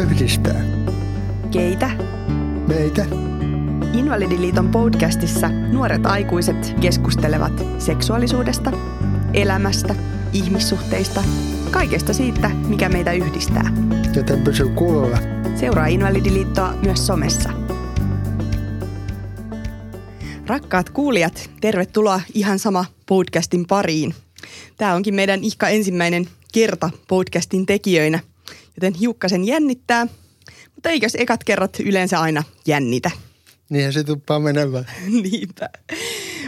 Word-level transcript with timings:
yhdistää? 0.00 0.64
Keitä? 1.50 1.90
Meitä. 2.68 3.06
Invalidiliiton 3.92 4.68
podcastissa 4.68 5.48
nuoret 5.48 6.06
aikuiset 6.06 6.74
keskustelevat 6.80 7.52
seksuaalisuudesta, 7.78 8.72
elämästä, 9.34 9.94
ihmissuhteista, 10.32 11.24
kaikesta 11.70 12.12
siitä, 12.12 12.50
mikä 12.68 12.88
meitä 12.88 13.12
yhdistää. 13.12 13.72
Joten 14.16 14.40
pysy 14.40 14.68
kuulolla. 14.68 15.18
Seuraa 15.54 15.86
Invalidiliittoa 15.86 16.72
myös 16.72 17.06
somessa. 17.06 17.50
Rakkaat 20.46 20.90
kuulijat, 20.90 21.50
tervetuloa 21.60 22.20
ihan 22.34 22.58
sama 22.58 22.84
podcastin 23.06 23.66
pariin. 23.66 24.14
Tämä 24.76 24.94
onkin 24.94 25.14
meidän 25.14 25.44
ihka 25.44 25.68
ensimmäinen 25.68 26.26
kerta 26.52 26.90
podcastin 27.08 27.66
tekijöinä, 27.66 28.20
joten 28.76 28.94
hiukkasen 28.94 29.44
jännittää, 29.44 30.06
mutta 30.74 30.88
eikös 30.88 31.14
ekat 31.14 31.44
kerrat 31.44 31.80
yleensä 31.80 32.20
aina 32.20 32.42
jännitä. 32.66 33.10
Niinhän 33.70 33.92
se 33.92 34.04
tuppaa 34.04 34.40
menemään. 34.40 34.86
Niinpä. 35.22 35.68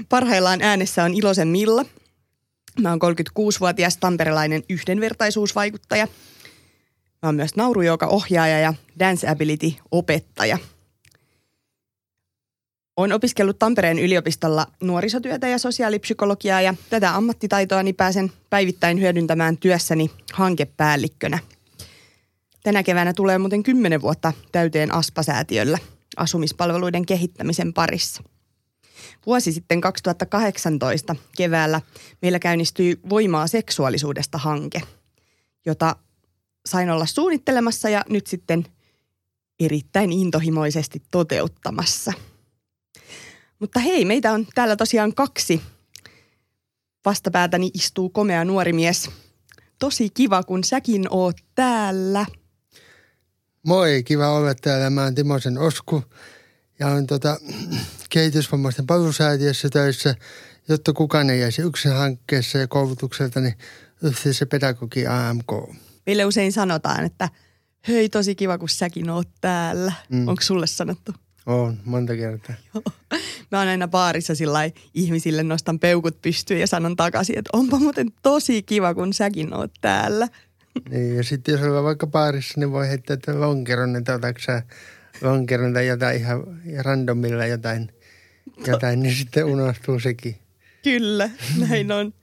Parhaillaan 0.09 0.63
äänessä 0.63 1.05
on 1.05 1.15
Ilosen 1.15 1.49
Milla. 1.49 1.85
Mä 2.81 2.91
oon 2.91 3.01
36-vuotias 3.03 3.97
tamperelainen 3.97 4.63
yhdenvertaisuusvaikuttaja. 4.69 6.07
Mä 7.23 7.29
oon 7.29 7.35
myös 7.35 7.57
naurujouka-ohjaaja 7.57 8.59
ja 8.59 8.75
Dance 8.99 9.29
Ability-opettaja. 9.29 10.59
Olen 12.97 13.13
opiskellut 13.13 13.59
Tampereen 13.59 13.99
yliopistolla 13.99 14.67
nuorisotyötä 14.81 15.49
ja 15.49 15.59
sosiaalipsykologiaa 15.59 16.61
ja 16.61 16.75
tätä 16.91 17.17
ammattitaitoani 17.17 17.93
pääsen 17.93 18.33
päivittäin 18.51 19.01
hyödyntämään 19.01 19.57
työssäni 19.57 20.11
hankepäällikkönä. 20.33 21.39
Tänä 22.63 22.83
keväänä 22.83 23.13
tulee 23.13 23.39
muuten 23.39 23.63
10 23.63 24.03
vuotta 24.03 24.33
täyteen 24.53 24.95
Aspasäätiöllä 24.95 25.79
asumispalveluiden 26.17 27.07
kehittämisen 27.07 27.73
parissa. 27.73 28.23
Vuosi 29.27 29.53
sitten 29.53 29.81
2018 29.81 31.17
keväällä 31.37 31.81
meillä 32.23 32.39
käynnistyi 32.39 33.01
Voimaa 33.09 33.47
seksuaalisuudesta 33.47 34.39
hanke, 34.39 34.81
jota 35.67 35.97
sain 36.67 36.91
olla 36.91 37.07
suunnittelemassa 37.07 37.89
ja 37.89 38.05
nyt 38.09 38.27
sitten 38.27 38.65
erittäin 39.61 40.13
intohimoisesti 40.13 41.03
toteuttamassa. 41.11 42.13
Mutta 43.59 43.81
hei, 43.81 44.05
meitä 44.05 44.33
on 44.33 44.47
täällä 44.55 44.77
tosiaan 44.77 45.15
kaksi. 45.15 45.61
Vastapäätäni 47.05 47.71
istuu 47.75 48.09
komea 48.11 48.45
nuori 48.45 48.73
mies. 48.73 49.11
Tosi 49.79 50.11
kiva, 50.11 50.43
kun 50.43 50.65
säkin 50.65 51.07
oot 51.11 51.37
täällä. 51.55 52.27
Moi, 53.67 54.03
kiva 54.03 54.29
olla 54.29 54.55
täällä. 54.55 54.91
Mä 54.91 55.03
oon 55.03 55.15
Timosen 55.15 55.59
Osku 55.59 56.05
ja 56.79 56.87
olen 56.87 57.07
tota, 57.07 57.37
kehitysvammaisten 58.11 58.87
palvelusäätiössä 58.87 59.69
töissä, 59.69 60.15
jotta 60.69 60.93
kukaan 60.93 61.31
ei 61.31 61.41
jäisi 61.41 61.63
yksin 61.63 61.93
hankkeessa 61.93 62.59
ja 62.59 62.69
koulutukseltani 62.69 63.55
yhteisö 64.03 64.47
pedagogi 64.47 65.07
AMK. 65.07 65.77
Meille 66.07 66.25
usein 66.25 66.53
sanotaan, 66.53 67.05
että 67.05 67.29
hei 67.89 68.09
tosi 68.09 68.35
kiva, 68.35 68.59
kun 68.59 68.69
säkin 68.69 69.11
oot 69.11 69.29
täällä. 69.41 69.93
Mm. 70.09 70.29
Onko 70.29 70.43
sulle 70.43 70.67
sanottu? 70.67 71.13
On, 71.47 71.79
monta 71.85 72.17
kertaa. 72.17 72.55
Mä 73.51 73.59
oon 73.59 73.69
aina 73.69 73.89
baarissa 73.89 74.35
sillä 74.35 74.71
ihmisille 74.95 75.43
nostan 75.43 75.79
peukut 75.79 76.23
pystyyn 76.23 76.61
ja 76.61 76.67
sanon 76.67 76.97
takaisin, 76.97 77.39
että 77.39 77.51
onpa 77.53 77.79
muuten 77.79 78.13
tosi 78.23 78.63
kiva, 78.63 78.95
kun 78.95 79.13
säkin 79.13 79.55
oot 79.55 79.73
täällä. 79.81 80.29
Niin, 80.91 81.17
ja 81.17 81.23
sitten 81.23 81.53
jos 81.53 81.63
ollaan 81.63 81.85
vaikka 81.85 82.07
baarissa, 82.07 82.61
niin 82.61 82.73
voi 82.73 82.89
heittää, 82.89 83.15
että 83.15 83.41
lonkeron, 83.41 83.97
että 83.97 84.15
otatko 84.15 84.53
lonkeron 85.21 85.75
tai 85.75 85.87
jotain 85.87 86.17
ihan 86.17 86.61
randomilla 86.79 87.47
jotain, 87.47 87.93
jotain 88.67 89.03
niin 89.03 89.15
sitten 89.15 89.45
unohtuu 89.45 90.01
sekin. 90.01 90.37
Kyllä, 90.83 91.31
näin 91.69 91.93
on. 91.93 92.15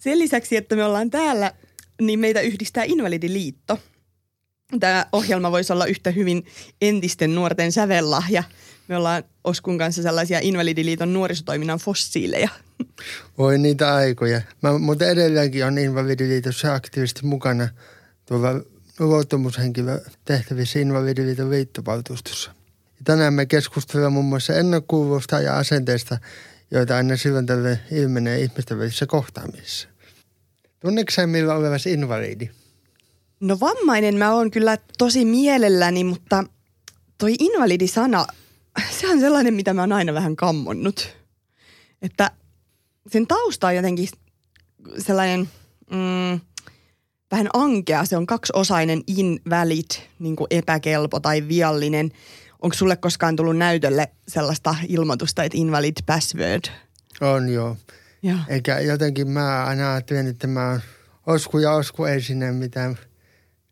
Sen 0.00 0.18
lisäksi, 0.18 0.56
että 0.56 0.76
me 0.76 0.84
ollaan 0.84 1.10
täällä, 1.10 1.52
niin 2.00 2.18
meitä 2.18 2.40
yhdistää 2.40 2.84
Invalidiliitto. 2.84 3.78
Tämä 4.80 5.06
ohjelma 5.12 5.52
voisi 5.52 5.72
olla 5.72 5.86
yhtä 5.86 6.10
hyvin 6.10 6.46
entisten 6.82 7.34
nuorten 7.34 7.72
sävellahja. 7.72 8.42
Me 8.90 8.96
ollaan 8.96 9.24
Oskun 9.44 9.78
kanssa 9.78 10.02
sellaisia 10.02 10.38
Invalidiliiton 10.42 11.12
nuorisotoiminnan 11.12 11.78
fossiileja. 11.78 12.48
Voi 13.38 13.58
niitä 13.58 13.94
aikoja. 13.94 14.40
Mä 14.62 14.78
muuten 14.78 15.08
edelleenkin 15.08 15.64
on 15.64 15.78
Invalidiliitossa 15.78 16.74
aktiivisesti 16.74 17.26
mukana 17.26 17.68
tuolla 18.26 18.48
luottamushenkilö 19.00 20.00
tehtävissä 20.24 20.78
Invalidiliiton 20.78 21.50
viittovaltuustossa. 21.50 22.50
Ja 22.86 23.04
tänään 23.04 23.34
me 23.34 23.46
keskustelemme 23.46 24.10
muun 24.10 24.24
muassa 24.24 24.54
ennakkuvuusta 24.54 25.40
ja 25.40 25.56
asenteista, 25.56 26.18
joita 26.70 26.96
aina 26.96 27.16
silloin 27.16 27.46
tälle 27.46 27.80
ilmenee 27.92 28.40
ihmisten 28.40 28.78
välissä 28.78 29.06
kohtaamisessa. 29.06 29.88
Tunneeko 30.80 31.10
sä 31.10 31.26
millä 31.26 31.54
olevasi 31.54 31.92
invalidi? 31.92 32.50
No 33.40 33.60
vammainen 33.60 34.16
mä 34.16 34.32
oon 34.32 34.50
kyllä 34.50 34.78
tosi 34.98 35.24
mielelläni, 35.24 36.04
mutta 36.04 36.44
toi 37.18 37.34
invalidi-sana, 37.38 38.26
se 39.00 39.10
on 39.10 39.20
sellainen, 39.20 39.54
mitä 39.54 39.74
mä 39.74 39.82
oon 39.82 39.92
aina 39.92 40.14
vähän 40.14 40.36
kammonnut. 40.36 41.16
Että 42.02 42.30
sen 43.10 43.26
tausta 43.26 43.66
on 43.66 43.76
jotenkin 43.76 44.08
sellainen 44.98 45.48
mm, 45.90 46.40
vähän 47.30 47.48
ankea. 47.52 48.04
Se 48.04 48.16
on 48.16 48.26
kaksiosainen 48.26 49.02
invalid, 49.06 49.90
niin 50.18 50.36
kuin 50.36 50.46
epäkelpo 50.50 51.20
tai 51.20 51.48
viallinen. 51.48 52.10
Onko 52.62 52.76
sulle 52.76 52.96
koskaan 52.96 53.36
tullut 53.36 53.56
näytölle 53.56 54.08
sellaista 54.28 54.74
ilmoitusta, 54.88 55.44
että 55.44 55.58
invalid 55.58 55.96
password? 56.06 56.64
On 57.20 57.48
joo. 57.48 57.76
Joo. 58.22 58.38
Eikä 58.48 58.80
jotenkin 58.80 59.28
mä 59.30 59.64
aina 59.64 59.92
ajattelen, 59.92 60.26
että 60.26 60.46
mä 60.46 60.70
oon 60.70 60.80
osku 61.26 61.58
ja 61.58 61.72
osku 61.72 62.04
ei 62.04 62.20
sinne 62.20 62.52
mitään 62.52 62.98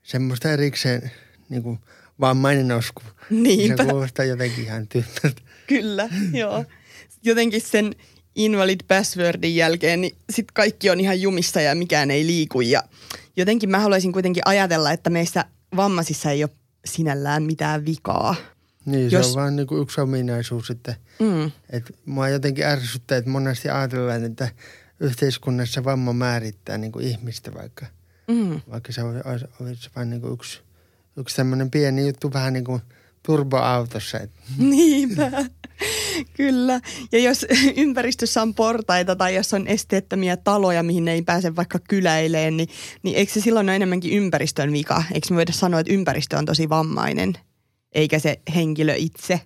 semmoista 0.02 0.50
erikseen 0.50 1.10
niin 1.48 1.62
kuin 1.62 1.78
vammainen 2.20 2.72
osku. 2.72 3.02
Niinpä. 3.44 3.84
Se 3.84 3.90
kuulostaa 3.90 4.24
jotenkin 4.24 4.64
ihan 4.64 4.88
tyhmältä. 4.88 5.42
Kyllä, 5.66 6.08
joo. 6.32 6.64
Jotenkin 7.22 7.60
sen 7.60 7.94
invalid 8.34 8.80
passwordin 8.88 9.56
jälkeen, 9.56 10.00
niin 10.00 10.16
sitten 10.30 10.54
kaikki 10.54 10.90
on 10.90 11.00
ihan 11.00 11.20
jumissa 11.20 11.60
ja 11.60 11.74
mikään 11.74 12.10
ei 12.10 12.26
liiku. 12.26 12.60
Ja 12.60 12.82
jotenkin 13.36 13.70
mä 13.70 13.78
haluaisin 13.78 14.12
kuitenkin 14.12 14.42
ajatella, 14.46 14.92
että 14.92 15.10
meissä 15.10 15.44
vammaisissa 15.76 16.30
ei 16.30 16.44
ole 16.44 16.50
sinällään 16.84 17.42
mitään 17.42 17.84
vikaa. 17.84 18.36
Niin, 18.84 19.10
Jos... 19.10 19.26
se 19.26 19.30
on 19.30 19.42
vaan 19.42 19.56
niin 19.56 19.66
kuin 19.66 19.82
yksi 19.82 20.00
ominaisuus, 20.00 20.70
että, 20.70 20.94
mm. 21.18 21.50
että 21.70 21.92
mua 22.04 22.28
jotenkin 22.28 22.66
ärsyttää, 22.66 23.18
että 23.18 23.30
monesti 23.30 23.68
ajatellaan, 23.68 24.24
että 24.24 24.48
yhteiskunnassa 25.00 25.84
vamma 25.84 26.12
määrittää 26.12 26.78
niin 26.78 26.92
kuin 26.92 27.06
ihmistä 27.06 27.54
vaikka, 27.54 27.86
mm. 28.28 28.60
vaikka 28.70 28.92
se 28.92 29.02
olisi, 29.02 29.46
olisi 29.60 29.90
vain 29.96 30.10
niin 30.10 30.20
kuin 30.20 30.32
yksi, 30.32 30.60
yksi 31.16 31.36
tämmöinen 31.36 31.70
pieni 31.70 32.06
juttu 32.06 32.32
vähän 32.32 32.52
niin 32.52 32.64
kuin 32.64 32.82
turboautossa. 33.28 34.18
Niinpä. 34.58 35.30
Kyllä. 36.36 36.80
Ja 37.12 37.18
jos 37.18 37.46
ympäristössä 37.76 38.42
on 38.42 38.54
portaita 38.54 39.16
tai 39.16 39.34
jos 39.34 39.54
on 39.54 39.66
esteettömiä 39.66 40.36
taloja, 40.36 40.82
mihin 40.82 41.08
ei 41.08 41.22
pääse 41.22 41.56
vaikka 41.56 41.78
kyläileen, 41.88 42.56
niin, 42.56 42.68
niin 43.02 43.16
eikö 43.16 43.32
se 43.32 43.40
silloin 43.40 43.68
ole 43.68 43.76
enemmänkin 43.76 44.12
ympäristön 44.12 44.72
vika? 44.72 45.02
Eikö 45.14 45.26
me 45.30 45.36
voida 45.36 45.52
sanoa, 45.52 45.80
että 45.80 45.92
ympäristö 45.92 46.38
on 46.38 46.44
tosi 46.44 46.68
vammainen, 46.68 47.34
eikä 47.92 48.18
se 48.18 48.40
henkilö 48.54 48.94
itse? 48.96 49.40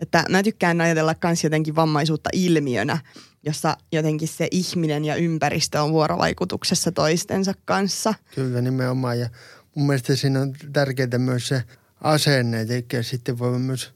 Että 0.00 0.24
mä 0.30 0.42
tykkään 0.42 0.80
ajatella 0.80 1.14
myös 1.24 1.44
jotenkin 1.44 1.76
vammaisuutta 1.76 2.30
ilmiönä, 2.32 2.98
jossa 3.46 3.76
jotenkin 3.92 4.28
se 4.28 4.48
ihminen 4.50 5.04
ja 5.04 5.16
ympäristö 5.16 5.82
on 5.82 5.92
vuorovaikutuksessa 5.92 6.92
toistensa 6.92 7.54
kanssa. 7.64 8.14
Kyllä 8.34 8.60
nimenomaan 8.60 9.20
ja 9.20 9.28
mun 9.74 9.86
mielestä 9.86 10.16
siinä 10.16 10.40
on 10.40 10.52
tärkeää 10.72 11.18
myös 11.18 11.48
se 11.48 11.62
asenne, 12.04 12.66
eikä 12.70 13.02
sitten 13.02 13.38
voi 13.38 13.58
myös– 13.58 13.90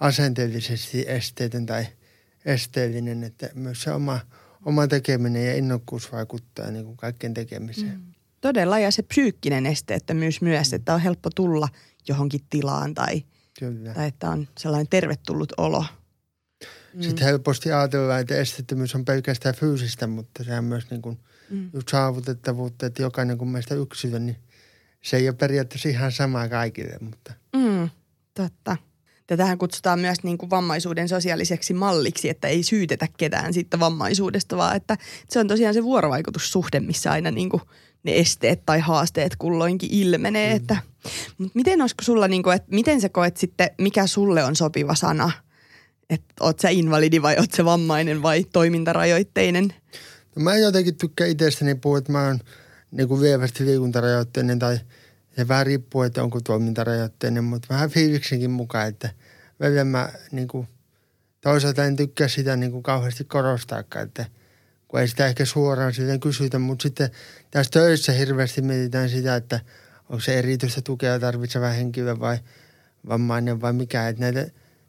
asenteellisesti 0.00 1.04
esteetön 1.08 1.66
tai 1.66 1.86
esteellinen, 2.44 3.24
että 3.24 3.50
myös 3.54 3.82
se 3.82 3.92
oma, 3.92 4.20
oma 4.64 4.86
tekeminen 4.86 5.46
ja 5.46 5.54
innokkuus 5.54 6.12
vaikuttaa 6.12 6.70
niin 6.70 6.84
kuin 6.84 6.96
kaikkien 6.96 7.34
tekemiseen. 7.34 7.98
Mm. 7.98 8.14
Todella, 8.40 8.78
ja 8.78 8.90
se 8.90 9.02
psyykkinen 9.02 9.66
esteettömyys 9.66 10.40
myös, 10.40 10.72
että 10.72 10.94
on 10.94 11.00
helppo 11.00 11.30
tulla 11.34 11.68
johonkin 12.08 12.40
tilaan 12.50 12.94
tai, 12.94 13.22
Kyllä. 13.58 13.94
tai 13.94 14.08
että 14.08 14.30
on 14.30 14.48
sellainen 14.58 14.88
tervetullut 14.88 15.52
olo. 15.56 15.84
Mm. 16.94 17.02
Sitten 17.02 17.26
helposti 17.26 17.72
ajatellaan, 17.72 18.20
että 18.20 18.34
esteettömyys 18.34 18.94
on 18.94 19.04
pelkästään 19.04 19.54
fyysistä, 19.54 20.06
mutta 20.06 20.44
se 20.44 20.58
on 20.58 20.64
myös 20.64 20.90
niin 20.90 21.02
kuin 21.02 21.18
mm. 21.50 21.70
just 21.72 21.88
saavutettavuutta, 21.88 22.86
että 22.86 23.02
jokainen 23.02 23.38
kuin 23.38 23.48
meistä 23.48 23.74
yksilö, 23.74 24.18
niin 24.18 24.36
se 25.02 25.16
ei 25.16 25.28
ole 25.28 25.36
periaatteessa 25.36 25.88
ihan 25.88 26.12
sama 26.12 26.48
kaikille, 26.48 26.96
mutta... 27.00 27.32
Mm, 27.56 27.88
totta. 28.34 28.76
Tätähän 29.26 29.58
kutsutaan 29.58 30.00
myös 30.00 30.18
niin 30.22 30.38
kuin 30.38 30.50
vammaisuuden 30.50 31.08
sosiaaliseksi 31.08 31.74
malliksi, 31.74 32.28
että 32.28 32.48
ei 32.48 32.62
syytetä 32.62 33.08
ketään 33.16 33.54
siitä 33.54 33.80
vammaisuudesta, 33.80 34.56
vaan 34.56 34.76
että 34.76 34.96
se 35.28 35.40
on 35.40 35.48
tosiaan 35.48 35.74
se 35.74 35.82
vuorovaikutussuhde, 35.82 36.80
missä 36.80 37.12
aina 37.12 37.30
niin 37.30 37.50
kuin 37.50 37.62
ne 38.02 38.16
esteet 38.16 38.66
tai 38.66 38.80
haasteet 38.80 39.36
kulloinkin 39.36 39.90
ilmenee. 39.92 40.50
Mm. 40.50 40.56
Että, 40.56 40.76
mutta 41.38 41.52
miten 41.54 41.82
olisiko 41.82 42.02
sulla, 42.02 42.28
niin 42.28 42.42
kuin, 42.42 42.56
että 42.56 42.68
miten 42.74 43.00
sä 43.00 43.08
koet 43.08 43.36
sitten, 43.36 43.70
mikä 43.78 44.06
sulle 44.06 44.44
on 44.44 44.56
sopiva 44.56 44.94
sana? 44.94 45.30
Että 46.10 46.34
oot 46.40 46.58
sä 46.58 46.68
invalidi 46.68 47.22
vai 47.22 47.36
oot 47.38 47.52
sä 47.52 47.64
vammainen 47.64 48.22
vai 48.22 48.44
toimintarajoitteinen? 48.44 49.74
No 50.36 50.42
mä 50.42 50.56
jotenkin 50.56 50.96
tykkään 50.96 51.30
itsestäni 51.30 51.74
puhua, 51.74 51.98
että 51.98 52.12
mä 52.12 52.26
oon 52.26 52.38
niin 52.90 53.08
kuin 53.08 53.20
vievästi 53.20 53.64
liikuntarajoitteinen 53.64 54.58
tai 54.58 54.80
se 55.36 55.48
vähän 55.48 55.66
riippuu, 55.66 56.02
että 56.02 56.22
onko 56.22 56.40
toimintarajoitteinen, 56.40 57.44
mutta 57.44 57.68
vähän 57.70 57.90
fiiliksenkin 57.90 58.50
mukaan, 58.50 58.88
että 58.88 59.10
välillä 59.60 59.84
mä 59.84 60.08
niin 60.32 60.48
kuin, 60.48 60.68
toisaalta 61.40 61.84
en 61.84 61.96
tykkää 61.96 62.28
sitä 62.28 62.56
niin 62.56 62.72
kuin 62.72 62.82
kauheasti 62.82 63.24
korostaakaan, 63.24 64.04
että 64.04 64.26
kun 64.88 65.00
ei 65.00 65.08
sitä 65.08 65.26
ehkä 65.26 65.44
suoraan 65.44 65.94
siitä 65.94 66.18
kysytä, 66.18 66.58
mutta 66.58 66.82
sitten 66.82 67.10
tässä 67.50 67.70
töissä 67.70 68.12
hirveästi 68.12 68.62
mietitään 68.62 69.08
sitä, 69.08 69.36
että 69.36 69.60
onko 70.08 70.20
se 70.20 70.38
erityistä 70.38 70.80
tukea 70.80 71.20
tarvitseva 71.20 71.68
henkilö 71.68 72.20
vai 72.20 72.38
vammainen 73.08 73.60
vai 73.60 73.72
mikä, 73.72 74.08
että 74.08 74.20
näitä 74.20 74.46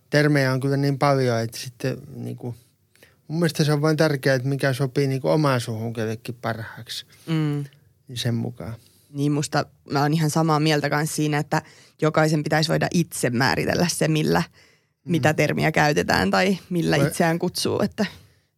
termejä 0.09 0.53
on 0.53 0.59
kyllä 0.59 0.77
niin 0.77 0.99
paljon, 0.99 1.39
että 1.39 1.57
sitten 1.57 1.97
niin 2.15 2.35
kuin, 2.35 2.55
mun 3.27 3.39
mielestä 3.39 3.63
se 3.63 3.73
on 3.73 3.81
vain 3.81 3.97
tärkeää, 3.97 4.35
että 4.35 4.47
mikä 4.47 4.73
sopii 4.73 5.07
niin 5.07 5.21
omaan 5.23 5.61
suhun 5.61 5.93
kellekin 5.93 6.35
parhaaksi. 6.41 7.05
Mm 7.27 7.65
sen 8.17 8.35
mukaan. 8.35 8.73
Niin 9.09 9.31
musta 9.31 9.65
mä 9.91 10.01
oon 10.01 10.13
ihan 10.13 10.29
samaa 10.29 10.59
mieltä 10.59 10.89
kanssa 10.89 11.15
siinä, 11.15 11.37
että 11.37 11.61
jokaisen 12.01 12.43
pitäisi 12.43 12.69
voida 12.69 12.87
itse 12.93 13.29
määritellä 13.29 13.87
se, 13.91 14.07
millä, 14.07 14.39
mm. 15.05 15.11
mitä 15.11 15.33
termiä 15.33 15.71
käytetään 15.71 16.31
tai 16.31 16.57
millä 16.69 16.97
Vai... 16.97 17.07
itseään 17.07 17.39
kutsuu. 17.39 17.81
Että. 17.81 18.05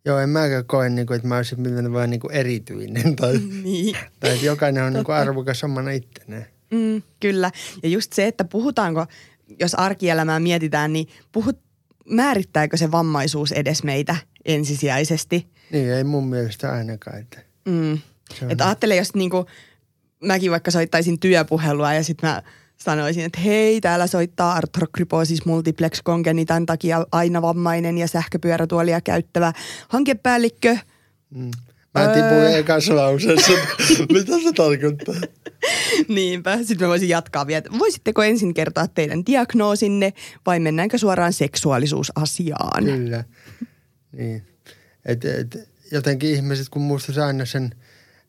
Joo, 0.05 0.19
en 0.19 0.29
mäkään 0.29 0.65
koe, 0.65 0.89
niin 0.89 1.07
kuin, 1.07 1.15
että 1.15 1.27
mä 1.27 1.37
olisin 1.37 1.61
millään 1.61 1.93
vaan 1.93 2.09
niin 2.09 2.19
kuin 2.19 2.33
erityinen 2.33 3.15
tai, 3.21 3.39
niin. 3.63 3.97
tai 4.19 4.33
että 4.33 4.45
jokainen 4.45 4.83
on 4.83 4.93
niin 4.93 5.05
kuin 5.05 5.15
arvokas 5.15 5.63
omana 5.63 5.91
ittenään. 5.91 6.45
Mm, 6.71 7.01
kyllä. 7.19 7.51
Ja 7.83 7.89
just 7.89 8.13
se, 8.13 8.27
että 8.27 8.43
puhutaanko, 8.43 9.05
jos 9.59 9.75
arkielämää 9.75 10.39
mietitään, 10.39 10.93
niin 10.93 11.07
puhut, 11.31 11.59
määrittääkö 12.09 12.77
se 12.77 12.91
vammaisuus 12.91 13.51
edes 13.51 13.83
meitä 13.83 14.15
ensisijaisesti? 14.45 15.47
Niin, 15.71 15.91
ei 15.91 16.03
mun 16.03 16.27
mielestä 16.27 16.71
ainakaan. 16.71 17.19
Että. 17.19 17.39
Mm. 17.65 17.99
Että 18.49 18.65
ajattele, 18.65 18.95
jos 18.95 19.15
niinku, 19.15 19.45
mäkin 20.23 20.51
vaikka 20.51 20.71
soittaisin 20.71 21.19
työpuhelua 21.19 21.93
ja 21.93 22.03
sitten 22.03 22.29
mä 22.29 22.43
sanoisin, 22.77 23.25
että 23.25 23.39
hei, 23.39 23.81
täällä 23.81 24.07
soittaa 24.07 24.53
arthrogryposis 24.53 25.45
multiplex 25.45 26.03
congenitan 26.03 26.65
takia 26.65 27.05
aina 27.11 27.41
vammainen 27.41 27.97
ja 27.97 28.07
sähköpyörätuolia 28.07 29.01
käyttävä 29.01 29.53
hankepäällikkö. 29.87 30.77
Mm. 31.29 31.51
Mä 31.93 32.07
tipuin 32.07 32.31
öö. 32.31 32.57
ekassa 32.57 32.95
lauseessa. 32.95 33.51
Mitä 34.13 34.31
se 34.43 34.53
tarkoittaa? 34.55 35.15
Niinpä. 36.07 36.57
Sitten 36.57 36.87
mä 36.87 36.89
voisin 36.89 37.09
jatkaa 37.09 37.47
vielä. 37.47 37.63
Voisitteko 37.79 38.23
ensin 38.23 38.53
kertoa 38.53 38.87
teidän 38.87 39.25
diagnoosinne 39.25 40.13
vai 40.45 40.59
mennäänkö 40.59 40.97
suoraan 40.97 41.33
seksuaalisuusasiaan? 41.33 42.85
Kyllä. 42.85 43.23
Niin. 44.11 44.43
Et, 45.05 45.25
et, 45.25 45.69
jotenkin 45.91 46.29
ihmiset, 46.29 46.69
kun 46.69 46.81
muistaisi 46.81 47.19
aina 47.19 47.45
sen– 47.45 47.69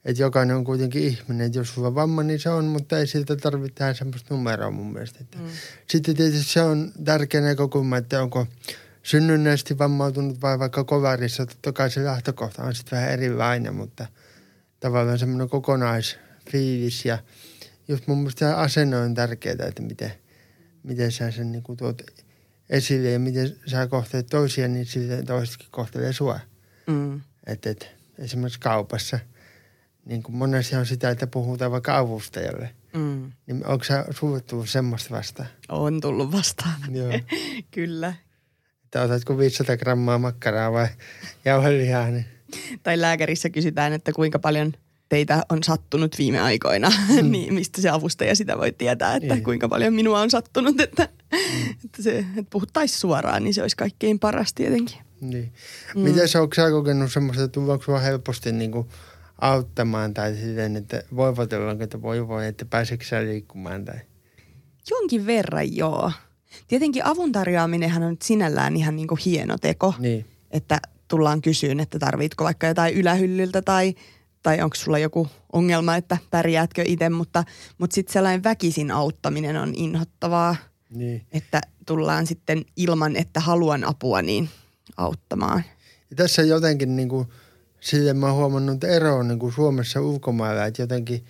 että 0.05 0.23
jokainen 0.23 0.57
on 0.57 0.65
kuitenkin 0.65 1.03
ihminen. 1.03 1.47
Että 1.47 1.59
jos 1.59 1.75
sulla 1.75 1.89
on 1.89 1.95
vamma, 1.95 2.23
niin 2.23 2.41
se 2.41 2.51
on, 2.51 2.65
mutta 2.65 2.99
ei 2.99 3.07
siltä 3.07 3.37
tarvitse 3.37 3.75
tehdä 3.75 3.95
semmoista 3.95 4.35
numeroa 4.35 4.71
mun 4.71 4.93
mielestä. 4.93 5.19
Että 5.21 5.39
mm. 5.39 5.45
Sitten 5.91 6.17
tietysti 6.17 6.53
se 6.53 6.63
on 6.63 6.93
tärkeä 7.05 7.41
näkökulma, 7.41 7.97
että 7.97 8.23
onko 8.23 8.47
synnynnäisesti 9.03 9.79
vammautunut 9.79 10.41
vai 10.41 10.59
vaikka 10.59 10.85
kovarissa. 10.85 11.47
Totta 11.47 11.73
kai 11.73 11.91
se 11.91 12.05
lähtökohta 12.05 12.63
on 12.63 12.75
sitten 12.75 12.97
vähän 12.99 13.13
erilainen, 13.13 13.75
mutta 13.75 14.07
tavallaan 14.81 15.19
semmoinen 15.19 15.49
kokonaisfiilis 15.49 17.05
ja 17.05 17.19
just 17.89 18.07
mun 18.07 18.19
mielestä 18.19 18.57
asenne 18.57 18.97
on 18.97 19.15
tärkeää, 19.15 19.67
että 19.69 19.83
miten, 19.83 20.13
miten 20.83 21.13
sä 21.13 21.31
sen 21.31 21.53
niin 21.53 21.65
tuot 21.77 22.03
esille 22.71 23.11
ja 23.11 23.19
miten 23.19 23.57
sä 23.67 23.87
kohtelet 23.87 24.27
toisia, 24.27 24.69
niin 24.69 24.87
sitten 24.87 25.27
toisetkin 25.27 25.69
kohtelee 25.71 26.13
sua. 26.13 26.41
Mm. 26.87 27.21
Että 27.47 27.71
et, 27.71 27.91
esimerkiksi 28.19 28.61
kaupassa– 28.61 29.19
niin 30.05 30.23
kuin 30.23 30.37
monesti 30.37 30.77
on 30.77 30.87
sitä, 30.87 31.11
että 31.11 31.27
puhutaan 31.27 31.73
vaikka 31.73 31.99
avustajalle. 31.99 32.71
Mm. 32.93 33.33
Niin 33.47 33.67
onko 33.67 33.85
sä 33.85 34.05
sulle 34.11 34.41
tullut 34.41 34.69
semmoista 34.69 35.15
vastaan? 35.15 35.49
On 35.69 36.01
tullut 36.01 36.33
vastaan. 36.33 36.75
Joo. 36.97 37.13
Kyllä. 37.71 38.15
Että 38.85 39.03
otatko 39.03 39.39
500 39.39 39.77
grammaa 39.77 40.19
makkaraa 40.19 40.73
vai 40.73 40.89
jauhelihaa? 41.45 42.09
Niin... 42.09 42.25
Tai 42.83 43.01
lääkärissä 43.01 43.51
kysytään, 43.51 43.93
että 43.93 44.13
kuinka 44.13 44.39
paljon 44.39 44.73
teitä 45.09 45.43
on 45.49 45.63
sattunut 45.63 46.19
viime 46.19 46.41
aikoina, 46.41 46.91
mm. 46.91 47.31
niin 47.33 47.55
mistä 47.55 47.83
se 47.83 47.91
avustaja 47.91 48.37
sitä 48.37 48.59
voi 48.59 48.73
tietää, 48.73 49.17
että 49.17 49.35
niin. 49.35 49.45
kuinka 49.45 49.69
paljon 49.69 49.95
minua 49.95 50.21
on 50.21 50.31
sattunut, 50.31 50.81
että, 50.81 51.09
mm. 51.33 51.71
että, 51.85 52.03
se, 52.03 52.19
että 52.19 52.51
puhuttaisiin 52.51 53.01
suoraan, 53.01 53.45
niin 53.45 53.55
se 53.55 53.63
olisi 53.63 53.77
kaikkein 53.77 54.19
paras 54.19 54.55
tietenkin. 54.55 54.99
Niin. 55.21 55.53
Mm. 55.95 56.01
Miten 56.01 56.29
sä, 56.29 56.41
onko 56.41 56.55
sä 56.55 56.71
kokenut 56.71 57.13
semmoista, 57.13 57.45
että 57.45 57.53
tuleeko 57.53 58.01
helposti 58.01 58.53
niin 58.53 58.73
kuin– 58.73 58.89
auttamaan 59.43 60.15
tai 60.15 60.35
silleen, 60.35 60.77
että 60.77 61.03
voivotellaanko, 61.17 61.85
että 61.85 62.03
voi 62.03 62.29
voi, 62.29 62.47
että 62.47 62.65
pääseekö 62.65 63.05
sä 63.05 63.25
liikkumaan 63.25 63.85
tai? 63.85 63.99
Jonkin 64.91 65.27
verran 65.27 65.77
joo. 65.77 66.13
Tietenkin 66.69 67.07
avun 67.07 67.33
tarjoaminenhan 67.33 68.03
on 68.03 68.17
sinällään 68.23 68.77
ihan 68.77 68.97
niin 68.97 69.09
kuin 69.09 69.21
hieno 69.25 69.59
teko. 69.59 69.95
Niin. 69.99 70.27
Että 70.51 70.81
tullaan 71.09 71.43
kysyyn, 71.43 71.81
että 71.81 71.99
tarvitko 71.99 72.45
vaikka 72.45 72.67
jotain 72.67 72.95
ylähyllyltä 72.95 73.63
tai, 73.63 73.95
tai 74.43 74.63
onko 74.63 74.75
sulla 74.75 74.99
joku 74.99 75.29
ongelma, 75.53 75.97
että 75.97 76.17
pärjäätkö 76.31 76.85
itse, 76.87 77.09
mutta, 77.09 77.45
mutta 77.79 77.95
sitten 77.95 78.13
sellainen 78.13 78.45
väkisin 78.45 78.91
auttaminen 78.91 79.57
on 79.57 79.73
inhottavaa. 79.75 80.57
Niin. 80.91 81.23
Että 81.33 81.61
tullaan 81.87 82.27
sitten 82.27 82.65
ilman, 82.77 83.17
että 83.17 83.41
haluan 83.41 83.85
apua, 83.85 84.23
niin 84.23 84.49
auttamaan. 84.97 85.63
Ja 86.11 86.17
tässä 86.17 86.43
jotenkin 86.43 86.97
niin 86.97 87.09
kuin– 87.09 87.27
sille 87.83 88.13
mä 88.13 88.27
oon 88.27 88.37
huomannut 88.37 88.85
eroon 88.85 89.29
niin 89.29 89.39
kuin 89.39 89.53
Suomessa 89.53 90.01
ulkomailla, 90.01 90.67
että 90.67 90.83
jotenkin, 90.83 91.25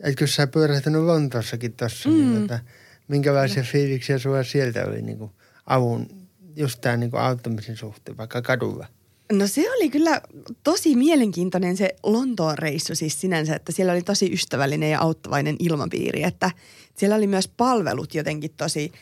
etkö 0.00 0.26
sä 0.26 0.46
pyörähtänyt 0.46 1.02
Lontoossakin 1.02 1.72
tossa, 1.72 2.08
niin 2.08 2.24
mm. 2.24 2.30
niin, 2.30 2.42
että 2.42 2.60
minkälaisia 3.08 3.62
fiiliksiä 3.62 4.18
sulla 4.18 4.44
sieltä 4.44 4.84
oli 4.84 5.02
niin 5.02 5.18
kuin 5.18 5.30
avun, 5.66 6.08
just 6.56 6.80
tämä 6.80 6.96
niin 6.96 7.10
kuin 7.10 7.20
auttamisen 7.20 7.76
suhteen, 7.76 8.16
vaikka 8.16 8.42
kadulla? 8.42 8.86
No 9.32 9.46
se 9.46 9.70
oli 9.70 9.90
kyllä 9.90 10.20
tosi 10.64 10.96
mielenkiintoinen 10.96 11.76
se 11.76 11.96
Lontoon 12.02 12.58
reissu 12.58 12.94
siis 12.94 13.20
sinänsä, 13.20 13.56
että 13.56 13.72
siellä 13.72 13.92
oli 13.92 14.02
tosi 14.02 14.32
ystävällinen 14.32 14.90
ja 14.90 15.00
auttavainen 15.00 15.56
ilmapiiri, 15.58 16.22
että 16.22 16.50
siellä 16.96 17.16
oli 17.16 17.26
myös 17.26 17.48
palvelut 17.48 18.14
jotenkin 18.14 18.50
tosi 18.56 18.92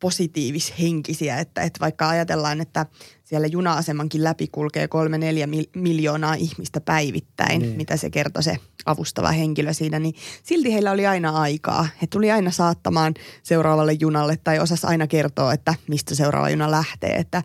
positiivishenkisiä, 0.00 1.38
että, 1.38 1.62
että 1.62 1.80
vaikka 1.80 2.08
ajatellaan, 2.08 2.60
että 2.60 2.86
siellä 3.26 3.46
juna-asemankin 3.46 4.24
läpi 4.24 4.48
kulkee 4.52 4.88
kolme 4.88 5.18
neljä 5.18 5.48
miljoonaa 5.74 6.34
ihmistä 6.34 6.80
päivittäin, 6.80 7.60
niin. 7.62 7.76
mitä 7.76 7.96
se 7.96 8.10
kertoi 8.10 8.42
se 8.42 8.56
avustava 8.86 9.30
henkilö 9.30 9.72
siinä, 9.72 9.98
niin 9.98 10.14
silti 10.42 10.72
heillä 10.72 10.90
oli 10.90 11.06
aina 11.06 11.30
aikaa. 11.30 11.88
He 12.02 12.06
tuli 12.06 12.30
aina 12.30 12.50
saattamaan 12.50 13.14
seuraavalle 13.42 13.92
junalle 13.92 14.38
tai 14.44 14.58
osas 14.58 14.84
aina 14.84 15.06
kertoa, 15.06 15.52
että 15.52 15.74
mistä 15.88 16.14
seuraava 16.14 16.50
juna 16.50 16.70
lähtee, 16.70 17.16
että, 17.16 17.42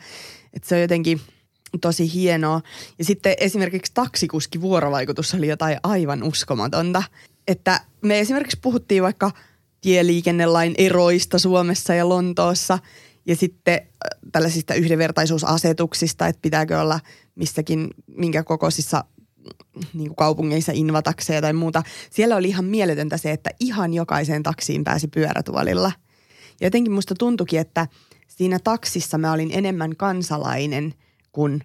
että 0.54 0.70
se 0.70 0.76
on 0.76 0.82
jotenkin 0.82 1.22
tosi 1.82 2.14
hienoa. 2.14 2.62
Ja 3.00 3.06
sitten 3.06 3.36
esimerkiksi 3.38 3.92
taksikuski 3.94 4.62
vuorovaikutus 4.62 5.34
oli 5.34 5.48
jotain 5.48 5.78
aivan 5.84 6.24
uskomatonta, 6.24 7.04
että 7.48 7.82
me 8.02 8.20
esimerkiksi 8.20 8.60
puhuttiin 8.62 9.04
vaikka– 9.04 9.32
tieliikennelain 9.82 10.76
eroista 10.78 11.40
Suomessa 11.40 11.94
ja 11.94 12.10
Lontoossa 12.10 12.80
ja 13.26 13.36
sitten 13.36 13.74
äh, 13.74 14.20
tällaisista 14.32 14.74
yhdenvertaisuusasetuksista, 14.74 16.28
että 16.28 16.40
pitääkö 16.42 16.80
olla 16.80 17.00
missäkin, 17.36 17.88
minkä 18.08 18.44
kokoisissa 18.44 19.04
mm, 19.38 19.82
niin 19.94 20.08
kuin 20.08 20.16
kaupungeissa 20.16 20.72
invatakseja 20.76 21.42
tai 21.42 21.54
muuta. 21.54 21.84
Siellä 22.10 22.36
oli 22.36 22.48
ihan 22.48 22.66
mieletöntä 22.66 23.18
se, 23.18 23.32
että 23.32 23.50
ihan 23.60 23.94
jokaiseen 23.94 24.44
taksiin 24.44 24.84
pääsi 24.84 25.08
pyörätuolilla. 25.08 25.92
Ja 26.62 26.68
jotenkin 26.68 26.94
musta 26.94 27.16
tuntuikin, 27.20 27.60
että 27.60 27.88
siinä 28.28 28.60
taksissa 28.64 29.18
mä 29.18 29.32
olin 29.34 29.50
enemmän 29.54 29.96
kansalainen 29.96 30.94
kuin 31.32 31.64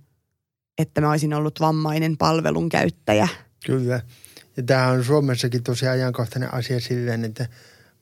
että 0.78 1.00
mä 1.00 1.10
olisin 1.10 1.34
ollut 1.34 1.60
vammainen 1.60 2.16
palvelun 2.16 2.68
käyttäjä. 2.68 3.28
Kyllä. 3.66 4.00
Ja 4.56 4.62
tämä 4.62 4.86
on 4.86 5.04
Suomessakin 5.04 5.62
tosi 5.62 5.86
ajankohtainen 5.86 6.54
asia 6.54 6.80
silleen, 6.80 7.24
että– 7.24 7.48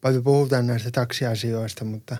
paljon 0.04 0.24
puhutaan 0.24 0.66
näistä 0.66 0.90
taksiasioista, 0.90 1.84
mutta 1.84 2.16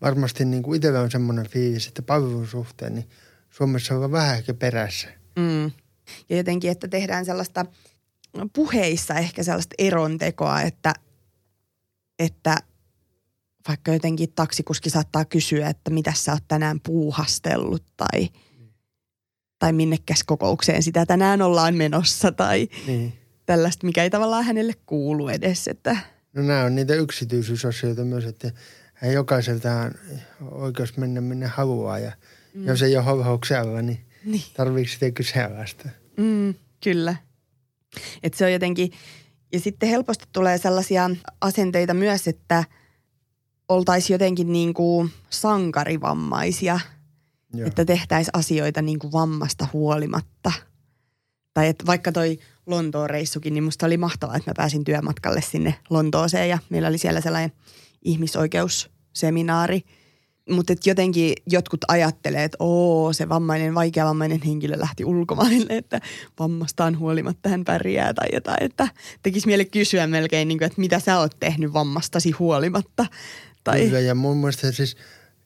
varmasti 0.00 0.44
niin 0.44 0.62
kuin 0.62 0.76
itsellä 0.76 1.00
on 1.00 1.10
semmoinen 1.10 1.48
fiilis, 1.48 1.86
että 1.86 2.02
palvelun 2.02 2.46
suhteen 2.46 2.94
niin 2.94 3.08
Suomessa 3.50 3.94
on 3.94 4.12
vähän 4.12 4.36
ehkä 4.36 4.54
perässä. 4.54 5.08
Mm. 5.36 5.70
Ja 6.28 6.36
jotenkin, 6.36 6.70
että 6.70 6.88
tehdään 6.88 7.24
sellaista 7.24 7.66
puheissa 8.52 9.14
ehkä 9.14 9.42
sellaista 9.42 9.74
erontekoa, 9.78 10.62
että, 10.62 10.94
että 12.18 12.56
vaikka 13.68 13.92
jotenkin 13.92 14.32
taksikuski 14.32 14.90
saattaa 14.90 15.24
kysyä, 15.24 15.68
että 15.68 15.90
mitä 15.90 16.12
sä 16.16 16.32
oot 16.32 16.44
tänään 16.48 16.80
puuhastellut 16.80 17.84
tai, 17.96 18.28
tai 19.58 19.72
minnekäs 19.72 20.24
kokoukseen 20.24 20.82
sitä 20.82 21.06
tänään 21.06 21.42
ollaan 21.42 21.74
menossa 21.74 22.32
tai 22.32 22.68
niin. 22.86 23.12
tällaista, 23.46 23.86
mikä 23.86 24.02
ei 24.02 24.10
tavallaan 24.10 24.44
hänelle 24.44 24.72
kuulu 24.86 25.28
edes. 25.28 25.68
Että. 25.68 25.96
No 26.32 26.42
nämä 26.42 26.64
on 26.64 26.74
niitä 26.74 26.94
yksityisyysasioita 26.94 28.04
myös, 28.04 28.24
että 28.24 28.50
jokaiselta 29.12 29.72
on 29.80 29.92
oikeus 30.40 30.96
mennä 30.96 31.20
minne 31.20 31.46
haluaa 31.46 31.98
ja 31.98 32.12
mm. 32.54 32.66
jos 32.66 32.82
ei 32.82 32.96
ole 32.96 33.04
holhouksella, 33.04 33.82
niin, 33.82 33.98
niin. 34.24 34.42
tarviiko 34.56 34.90
sitä 34.90 35.10
kyseenalaista. 35.10 35.88
Mm, 36.16 36.54
kyllä. 36.84 37.16
Et 38.22 38.34
se 38.34 38.44
on 38.44 38.52
jotenkin, 38.52 38.90
ja 39.52 39.60
sitten 39.60 39.88
helposti 39.88 40.24
tulee 40.32 40.58
sellaisia 40.58 41.10
asenteita 41.40 41.94
myös, 41.94 42.28
että 42.28 42.64
oltaisiin 43.68 44.14
jotenkin 44.14 44.52
niin 44.52 44.74
kuin 44.74 45.10
sankarivammaisia, 45.30 46.80
Joo. 47.54 47.66
että 47.66 47.84
tehtäisiin 47.84 48.38
asioita 48.38 48.82
niin 48.82 48.98
kuin 48.98 49.12
vammasta 49.12 49.66
huolimatta. 49.72 50.52
Tai 51.54 51.68
että 51.68 51.86
vaikka 51.86 52.12
toi 52.12 52.38
Lontoon 52.66 53.10
reissukin, 53.10 53.54
niin 53.54 53.64
musta 53.64 53.86
oli 53.86 53.96
mahtavaa, 53.96 54.36
että 54.36 54.50
mä 54.50 54.54
pääsin 54.56 54.84
työmatkalle 54.84 55.40
sinne 55.40 55.74
Lontooseen 55.90 56.48
ja 56.48 56.58
meillä 56.68 56.88
oli 56.88 56.98
siellä 56.98 57.20
sellainen 57.20 57.52
ihmisoikeusseminaari– 59.14 59.82
mutta 60.50 60.74
jotenkin 60.84 61.34
jotkut 61.46 61.80
ajattelee, 61.88 62.44
että 62.44 62.56
oo, 62.60 63.12
se 63.12 63.28
vammainen, 63.28 63.74
vaikeavammainen 63.74 64.40
henkilö 64.46 64.78
lähti 64.78 65.04
ulkomaille, 65.04 65.76
että 65.76 66.00
vammastaan 66.38 66.98
huolimatta 66.98 67.48
hän 67.48 67.64
pärjää 67.64 68.14
tai 68.14 68.28
jotain. 68.32 68.62
Että 68.62 68.88
tekisi 69.22 69.46
mieli 69.46 69.64
kysyä 69.64 70.06
melkein, 70.06 70.48
niin 70.48 70.58
kuin, 70.58 70.66
että 70.66 70.80
mitä 70.80 70.98
sä 70.98 71.18
oot 71.18 71.36
tehnyt 71.40 71.72
vammastasi 71.72 72.30
huolimatta. 72.30 73.06
Tai... 73.64 73.80
Kyllä, 73.80 74.00
ja 74.00 74.14
mun 74.14 74.36
mielestä 74.36 74.72
siis 74.72 74.96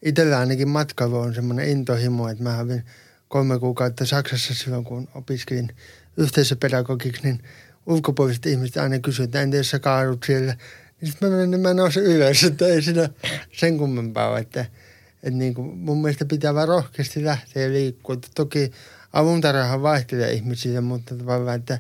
itsellä 0.03 0.39
ainakin 0.39 0.69
matkailu 0.69 1.17
on 1.17 1.35
semmoinen 1.35 1.69
intohimo, 1.69 2.29
että 2.29 2.43
mä 2.43 2.57
kävin 2.57 2.83
kolme 3.29 3.59
kuukautta 3.59 4.07
Saksassa 4.07 4.55
silloin, 4.55 4.85
kun 4.85 5.09
opiskelin 5.15 5.69
yhteisöpedagogiksi, 6.17 7.23
niin 7.23 7.43
ulkopuoliset 7.87 8.47
ihmiset 8.47 8.77
aina 8.77 8.99
kysyivät, 8.99 9.29
että 9.29 9.43
entä 9.43 9.57
jos 9.57 9.71
sä 9.71 9.79
kaadut 9.79 10.25
siellä. 10.27 10.57
Niin 11.01 11.11
sitten 11.11 11.31
mä, 11.31 11.37
menen, 11.37 11.61
mä 11.61 11.75
nousin 11.75 12.03
ylös, 12.03 12.45
että 12.45 12.67
ei 12.67 12.83
siinä 12.83 13.09
sen 13.53 13.79
kummempaa 13.79 14.39
että– 14.39 14.65
että 15.23 15.39
niin 15.39 15.55
kuin 15.55 15.79
mun 15.79 16.03
mielestä 16.03 16.25
pitää 16.25 16.55
vaan 16.55 16.69
rohkeasti 16.69 17.25
lähteä 17.25 17.69
liikkua. 17.73 18.17
Toki 18.35 18.71
avuntarjahan 19.13 19.83
vaihtelee 19.83 20.33
ihmisille, 20.33 20.81
mutta 20.81 21.15
tavallaan, 21.15 21.59
että 21.59 21.79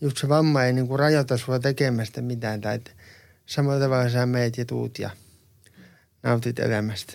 just 0.00 0.16
se 0.18 0.28
vamma 0.28 0.64
ei 0.64 0.72
niin 0.72 0.88
kuin 0.88 0.98
rajoita 0.98 1.36
sua 1.36 1.58
tekemästä 1.58 2.22
mitään. 2.22 2.60
Tai 2.60 2.74
että 2.74 2.90
samalla 3.46 3.80
tavalla 3.80 4.10
sä 4.10 4.26
meet 4.26 4.58
ja 4.58 4.64
tuut 4.64 4.98
ja 4.98 5.10
nautit 6.22 6.58
elämästä. 6.58 7.12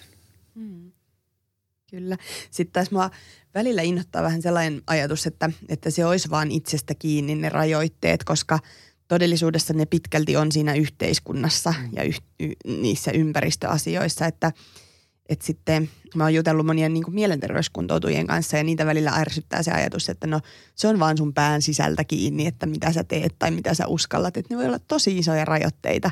Mm. 0.55 0.91
Kyllä. 1.89 2.17
Sitten 2.51 2.74
taas 2.74 2.91
mua 2.91 3.12
välillä 3.53 3.81
innoittaa 3.81 4.24
vähän 4.24 4.41
sellainen 4.41 4.81
ajatus, 4.88 5.27
että, 5.27 5.50
että 5.69 5.89
se 5.89 6.05
olisi 6.05 6.29
vaan 6.29 6.51
itsestä 6.51 6.95
kiinni 6.95 7.36
ne 7.36 7.50
rajoitteet, 7.50 8.24
koska 8.24 8.60
todellisuudessa 9.13 9.74
ne 9.74 9.86
pitkälti 9.86 10.38
on 10.38 10.51
siinä 10.51 10.74
yhteiskunnassa 10.74 11.74
ja 11.91 12.03
yh, 12.03 12.22
y, 12.39 12.51
niissä 12.65 13.12
ympäristöasioissa, 13.12 14.25
että– 14.25 14.51
että 15.29 15.46
sitten 15.46 15.89
mä 16.15 16.24
oon 16.24 16.34
jutellut 16.34 16.65
monien 16.65 16.93
niin 16.93 17.03
kuin 17.03 17.15
mielenterveyskuntoutujien 17.15 18.27
kanssa 18.27 18.58
ja 18.58 18.63
niitä 18.63 18.86
välillä 18.86 19.12
ärsyttää 19.12 19.63
se 19.63 19.72
ajatus, 19.72 20.10
että 20.10 20.27
no 20.27 20.41
se 20.75 20.88
on 20.88 21.00
vaan 21.00 21.17
sun 21.17 21.34
pään 21.34 21.62
sisältä 21.62 22.03
kiinni, 22.03 22.48
että 22.48 22.65
mitä 22.65 22.93
sä 22.93 23.03
teet 23.03 23.36
tai 23.39 23.51
mitä 23.51 23.74
sä 23.74 23.88
uskallat. 23.88 24.38
Että 24.38 24.53
ne 24.53 24.58
voi 24.58 24.65
olla 24.65 24.79
tosi 24.79 25.17
isoja 25.17 25.46
rajoitteita, 25.46 26.12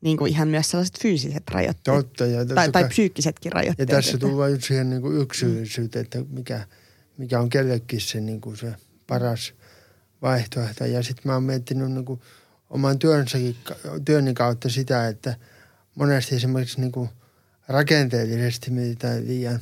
niin 0.00 0.16
kuin 0.16 0.32
ihan 0.32 0.48
myös 0.48 0.70
sellaiset 0.70 1.00
fyysiset 1.02 1.42
rajoitteet. 1.50 1.96
Totta. 1.96 2.26
Ja 2.26 2.46
tai, 2.46 2.72
tai 2.72 2.88
psyykkisetkin 2.88 3.52
rajoitteet. 3.52 3.88
Ja 3.88 3.96
tässä 3.96 4.18
tullaan 4.18 4.50
just 4.50 4.64
siihen 4.64 4.90
niin 4.90 5.02
kuin 5.02 5.20
yksilöllisyyteen, 5.20 6.04
että 6.04 6.24
mikä, 6.30 6.66
mikä 7.16 7.40
on 7.40 7.48
kellekin 7.48 8.00
se, 8.00 8.20
niin 8.20 8.40
kuin 8.40 8.56
se 8.56 8.74
paras 9.06 9.52
vaihtoehto. 10.22 10.84
Ja 10.84 11.02
sitten 11.02 11.22
mä 11.24 11.34
oon 11.34 11.42
miettinyt 11.42 11.92
niin 11.92 12.04
kuin 12.04 12.20
oman 12.70 12.98
työnsäkin, 12.98 13.56
työni 14.04 14.34
kautta 14.34 14.68
sitä, 14.68 15.08
että 15.08 15.36
monesti 15.94 16.36
esimerkiksi 16.36 16.80
niin 16.80 16.92
kuin– 16.92 17.08
rakenteellisesti 17.68 18.70
mietitään 18.70 19.26
liian, 19.26 19.60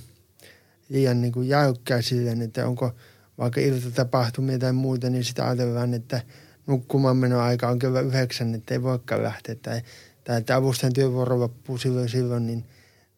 liian 0.89 1.21
niin 1.21 1.33
kuin 1.33 1.49
jäykkää 1.49 2.03
silleen, 2.03 2.43
että 2.43 2.67
onko 2.67 2.95
vaikka 3.39 3.61
iltatapahtumia 3.61 4.59
tai 4.59 4.73
muuta, 4.73 5.11
niin 5.11 5.25
sitä 5.25 5.49
ajatellaan, 5.49 5.95
että 5.95 6.23
nukkumaan 6.67 7.17
meno 7.17 7.41
aika 7.41 7.69
on 7.69 7.79
kello 7.79 8.01
yhdeksän, 8.01 8.55
että 8.55 8.75
ei 8.75 8.83
voikaan 8.83 9.23
lähteä. 9.23 9.55
Tai, 9.55 9.83
tai 10.25 10.39
että 10.39 10.57
avustajan 10.57 10.93
työvuoro 10.93 11.41
loppuu 11.41 11.79
silloin 11.79 12.09
silloin, 12.09 12.47
niin 12.47 12.65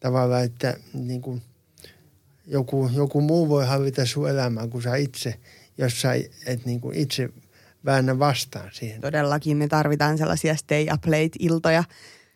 tavallaan, 0.01 0.45
että 0.45 0.77
niin 0.93 1.21
kuin 1.23 1.43
joku, 2.47 2.91
joku 2.95 3.21
muu 3.21 3.49
voi 3.49 3.67
hallita 3.67 4.07
sun 4.07 4.31
elämää 4.31 4.67
kuin 4.67 4.83
sä 4.83 4.97
itse, 4.97 5.35
jos 5.79 6.01
sä 6.01 6.13
et 6.47 6.67
niin 6.67 6.81
kuin 6.81 6.97
itse 6.97 7.29
väännä 7.85 8.19
vastaan 8.19 8.71
siihen. 8.73 9.01
Todellakin 9.01 9.57
me 9.57 9.69
tarvitaan 9.69 10.19
sellaisia 10.19 10.57
stay 10.57 10.87
up 10.95 11.07
late 11.07 11.31
iltoja, 11.39 11.85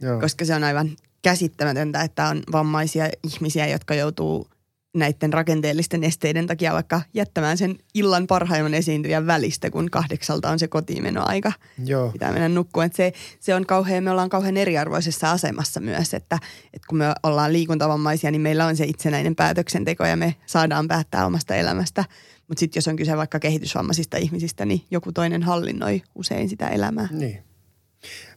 Joo. 0.01 0.21
koska 0.21 0.45
se 0.45 0.55
on 0.55 0.65
aivan 0.65 0.91
käsittämätöntä, 1.23 2.03
että 2.03 2.29
on 2.29 2.43
vammaisia 2.53 3.09
ihmisiä, 3.23 3.67
jotka 3.67 3.95
joutuu 3.95 4.47
näiden 4.95 5.33
rakenteellisten 5.33 6.05
esteiden 6.05 6.47
takia 6.47 6.73
vaikka 6.73 7.03
jättämään 7.15 7.59
sen 7.59 7.79
illan 7.95 8.27
parhaimman 8.27 8.75
esiintyjän 8.75 9.27
välistä, 9.27 9.71
kun 9.71 9.91
kahdeksalta 9.91 10.51
on 10.51 10.59
se 10.59 10.69
kotiimenoaika. 10.69 11.53
Joo. 11.85 12.09
Pitää 12.09 12.33
mennä 12.33 12.49
nukkua. 12.49 12.85
se, 12.93 13.13
se 13.41 13.55
on 13.55 13.67
kauhean, 13.67 14.05
me 14.05 14.11
ollaan 14.11 14.29
kauhean 14.29 14.57
eriarvoisessa 14.57 15.31
asemassa 15.31 15.81
myös, 15.81 16.15
että, 16.15 16.39
että 16.73 16.89
kun 16.89 16.99
me 16.99 17.05
ollaan 17.23 17.53
liikuntavammaisia, 17.53 18.31
niin 18.31 18.41
meillä 18.41 18.67
on 18.67 18.77
se 18.77 18.85
itsenäinen 18.85 19.37
päätöksenteko 19.37 20.07
ja 20.07 20.17
me 20.17 20.35
saadaan 20.47 20.89
päättää 20.89 21.27
omasta 21.27 21.55
elämästä. 21.55 22.05
Mutta 22.53 22.61
sitten 22.61 22.81
jos 22.81 22.89
on 22.89 22.97
kyse 22.97 23.17
vaikka 23.17 23.41
kehitysvammaisista 23.41 24.17
ihmisistä, 24.17 24.65
niin 24.65 24.85
joku 24.91 25.13
toinen 25.13 25.43
hallinnoi 25.43 26.03
usein 26.15 26.49
sitä 26.49 26.69
elämää. 26.69 27.09
Niin. 27.11 27.43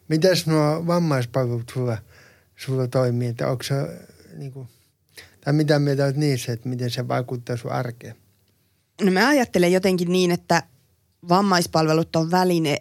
Mitäs 0.08 0.48
nuo 0.48 0.88
vammaispalvelut 0.88 1.72
sulla– 1.74 1.98
sulla 2.56 2.88
toimii, 2.88 3.28
että 3.28 3.48
onko 3.48 3.64
se 3.64 3.76
niin 4.38 4.52
kuin, 4.52 4.68
tai 5.42 5.54
mitä 5.54 5.80
mieltä 5.80 6.04
olet 6.04 6.18
niissä, 6.18 6.54
että 6.54 6.70
miten 6.70 6.90
se 6.90 7.08
vaikuttaa 7.08 7.58
sun 7.58 7.72
arkeen? 7.72 8.16
No 9.02 9.12
mä 9.12 9.28
ajattelen 9.28 9.72
jotenkin 9.72 10.12
niin, 10.12 10.32
että 10.32 10.64
vammaispalvelut 11.30 12.16
on 12.16 12.32
väline 12.32 12.78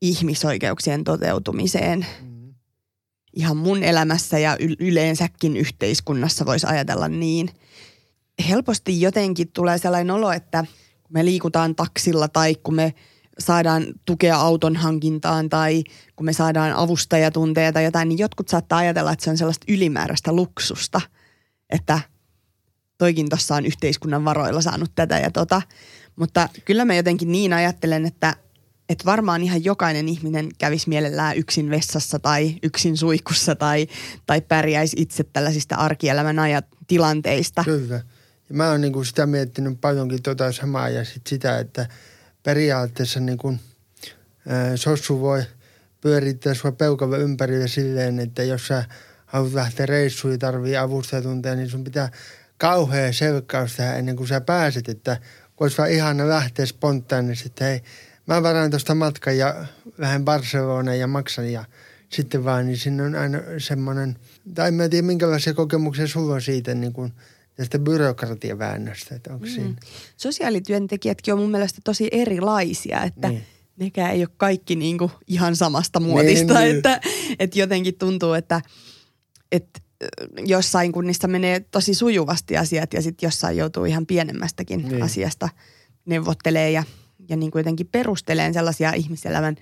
ihmisoikeuksien 0.00 1.04
toteutumiseen. 1.04 2.06
Mm. 2.22 2.54
Ihan 3.34 3.56
mun 3.56 3.82
elämässä 3.82 4.38
ja 4.38 4.56
yleensäkin 4.78 5.56
yhteiskunnassa 5.56 6.46
voisi 6.46 6.66
ajatella 6.66 7.08
niin. 7.08 7.50
Helposti 8.48 9.00
jotenkin 9.00 9.52
tulee 9.52 9.78
sellainen 9.78 10.10
olo, 10.10 10.32
että 10.32 10.64
kun 11.02 11.12
me 11.12 11.24
liikutaan 11.24 11.74
taksilla 11.74 12.28
tai 12.28 12.54
kun 12.54 12.74
me– 12.74 12.94
saadaan 13.38 13.86
tukea 14.04 14.36
auton 14.36 14.76
hankintaan 14.76 15.48
tai 15.48 15.84
kun 16.16 16.26
me 16.26 16.32
saadaan 16.32 16.72
avustajatunteja 16.72 17.72
tai 17.72 17.84
jotain, 17.84 18.08
niin 18.08 18.18
jotkut 18.18 18.48
saattaa 18.48 18.78
ajatella, 18.78 19.12
että 19.12 19.24
se 19.24 19.30
on 19.30 19.38
sellaista 19.38 19.66
ylimääräistä 19.68 20.32
luksusta, 20.32 21.00
että 21.70 22.00
toikin 22.98 23.28
tuossa 23.28 23.54
on 23.54 23.66
yhteiskunnan 23.66 24.24
varoilla 24.24 24.60
saanut 24.60 24.92
tätä 24.94 25.18
ja 25.18 25.30
tota. 25.30 25.62
Mutta 26.16 26.48
kyllä 26.64 26.84
mä 26.84 26.94
jotenkin 26.94 27.32
niin 27.32 27.52
ajattelen, 27.52 28.06
että, 28.06 28.36
että 28.88 29.04
varmaan 29.04 29.42
ihan 29.42 29.64
jokainen 29.64 30.08
ihminen 30.08 30.48
kävisi 30.58 30.88
mielellään 30.88 31.36
yksin 31.36 31.70
vessassa 31.70 32.18
tai 32.18 32.56
yksin 32.62 32.96
suihkussa 32.96 33.54
tai, 33.54 33.86
tai 34.26 34.40
pärjäisi 34.40 34.96
itse 35.00 35.24
tällaisista 35.24 35.74
arkielämän 35.74 36.38
ajat 36.38 36.66
tilanteista. 36.86 37.64
Kyllä. 37.64 38.00
Ja 38.48 38.54
mä 38.54 38.70
oon 38.70 38.80
niin 38.80 39.04
sitä 39.04 39.26
miettinyt 39.26 39.80
paljonkin 39.80 40.22
tota 40.22 40.52
samaa 40.52 40.88
ja 40.88 41.04
sit 41.04 41.26
sitä, 41.26 41.58
että– 41.58 41.88
periaatteessa 42.42 43.20
niin 43.20 43.38
kuin, 43.38 43.60
ää, 44.48 44.76
sossu 44.76 45.20
voi 45.20 45.42
pyörittää 46.00 46.54
sua 46.54 46.72
peukalla 46.72 47.16
ympärillä 47.16 47.66
silleen, 47.66 48.20
että 48.20 48.42
jos 48.42 48.66
sä 48.66 48.84
haluat 49.26 49.52
lähteä 49.52 49.86
reissuun 49.86 50.32
ja 50.32 50.38
tarvii 50.38 50.76
avustajatunteja, 50.76 51.54
niin 51.56 51.70
sun 51.70 51.84
pitää 51.84 52.10
kauhea 52.58 53.12
selkkaus 53.12 53.76
tehdä 53.76 53.94
ennen 53.94 54.16
kuin 54.16 54.28
sä 54.28 54.40
pääset, 54.40 54.88
että 54.88 55.16
voisi 55.60 55.78
vaan 55.78 55.90
ihana 55.90 56.28
lähteä 56.28 56.66
spontaanisesti, 56.66 57.46
että 57.48 57.64
hei, 57.64 57.82
mä 58.26 58.42
varaan 58.42 58.70
tuosta 58.70 58.94
matkan 58.94 59.38
ja 59.38 59.64
lähden 59.98 60.24
Barcelonaan 60.24 60.98
ja 60.98 61.06
maksan 61.06 61.52
ja 61.52 61.64
sitten 62.08 62.44
vaan, 62.44 62.66
niin 62.66 62.78
siinä 62.78 63.04
on 63.04 63.14
aina 63.14 63.38
semmoinen, 63.58 64.16
tai 64.54 64.68
en 64.68 64.90
tiedä 64.90 65.06
minkälaisia 65.06 65.54
kokemuksia 65.54 66.06
sulla 66.06 66.34
on 66.34 66.42
siitä 66.42 66.74
niin 66.74 66.92
kuin– 66.92 67.12
tästä 67.58 67.78
byrokratiaväännöstä, 67.78 69.14
että 69.14 69.32
onko 69.34 69.46
mm. 69.46 69.52
siinä? 69.52 69.74
Sosiaalityöntekijätkin 70.16 71.34
on 71.34 71.40
mun 71.40 71.50
mielestä 71.50 71.80
tosi 71.84 72.08
erilaisia, 72.12 73.02
että 73.02 73.28
niin. 73.28 73.42
nekään 73.76 74.12
ei 74.12 74.20
ole 74.22 74.28
kaikki 74.36 74.76
niinku 74.76 75.10
ihan 75.26 75.56
samasta 75.56 76.00
muotista, 76.00 76.60
niin, 76.60 76.76
että, 76.76 77.00
niin. 77.04 77.36
että 77.38 77.58
jotenkin 77.58 77.94
tuntuu, 77.94 78.32
että, 78.32 78.60
että 79.52 79.80
jossain 80.46 80.92
kunnissa 80.92 81.28
menee 81.28 81.60
tosi 81.60 81.94
sujuvasti 81.94 82.56
asiat 82.56 82.94
ja 82.94 83.02
sitten 83.02 83.26
jossain 83.26 83.56
joutuu 83.56 83.84
ihan 83.84 84.06
pienemmästäkin 84.06 84.88
niin. 84.88 85.02
asiasta 85.02 85.48
neuvottelee 86.06 86.70
ja, 86.70 86.84
ja 87.28 87.36
niin 87.36 87.50
kuin 87.50 87.60
jotenkin 87.60 87.88
perustelee 87.92 88.52
sellaisia 88.52 88.92
ihmiselämän 88.92 89.56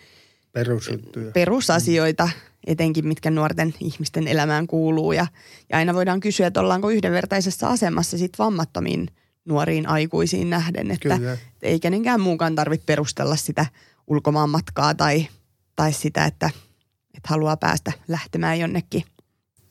Perusjuttuja. 0.57 1.31
perusasioita, 1.31 2.29
etenkin 2.67 3.07
mitkä 3.09 3.31
nuorten 3.31 3.75
ihmisten 3.81 4.29
elämään 4.29 4.67
kuuluu. 4.67 5.13
Ja, 5.13 5.27
ja 5.71 5.79
aina 5.79 5.95
voidaan 5.95 6.21
kysyä, 6.21 6.47
että 6.47 6.61
ollaanko 6.61 6.91
yhdenvertaisessa 6.91 7.69
asemassa 7.69 8.19
sit 8.19 8.39
vammattomiin 8.39 9.09
nuoriin 9.45 9.89
aikuisiin 9.89 10.51
nähden, 10.51 10.91
että 10.91 11.19
Kyllä. 11.19 11.37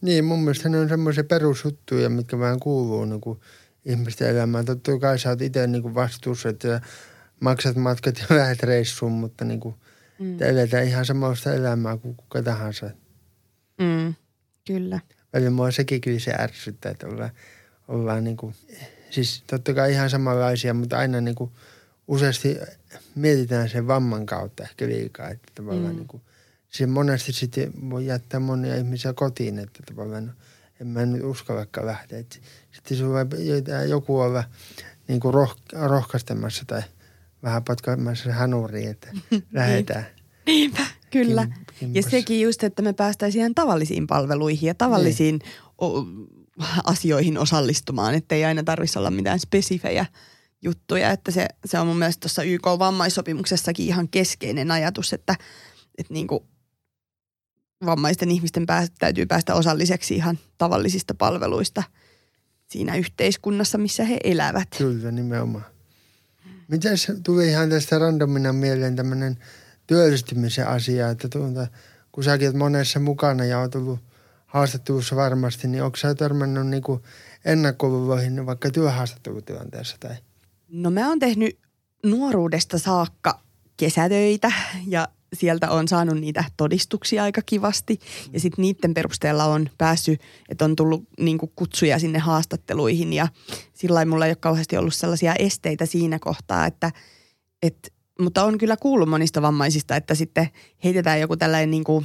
Niin, 0.01 0.25
mun 0.25 0.39
mielestä 0.39 0.69
ne 0.69 0.79
on 0.79 0.89
semmoisia 0.89 1.23
perusjuttuja, 1.23 2.09
mitkä 2.09 2.39
vähän 2.39 2.59
kuuluu 2.59 3.05
niin 3.05 3.21
kuin 3.21 3.39
ihmisten 3.85 4.29
elämään. 4.29 4.65
Totta 4.65 4.99
kai 4.99 5.19
sä 5.19 5.29
oot 5.29 5.41
itse 5.41 5.67
niin 5.67 5.81
kuin 5.81 5.95
vastuussa, 5.95 6.49
että 6.49 6.81
maksat 7.39 7.75
matkat 7.75 8.25
ja 8.29 8.35
lähdet 8.37 8.63
reissuun, 8.63 9.11
mutta 9.11 9.45
niin 9.45 9.59
kuin 9.59 9.75
mm. 10.19 10.41
eletään 10.41 10.87
ihan 10.87 11.05
samanlaista 11.05 11.53
elämää 11.53 11.97
kuin 11.97 12.15
kuka 12.15 12.43
tahansa. 12.43 12.89
Mm, 13.81 14.13
kyllä. 14.67 14.99
Välillä 15.33 15.51
mua 15.51 15.71
sekin 15.71 16.01
kyllä 16.01 16.19
se 16.19 16.33
ärsyttää, 16.39 16.91
että 16.91 17.07
ollaan, 17.07 17.31
ollaan 17.87 18.23
niin 18.23 18.37
kuin, 18.37 18.55
siis 19.09 19.43
totta 19.47 19.73
kai 19.73 19.91
ihan 19.91 20.09
samanlaisia, 20.09 20.73
mutta 20.73 20.97
aina 20.97 21.21
niin 21.21 21.35
kuin 21.35 21.51
useasti 22.07 22.57
mietitään 23.15 23.69
sen 23.69 23.87
vamman 23.87 24.25
kautta 24.25 24.63
ehkä 24.63 24.87
liikaa, 24.87 25.29
että 25.29 25.51
tavallaan 25.55 25.91
mm. 25.91 25.95
niin 25.95 26.07
kuin, 26.07 26.21
se 26.69 26.85
monesti 26.85 27.31
sitten 27.31 27.73
voi 27.89 28.05
jättää 28.05 28.39
monia 28.39 28.75
ihmisiä 28.75 29.13
kotiin, 29.13 29.59
että 29.59 29.83
tavallaan 29.85 30.25
no, 30.25 30.33
en 30.81 30.87
mä 30.87 31.05
nyt 31.05 31.23
uskallakaan 31.23 31.87
lähteä. 31.87 32.23
Sitten 32.71 32.97
sulla 32.97 33.19
joku 33.87 34.19
olla 34.19 34.43
niin 35.07 35.19
kuin 35.19 35.33
roh, 35.33 35.57
rohkaistemassa 35.73 36.63
tai 36.67 36.81
vähän 37.45 37.63
patkaamassa 37.63 38.33
hanuriin, 38.33 38.89
että 38.89 39.07
lähdetään. 39.53 40.05
Niinpä, 40.45 40.85
kyllä. 41.11 41.47
Kim- 41.79 41.95
ja 41.95 42.01
sekin 42.03 42.41
just, 42.41 42.63
että 42.63 42.81
me 42.81 42.93
päästäisiin 42.93 43.39
ihan 43.39 43.55
tavallisiin 43.55 44.07
palveluihin 44.07 44.67
ja 44.67 44.73
tavallisiin 44.73 45.39
o- 45.81 46.05
asioihin 46.83 47.37
osallistumaan, 47.37 48.15
että 48.15 48.35
ei 48.35 48.45
aina 48.45 48.63
tarvitsisi 48.63 48.99
olla 48.99 49.11
mitään 49.11 49.39
spesifejä 49.39 50.05
juttuja. 50.61 51.11
Että 51.11 51.31
se, 51.31 51.47
se 51.65 51.79
on 51.79 51.87
mun 51.87 51.97
mielestä 51.97 52.21
tuossa 52.21 52.43
YK-vammaissopimuksessakin 52.43 53.85
ihan 53.85 54.09
keskeinen 54.09 54.71
ajatus, 54.71 55.13
että, 55.13 55.35
että 55.97 56.13
niin 56.13 56.27
kuin 56.27 56.43
vammaisten 57.85 58.31
ihmisten 58.31 58.65
päästä, 58.65 58.95
täytyy 58.99 59.25
päästä 59.25 59.55
osalliseksi 59.55 60.15
ihan 60.15 60.39
tavallisista 60.57 61.13
palveluista 61.13 61.83
siinä 62.67 62.95
yhteiskunnassa, 62.95 63.77
missä 63.77 64.03
he 64.03 64.17
elävät. 64.23 64.67
Kyllä, 64.77 65.11
nimenomaan. 65.11 65.74
Mitäs 66.67 67.11
tuli 67.23 67.47
ihan 67.47 67.69
tästä 67.69 67.99
randomina 67.99 68.53
mieleen 68.53 68.95
tämmöinen 68.95 69.37
työllistymisen 69.87 70.67
asia, 70.67 71.09
että 71.09 71.29
tuota, 71.29 71.67
kun 72.11 72.23
säkin 72.23 72.47
oot 72.47 72.55
monessa 72.55 72.99
mukana 72.99 73.45
ja 73.45 73.59
oot 73.59 73.75
ollut 73.75 73.99
haastattelussa 74.45 75.15
varmasti, 75.15 75.67
niin 75.67 75.83
onko 75.83 75.97
sä 75.97 76.15
törmännyt 76.15 76.67
niinku 76.67 77.01
ennakkoluuloihin 77.45 78.45
vaikka 78.45 78.71
työhaastattelutilanteessa 78.71 79.97
tai? 79.99 80.15
No 80.69 80.89
mä 80.89 81.09
oon 81.09 81.19
tehnyt 81.19 81.59
nuoruudesta 82.03 82.77
saakka 82.77 83.44
kesätöitä 83.77 84.51
ja 84.87 85.07
sieltä 85.33 85.69
on 85.69 85.87
saanut 85.87 86.17
niitä 86.17 86.43
todistuksia 86.57 87.23
aika 87.23 87.41
kivasti. 87.45 87.99
Ja 88.33 88.39
sitten 88.39 88.61
niiden 88.61 88.93
perusteella 88.93 89.45
on 89.45 89.69
päässyt, 89.77 90.21
että 90.49 90.65
on 90.65 90.75
tullut 90.75 91.03
niinku 91.19 91.51
kutsuja 91.55 91.99
sinne 91.99 92.19
haastatteluihin 92.19 93.13
ja 93.13 93.27
sillä 93.73 94.05
mulla 94.05 94.25
ei 94.25 94.29
ole 94.29 94.35
kauheasti 94.35 94.77
ollut 94.77 94.93
sellaisia 94.93 95.35
esteitä 95.35 95.85
siinä 95.85 96.19
kohtaa, 96.19 96.65
että, 96.65 96.91
että 97.61 97.89
mutta 98.19 98.43
on 98.43 98.57
kyllä 98.57 98.77
kuullut 98.77 99.09
monista 99.09 99.41
vammaisista, 99.41 99.95
että 99.95 100.15
sitten 100.15 100.49
heitetään 100.83 101.19
joku 101.19 101.37
tällainen 101.37 101.71
niinku, 101.71 102.03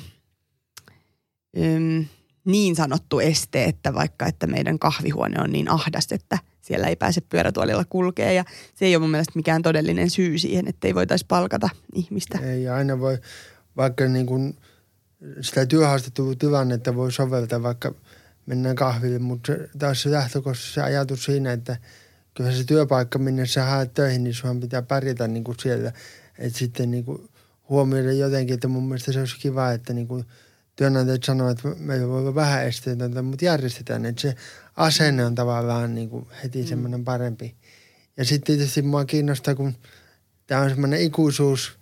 ym, 1.56 2.04
niin 2.44 2.76
sanottu 2.76 3.20
este, 3.20 3.64
että 3.64 3.94
vaikka 3.94 4.26
että 4.26 4.46
meidän 4.46 4.78
kahvihuone 4.78 5.42
on 5.42 5.52
niin 5.52 5.70
ahdas, 5.70 6.12
että 6.12 6.38
siellä 6.60 6.86
ei 6.86 6.96
pääse 6.96 7.20
pyörätuolilla 7.20 7.84
kulkea 7.84 8.32
ja 8.32 8.44
se 8.74 8.84
ei 8.84 8.96
ole 8.96 9.00
mun 9.00 9.10
mielestä 9.10 9.32
mikään 9.34 9.62
todellinen 9.62 10.10
syy 10.10 10.38
siihen, 10.38 10.68
että 10.68 10.86
ei 10.86 10.94
voitaisi 10.94 11.24
palkata 11.28 11.68
ihmistä. 11.94 12.38
Ei 12.38 12.68
aina 12.68 13.00
voi, 13.00 13.18
vaikka 13.76 14.04
niin 14.04 14.26
kuin 14.26 14.58
sitä 15.40 15.66
työhaastattelutilannetta 15.66 16.96
voi 16.96 17.12
soveltaa, 17.12 17.62
vaikka 17.62 17.94
mennään 18.46 18.76
kahville, 18.76 19.18
mutta 19.18 19.52
taas 19.78 20.02
se 20.02 20.10
lähtökohtaisesti 20.10 20.74
se 20.74 20.82
ajatus 20.82 21.24
siinä, 21.24 21.52
että 21.52 21.76
kyllä 22.34 22.52
se 22.52 22.64
työpaikka, 22.64 23.18
minne 23.18 23.46
sä 23.46 23.64
haet 23.64 23.94
töihin, 23.94 24.24
niin 24.24 24.34
sunhan 24.34 24.60
pitää 24.60 24.82
pärjätä 24.82 25.28
niin 25.28 25.44
kuin 25.44 25.56
siellä. 25.60 25.92
Että 26.38 26.58
sitten 26.58 26.90
niin 26.90 27.04
kuin 27.04 27.28
huomioida 27.68 28.12
jotenkin, 28.12 28.54
että 28.54 28.68
mun 28.68 28.88
mielestä 28.88 29.12
se 29.12 29.18
olisi 29.18 29.38
kiva, 29.38 29.72
että 29.72 29.92
niin 29.92 30.08
kuin 30.08 30.24
työnantajat 30.76 31.22
sanoo, 31.22 31.50
että 31.50 31.68
meillä 31.78 32.08
voi 32.08 32.20
olla 32.20 32.34
vähän 32.34 32.64
esteetöntä, 32.64 33.22
mutta 33.22 33.44
järjestetään, 33.44 34.04
että 34.04 34.22
se 34.22 34.34
asenne 34.80 35.24
on 35.24 35.34
tavallaan 35.34 35.94
niin 35.94 36.10
kuin 36.10 36.26
heti 36.42 36.66
semmoinen 36.66 37.04
parempi. 37.04 37.56
Ja 38.16 38.24
sitten 38.24 38.56
tietysti 38.56 38.82
mua 38.82 39.04
kiinnostaa, 39.04 39.54
kun 39.54 39.74
tämä 40.46 40.60
on 40.60 40.70
semmoinen 40.70 41.00
ikuisuus 41.00 41.78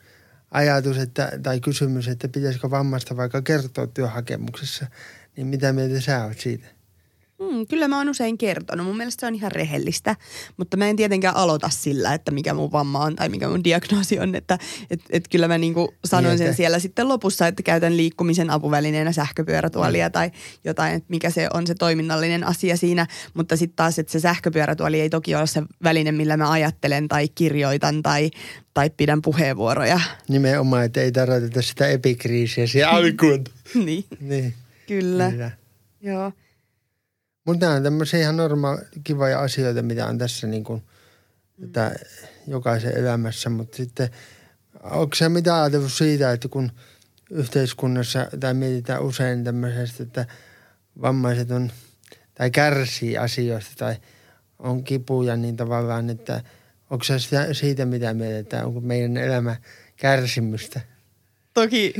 ajatus 0.50 0.98
että, 0.98 1.32
tai 1.42 1.60
kysymys, 1.60 2.08
että 2.08 2.28
pitäisikö 2.28 2.70
vammasta 2.70 3.16
vaikka 3.16 3.42
kertoa 3.42 3.86
työhakemuksessa, 3.86 4.86
niin 5.36 5.46
mitä 5.46 5.72
mieltä 5.72 6.00
sä 6.00 6.24
oot 6.24 6.38
siitä? 6.38 6.77
Hmm, 7.42 7.66
kyllä 7.66 7.88
mä 7.88 7.98
oon 7.98 8.08
usein 8.08 8.38
kertonut. 8.38 8.86
Mun 8.86 8.96
mielestä 8.96 9.20
se 9.20 9.26
on 9.26 9.34
ihan 9.34 9.52
rehellistä, 9.52 10.16
mutta 10.56 10.76
mä 10.76 10.88
en 10.88 10.96
tietenkään 10.96 11.36
aloita 11.36 11.68
sillä, 11.68 12.14
että 12.14 12.30
mikä 12.30 12.54
mun 12.54 12.72
vamma 12.72 13.04
on 13.04 13.16
tai 13.16 13.28
mikä 13.28 13.48
mun 13.48 13.64
diagnoosi 13.64 14.18
on. 14.18 14.34
Että 14.34 14.58
et, 14.90 15.00
et 15.10 15.28
kyllä 15.28 15.48
mä 15.48 15.58
niinku 15.58 15.94
sanoin 16.04 16.30
Niin, 16.30 16.38
sen 16.38 16.54
siellä 16.54 16.78
sitten 16.78 17.08
lopussa, 17.08 17.46
että 17.46 17.62
käytän 17.62 17.96
liikkumisen 17.96 18.50
apuvälineenä 18.50 19.12
sähköpyörätuolia 19.12 20.10
tai 20.10 20.30
jotain, 20.64 20.94
että 20.94 21.06
mikä 21.08 21.30
se 21.30 21.48
on 21.54 21.66
se 21.66 21.74
toiminnallinen 21.74 22.44
asia 22.44 22.76
siinä. 22.76 23.06
Mutta 23.34 23.56
sitten 23.56 23.76
taas, 23.76 23.98
että 23.98 24.12
se 24.12 24.20
sähköpyörätuoli 24.20 25.00
ei 25.00 25.10
toki 25.10 25.34
ole 25.34 25.46
se 25.46 25.62
väline, 25.84 26.12
millä 26.12 26.36
mä 26.36 26.50
ajattelen 26.50 27.08
tai 27.08 27.28
kirjoitan 27.28 28.02
tai, 28.02 28.30
tai 28.74 28.90
pidän 28.90 29.22
puheenvuoroja. 29.22 30.00
Nimenomaan, 30.28 30.84
että 30.84 31.00
ei 31.00 31.12
tarvita 31.12 31.62
sitä 31.62 31.88
epikriisiä 31.88 32.66
siihen 32.66 32.88
alkuun. 32.88 33.44
niin, 33.84 34.04
niin, 34.20 34.54
kyllä. 34.86 35.30
kyllä. 35.30 35.50
Joo. 36.00 36.32
Mutta 37.48 37.66
nämä 37.66 37.76
on 37.76 37.82
tämmöisiä 37.82 38.20
ihan 38.20 38.36
normaali, 38.36 38.80
kivoja 39.04 39.40
asioita, 39.40 39.82
mitä 39.82 40.06
on 40.06 40.18
tässä 40.18 40.46
niin 40.46 40.64
kuin, 40.64 40.82
että 41.64 41.94
jokaisen 42.46 42.98
elämässä. 42.98 43.50
Mutta 43.50 43.76
sitten, 43.76 44.10
onko 44.82 45.14
se 45.14 45.28
mitä 45.28 45.62
ajatellut 45.62 45.92
siitä, 45.92 46.32
että 46.32 46.48
kun 46.48 46.72
yhteiskunnassa, 47.30 48.26
tai 48.40 48.54
mietitään 48.54 49.02
usein 49.02 49.44
tämmöisestä, 49.44 50.02
että 50.02 50.26
vammaiset 51.02 51.50
on, 51.50 51.72
tai 52.34 52.50
kärsii 52.50 53.18
asioista, 53.18 53.72
tai 53.78 53.96
on 54.58 54.84
kipuja, 54.84 55.36
niin 55.36 55.56
tavallaan, 55.56 56.10
että 56.10 56.42
onko 56.90 57.04
se 57.04 57.18
sitä, 57.18 57.54
siitä 57.54 57.84
mitä 57.84 58.14
mietitään, 58.14 58.66
onko 58.66 58.80
meidän 58.80 59.16
elämä 59.16 59.56
kärsimystä? 59.96 60.80
Toki 61.54 61.94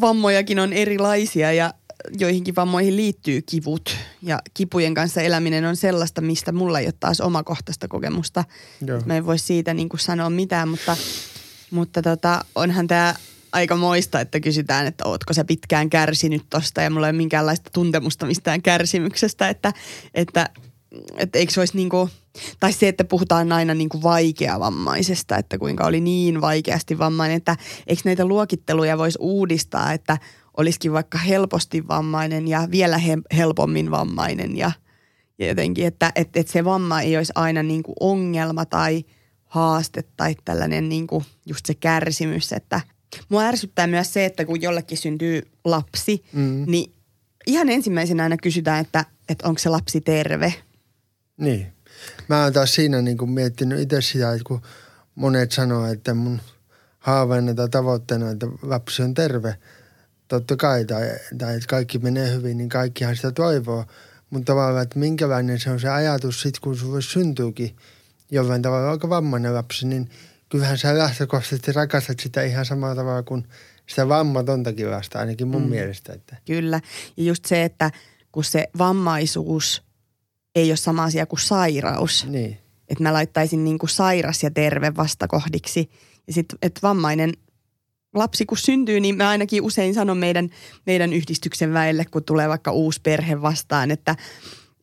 vammojakin 0.00 0.58
on 0.58 0.72
erilaisia 0.72 1.52
ja 1.52 1.74
joihinkin 2.18 2.56
vammoihin 2.56 2.96
liittyy 2.96 3.42
kivut. 3.42 3.96
Ja 4.22 4.38
kipujen 4.54 4.94
kanssa 4.94 5.20
eläminen 5.20 5.64
on 5.64 5.76
sellaista, 5.76 6.20
mistä 6.20 6.52
mulla 6.52 6.78
ei 6.78 6.86
ole 6.86 6.94
taas 7.00 7.20
omakohtaista 7.20 7.88
kokemusta. 7.88 8.44
Joo. 8.86 9.02
Mä 9.04 9.16
en 9.16 9.26
voi 9.26 9.38
siitä 9.38 9.74
niin 9.74 9.88
kuin 9.88 10.00
sanoa 10.00 10.30
mitään, 10.30 10.68
mutta, 10.68 10.96
mutta 11.70 12.02
tota, 12.02 12.44
onhan 12.54 12.86
tämä 12.86 13.14
aika 13.52 13.76
moista, 13.76 14.20
että 14.20 14.40
kysytään, 14.40 14.86
että 14.86 15.04
ootko 15.06 15.32
sä 15.32 15.44
pitkään 15.44 15.90
kärsinyt 15.90 16.42
tosta 16.50 16.82
ja 16.82 16.90
mulla 16.90 17.06
ei 17.06 17.10
ole 17.10 17.16
minkäänlaista 17.16 17.70
tuntemusta 17.72 18.26
mistään 18.26 18.62
kärsimyksestä, 18.62 19.48
että, 19.48 19.72
että, 20.14 20.50
että 21.16 21.38
eikö 21.38 21.52
se 21.52 21.60
olisi 21.60 21.76
niin 21.76 21.88
kuin, 21.88 22.10
tai 22.60 22.72
se, 22.72 22.88
että 22.88 23.04
puhutaan 23.04 23.52
aina 23.52 23.74
niin 23.74 23.88
kuin 23.88 24.02
vaikeavammaisesta, 24.02 25.36
että 25.36 25.58
kuinka 25.58 25.86
oli 25.86 26.00
niin 26.00 26.40
vaikeasti 26.40 26.98
vammainen, 26.98 27.36
että 27.36 27.56
eikö 27.86 28.02
näitä 28.04 28.24
luokitteluja 28.24 28.98
voisi 28.98 29.18
uudistaa, 29.20 29.92
että 29.92 30.18
olisikin 30.56 30.92
vaikka 30.92 31.18
helposti 31.18 31.88
vammainen 31.88 32.48
ja 32.48 32.68
vielä 32.70 32.98
he- 32.98 33.36
helpommin 33.36 33.90
vammainen 33.90 34.56
ja, 34.56 34.72
ja 35.38 35.46
jotenkin, 35.46 35.86
että, 35.86 36.12
että, 36.14 36.40
että 36.40 36.52
se 36.52 36.64
vamma 36.64 37.00
ei 37.00 37.16
olisi 37.16 37.32
aina 37.34 37.62
niin 37.62 37.82
kuin 37.82 37.96
ongelma 38.00 38.64
tai 38.64 39.04
haaste 39.44 40.04
tai 40.16 40.34
tällainen 40.44 40.88
niin 40.88 41.06
kuin 41.06 41.24
just 41.46 41.66
se 41.66 41.74
kärsimys, 41.74 42.52
että 42.52 42.80
mua 43.28 43.42
ärsyttää 43.42 43.86
myös 43.86 44.12
se, 44.12 44.24
että 44.24 44.44
kun 44.44 44.62
jollekin 44.62 44.98
syntyy 44.98 45.42
lapsi, 45.64 46.24
Mm. 46.32 46.64
niin 46.66 46.94
ihan 47.46 47.68
ensimmäisenä 47.68 48.22
aina 48.22 48.36
kysytään, 48.36 48.80
että, 48.80 49.04
että 49.28 49.48
onko 49.48 49.58
se 49.58 49.68
lapsi 49.68 50.00
terve. 50.00 50.54
Niin. 51.36 51.66
Mä 52.28 52.42
oon 52.42 52.52
taas 52.52 52.74
siinä 52.74 53.02
niin 53.02 53.18
kuin 53.18 53.30
miettinyt 53.30 53.80
itse 53.80 54.02
sitä, 54.02 54.32
että 54.32 54.44
kun 54.44 54.60
monet 55.14 55.52
sanoo, 55.52 55.86
että 55.86 56.14
mun 56.14 56.40
haaveena 56.98 57.54
tai 57.54 57.68
tavoitteena, 57.68 58.30
että 58.30 58.46
lapsi 58.62 59.02
on 59.02 59.14
terve. 59.14 59.56
Totta 60.34 60.56
kai, 60.56 60.84
tai, 60.84 61.10
tai 61.38 61.54
että 61.54 61.66
kaikki 61.66 61.98
menee 61.98 62.32
hyvin, 62.32 62.58
niin 62.58 62.68
kaikkihan 62.68 63.16
sitä 63.16 63.32
toivoo. 63.32 63.84
Mutta 64.30 64.52
tavallaan, 64.52 64.82
että 64.82 64.98
minkälainen 64.98 65.60
se 65.60 65.70
on 65.70 65.80
se 65.80 65.88
ajatus 65.88 66.42
sitten, 66.42 66.60
kun 66.62 66.76
sulle 66.76 67.02
syntyykin 67.02 67.76
jollain 68.30 68.62
tavalla 68.62 68.90
aika 68.90 69.08
vammainen 69.08 69.54
lapsi, 69.54 69.86
niin 69.86 70.10
kyllähän 70.48 70.78
sä 70.78 70.98
lähtökohtaisesti 70.98 71.72
rakastat 71.72 72.20
sitä 72.20 72.42
ihan 72.42 72.66
samalla 72.66 72.94
tavalla 72.94 73.22
kuin 73.22 73.46
sitä 73.86 74.08
vammatontakin 74.08 74.90
vasta, 74.90 75.18
ainakin 75.18 75.48
mun 75.48 75.62
mm. 75.62 75.68
mielestä. 75.68 76.12
Että. 76.12 76.36
Kyllä. 76.46 76.80
Ja 77.16 77.24
just 77.24 77.44
se, 77.44 77.64
että 77.64 77.90
kun 78.32 78.44
se 78.44 78.68
vammaisuus 78.78 79.82
ei 80.54 80.70
ole 80.70 80.76
sama 80.76 81.04
asia 81.04 81.26
kuin 81.26 81.40
sairaus. 81.40 82.26
Niin. 82.26 82.58
Että 82.88 83.02
mä 83.02 83.12
laittaisin 83.12 83.64
niin 83.64 83.78
kuin 83.78 83.90
sairas 83.90 84.42
ja 84.42 84.50
terve 84.50 84.96
vastakohdiksi. 84.96 85.90
Ja 86.26 86.32
sitten, 86.32 86.58
että 86.62 86.80
vammainen 86.82 87.32
lapsi 88.14 88.46
kun 88.46 88.58
syntyy, 88.58 89.00
niin 89.00 89.16
mä 89.16 89.28
ainakin 89.28 89.62
usein 89.62 89.94
sanon 89.94 90.18
meidän, 90.18 90.50
meidän 90.86 91.12
yhdistyksen 91.12 91.72
väelle, 91.72 92.04
kun 92.04 92.24
tulee 92.24 92.48
vaikka 92.48 92.72
uusi 92.72 93.00
perhe 93.02 93.42
vastaan, 93.42 93.90
että, 93.90 94.16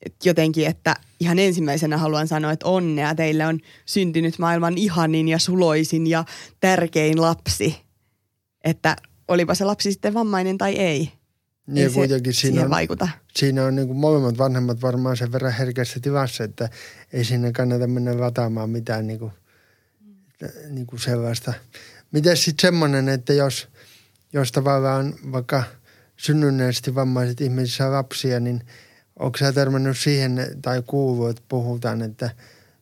että 0.06 0.30
jotenkin, 0.30 0.68
että 0.68 0.96
ihan 1.20 1.40
ensimmäisenä 1.40 1.98
haluan 1.98 2.28
sanoa, 2.28 2.52
että 2.52 2.68
onnea, 2.68 3.16
teille 3.16 3.46
on 3.46 3.60
syntynyt 3.86 4.40
maailman 4.40 4.78
ihanin 4.78 5.28
ja 5.28 5.40
suloisin 5.40 6.08
ja 6.08 6.26
tärkein 6.60 7.22
lapsi. 7.22 7.78
Että 8.64 8.96
olipa 9.28 9.56
se 9.56 9.66
lapsi 9.66 9.92
sitten 9.92 10.14
vammainen 10.14 10.58
tai 10.58 10.76
ei. 10.76 11.12
Niin 11.68 11.88
ei 11.88 11.94
kuitenkin 11.94 12.34
siinä 12.34 12.64
on, 12.64 12.70
vaikuta. 12.70 13.08
Siinä 13.36 13.66
on 13.66 13.76
niin 13.76 13.88
kuin 13.88 13.98
molemmat 13.98 14.38
vanhemmat 14.38 14.82
varmaan 14.82 15.18
sen 15.18 15.32
verran 15.32 15.54
herkässä 15.54 16.00
tilassa, 16.00 16.44
että 16.44 16.70
ei 17.14 17.24
sinne 17.24 17.52
kannata 17.52 17.88
mennä 17.88 18.20
lataamaan 18.20 18.70
mitään 18.70 19.08
niin 19.08 19.20
kuin, 19.20 19.32
niin 20.70 20.88
kuin 20.88 21.00
sellaista. 21.00 21.54
Miten 22.12 22.38
sitten 22.38 22.68
semmoinen, 22.68 23.10
että 23.10 23.34
jos, 23.34 23.68
jos 24.34 24.52
tavallaan 24.52 25.14
vaikka 25.32 25.64
synnynnäisesti 26.18 26.96
vammaiset 26.96 27.42
ihmiset 27.42 27.76
saa 27.76 27.92
lapsia, 27.92 28.40
niin 28.40 28.64
onko 29.20 29.38
sä 29.38 29.54
törmännyt 29.54 29.98
siihen 29.98 30.40
tai 30.62 30.84
kuuluu, 30.86 31.28
että 31.28 31.42
puhutaan, 31.48 32.02
että 32.02 32.30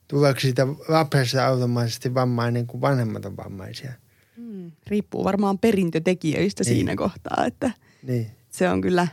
tuleeko 0.08 0.40
siitä 0.40 0.68
lapsesta 0.88 1.48
automaattisesti 1.48 2.14
vammainen 2.14 2.68
kuin 2.68 2.82
vanhemmat 2.82 3.26
on 3.26 3.38
vammaisia? 3.38 3.94
Hmm, 4.38 4.72
riippuu 4.88 5.24
varmaan 5.24 5.60
perintötekijöistä 5.60 6.64
niin. 6.64 6.76
siinä 6.76 6.96
kohtaa, 6.96 7.46
että 7.48 7.72
niin. 8.04 8.32
se 8.50 8.70
on 8.70 8.82
kyllä, 8.82 9.08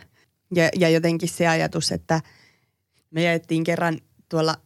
ja, 0.55 0.69
ja 0.79 0.89
jotenkin 0.89 1.29
se 1.29 1.49
ajatus, 1.49 1.93
että 1.93 2.21
me 3.11 3.23
jäettiin 3.23 3.65
kerran 3.65 3.99
tuolla 4.29 4.57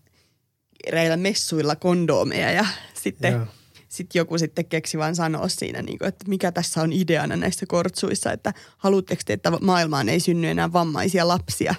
eräillä 0.87 1.17
messuilla 1.17 1.77
kondoomeja 1.77 2.53
ja 2.53 2.67
sitten 2.95 3.33
Joo 3.33 3.47
sitten 3.91 4.19
joku 4.19 4.39
sitten 4.39 4.65
keksi 4.65 4.99
vaan 4.99 5.17
sanoa 5.17 5.49
siinä, 5.49 5.83
niin 5.83 5.99
kuin, 5.99 6.09
että 6.09 6.25
mikä 6.29 6.53
tässä 6.53 6.83
on 6.83 6.93
ideana 6.93 7.37
näissä 7.37 7.67
kortsuissa, 7.67 8.33
että 8.33 8.55
haluatteko 8.77 9.23
te, 9.27 9.33
että 9.33 9.51
maailmaan 9.61 10.09
ei 10.09 10.21
synny 10.21 10.49
enää 10.49 10.73
vammaisia 10.73 11.29
lapsia? 11.29 11.75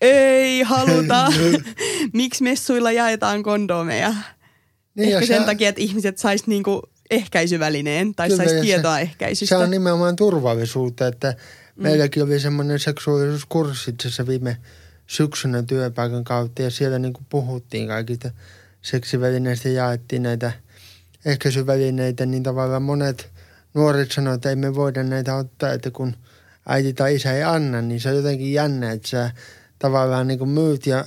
Ei 0.00 0.62
haluta. 0.62 1.32
Miksi 2.12 2.42
messuilla 2.42 2.92
jaetaan 2.92 3.42
kondomeja? 3.42 4.14
Niin 4.94 5.14
Ehkä 5.14 5.26
sen 5.26 5.40
se... 5.40 5.46
takia, 5.46 5.68
että 5.68 5.80
ihmiset 5.80 6.18
sais 6.18 6.46
niinku 6.46 6.82
ehkäisyvälineen 7.10 8.14
tai 8.14 8.30
sais 8.30 8.52
tietoa 8.60 8.94
se, 8.94 9.00
ehkäisystä. 9.00 9.56
Se 9.56 9.62
on 9.64 9.70
nimenomaan 9.70 10.16
turvallisuutta, 10.16 11.06
että 11.06 11.30
mm. 11.76 11.82
meilläkin 11.82 12.22
oli 12.22 12.40
semmoinen 12.40 12.78
seksuaalisuuskurssi 12.78 13.90
itse 13.90 14.26
viime 14.26 14.56
syksynä 15.06 15.62
työpaikan 15.62 16.24
kautta 16.24 16.62
ja 16.62 16.70
siellä 16.70 16.98
niinku 16.98 17.20
puhuttiin 17.28 17.88
kaikista 17.88 18.30
seksivälineistä 18.82 19.68
ja 19.68 19.74
jaettiin 19.74 20.22
näitä– 20.22 20.52
ehkäisyvälineitä, 21.24 22.26
niin 22.26 22.42
tavallaan 22.42 22.82
monet 22.82 23.30
nuoret 23.74 24.12
sanoivat, 24.12 24.38
että 24.38 24.50
ei 24.50 24.56
me 24.56 24.74
voida 24.74 25.02
näitä 25.02 25.36
ottaa, 25.36 25.72
että 25.72 25.90
kun 25.90 26.16
äiti 26.68 26.92
tai 26.92 27.14
isä 27.14 27.32
ei 27.32 27.42
anna, 27.42 27.82
niin 27.82 28.00
se 28.00 28.08
on 28.08 28.16
jotenkin 28.16 28.52
jännä, 28.52 28.92
että 28.92 29.08
sä 29.08 29.30
tavallaan 29.78 30.26
niin 30.26 30.38
kuin 30.38 30.50
myyt 30.50 30.86
ja, 30.86 31.04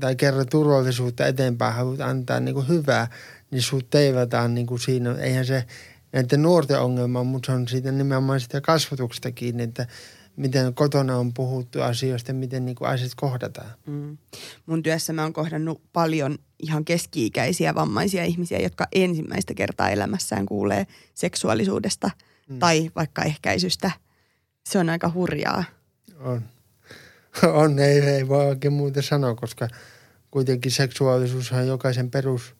tai 0.00 0.16
kerran 0.16 0.46
turvallisuutta 0.50 1.26
eteenpäin, 1.26 1.74
haluat 1.74 2.00
antaa 2.00 2.40
niin 2.40 2.54
kuin 2.54 2.68
hyvää, 2.68 3.08
niin 3.50 3.62
sut 3.62 3.90
teivataan 3.90 4.54
niin 4.54 4.66
kuin 4.66 4.80
siinä. 4.80 5.14
Eihän 5.14 5.46
se 5.46 5.64
näiden 6.12 6.42
nuorten 6.42 6.80
ongelma, 6.80 7.24
mutta 7.24 7.46
se 7.46 7.52
on 7.52 7.68
siitä 7.68 7.92
nimenomaan 7.92 8.40
sitä 8.40 8.60
kasvatuksesta 8.60 9.32
kiinni, 9.32 9.62
että 9.62 9.86
miten 10.36 10.74
kotona 10.74 11.16
on 11.16 11.34
puhuttu 11.34 11.82
asioista 11.82 12.30
ja 12.30 12.34
miten 12.34 12.64
niin 12.64 12.74
kuin 12.74 12.88
asiat 12.88 13.12
kohdataan. 13.16 13.70
Mm. 13.86 14.18
Mun 14.66 14.82
työssä 14.82 15.12
mä 15.12 15.22
oon 15.22 15.32
kohdannut 15.32 15.82
paljon 15.92 16.38
ihan 16.58 16.84
keski-ikäisiä 16.84 17.74
vammaisia 17.74 18.24
ihmisiä, 18.24 18.58
jotka 18.58 18.86
ensimmäistä 18.92 19.54
kertaa 19.54 19.90
elämässään 19.90 20.46
kuulee 20.46 20.86
seksuaalisuudesta 21.14 22.10
mm. 22.48 22.58
tai 22.58 22.90
vaikka 22.96 23.22
ehkäisystä. 23.22 23.90
Se 24.66 24.78
on 24.78 24.90
aika 24.90 25.10
hurjaa. 25.14 25.64
On. 26.20 26.42
On, 27.62 27.78
ei, 27.78 28.00
ei 28.00 28.28
voi 28.28 28.46
oikein 28.46 28.72
muuta 28.72 29.02
sanoa, 29.02 29.34
koska 29.34 29.68
kuitenkin 30.30 30.72
seksuaalisuus 30.72 31.52
on 31.52 31.66
jokaisen 31.66 32.10
perus, 32.10 32.54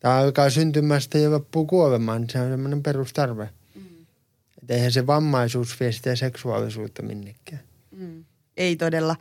tai 0.00 0.24
alkaa 0.24 0.50
syntymästä 0.50 1.18
ja 1.18 1.30
loppuu 1.30 1.66
kuolemaan, 1.66 2.30
se 2.30 2.40
on 2.40 2.50
semmoinen 2.50 2.82
perustarve. 2.82 3.50
Että 4.62 4.74
eihän 4.74 4.92
se 4.92 5.06
vammaisuus 5.06 5.80
vie 5.80 5.92
sitä 5.92 6.16
seksuaalisuutta 6.16 7.02
minnekään. 7.02 7.62
Mm. 7.90 8.24
Ei 8.56 8.76
todella. 8.76 9.16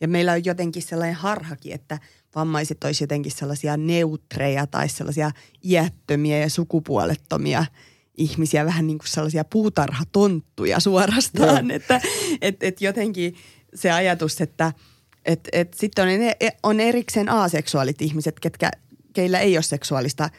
Ja 0.00 0.08
meillä 0.08 0.32
on 0.32 0.44
jotenkin 0.44 0.82
sellainen 0.82 1.16
harhakin, 1.16 1.72
että 1.72 1.98
vammaiset 2.34 2.84
olisi 2.84 3.04
jotenkin 3.04 3.32
sellaisia 3.32 3.76
neutreja 3.76 4.66
tai 4.66 4.88
sellaisia 4.88 5.30
iättömiä 5.64 6.38
ja 6.38 6.50
sukupuolettomia 6.50 7.64
ihmisiä, 8.16 8.64
vähän 8.64 8.86
niin 8.86 8.98
kuin 8.98 9.08
sellaisia 9.08 9.44
puutarhatonttuja 9.44 10.80
suorastaan. 10.80 11.70
Että 11.70 12.00
et, 12.40 12.62
et 12.62 12.80
jotenkin 12.80 13.34
se 13.74 13.90
ajatus, 13.90 14.40
että 14.40 14.72
et, 15.24 15.48
et 15.52 15.74
sitten 15.74 16.04
on, 16.04 16.10
on 16.62 16.80
erikseen 16.80 17.28
aseksuaalit 17.28 18.02
ihmiset, 18.02 18.40
ketkä, 18.40 18.70
keillä 19.12 19.38
ei 19.38 19.56
ole 19.56 19.62
seksuaalista– 19.62 20.30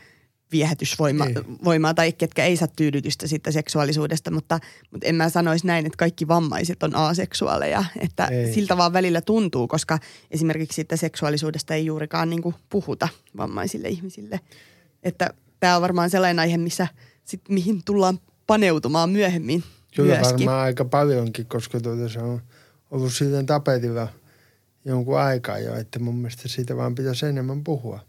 viehätysvoimaa 0.52 1.28
niin. 1.28 1.96
tai 1.96 2.12
ketkä 2.12 2.46
ei 2.46 2.58
saa 2.58 2.68
tyydytystä 2.68 3.28
siitä 3.28 3.52
seksuaalisuudesta, 3.52 4.32
mutta, 4.32 4.60
mutta 4.92 5.08
en 5.08 5.16
mä 5.16 5.30
sanoisi 5.30 5.68
näin, 5.68 5.86
että 5.86 5.98
kaikki 5.98 6.28
vammaiset 6.28 6.84
on 6.84 6.96
aseksuaaleja, 6.96 7.86
että 8.00 8.26
ei. 8.26 8.54
siltä 8.54 8.78
vaan 8.78 8.94
välillä 8.94 9.22
tuntuu, 9.22 9.68
koska 9.68 10.00
esimerkiksi 10.32 10.76
siitä 10.76 10.96
seksuaalisuudesta 10.96 11.74
ei 11.74 11.86
juurikaan 11.86 12.30
niin 12.30 12.42
kuin 12.42 12.56
puhuta 12.70 13.08
vammaisille 13.38 13.88
ihmisille. 13.88 14.40
Että 15.04 15.30
tämä 15.60 15.76
on 15.76 15.82
varmaan 15.82 16.10
sellainen 16.10 16.40
aihe, 16.40 16.58
missä 16.58 16.88
sit, 17.26 17.42
mihin 17.50 17.82
tullaan 17.86 18.20
paneutumaan 18.48 19.10
myöhemmin 19.10 19.64
Kyllä 19.96 20.16
myöskin. 20.16 20.38
varmaan 20.38 20.66
aika 20.66 20.86
paljonkin, 20.86 21.46
koska 21.46 21.80
tuota 21.80 22.10
se 22.10 22.20
on 22.20 22.42
ollut 22.92 23.14
siitä 23.14 23.44
tapetilla 23.44 24.08
jonkun 24.86 25.20
aikaa 25.20 25.60
jo, 25.60 25.76
että 25.76 26.00
mun 26.00 26.16
mielestä 26.16 26.48
siitä 26.48 26.78
vaan 26.78 26.96
pitäisi 26.96 27.26
enemmän 27.26 27.64
puhua. 27.64 28.09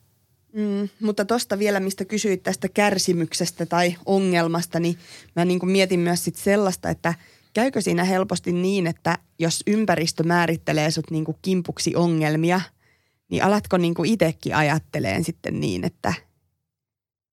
Mm, 0.52 0.88
mutta 1.00 1.24
tuosta 1.24 1.58
vielä, 1.58 1.80
mistä 1.80 2.04
kysyit 2.04 2.42
tästä 2.42 2.68
kärsimyksestä 2.68 3.66
tai 3.66 3.96
ongelmasta, 4.06 4.80
niin 4.80 4.98
mä 5.36 5.44
niin 5.44 5.60
kuin 5.60 5.70
mietin 5.70 6.00
myös 6.00 6.24
sit 6.24 6.36
sellaista, 6.36 6.90
että 6.90 7.14
käykö 7.52 7.80
siinä 7.80 8.04
helposti 8.04 8.52
niin, 8.52 8.86
että 8.86 9.18
jos 9.38 9.62
ympäristö 9.66 10.22
määrittelee 10.22 10.90
sut 10.90 11.10
niin 11.10 11.24
kuin 11.24 11.36
kimpuksi 11.42 11.96
ongelmia, 11.96 12.60
niin 13.30 13.44
alatko 13.44 13.76
niin 13.76 13.94
kuin 13.94 14.10
itsekin 14.10 14.56
ajatteleen 14.56 15.24
sitten 15.24 15.60
niin, 15.60 15.84
että 15.84 16.14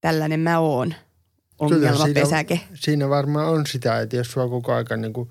tällainen 0.02 0.40
mä 0.40 0.60
oon 0.60 0.94
ongelmapesäke? 1.60 2.56
Siinä, 2.56 2.76
siinä 2.76 3.10
varmaan 3.10 3.48
on 3.48 3.66
sitä, 3.66 4.00
että 4.00 4.16
jos 4.16 4.32
sua 4.32 4.50
koko 4.50 4.74
ajan 4.74 5.02
niin 5.02 5.14
kuin 5.14 5.30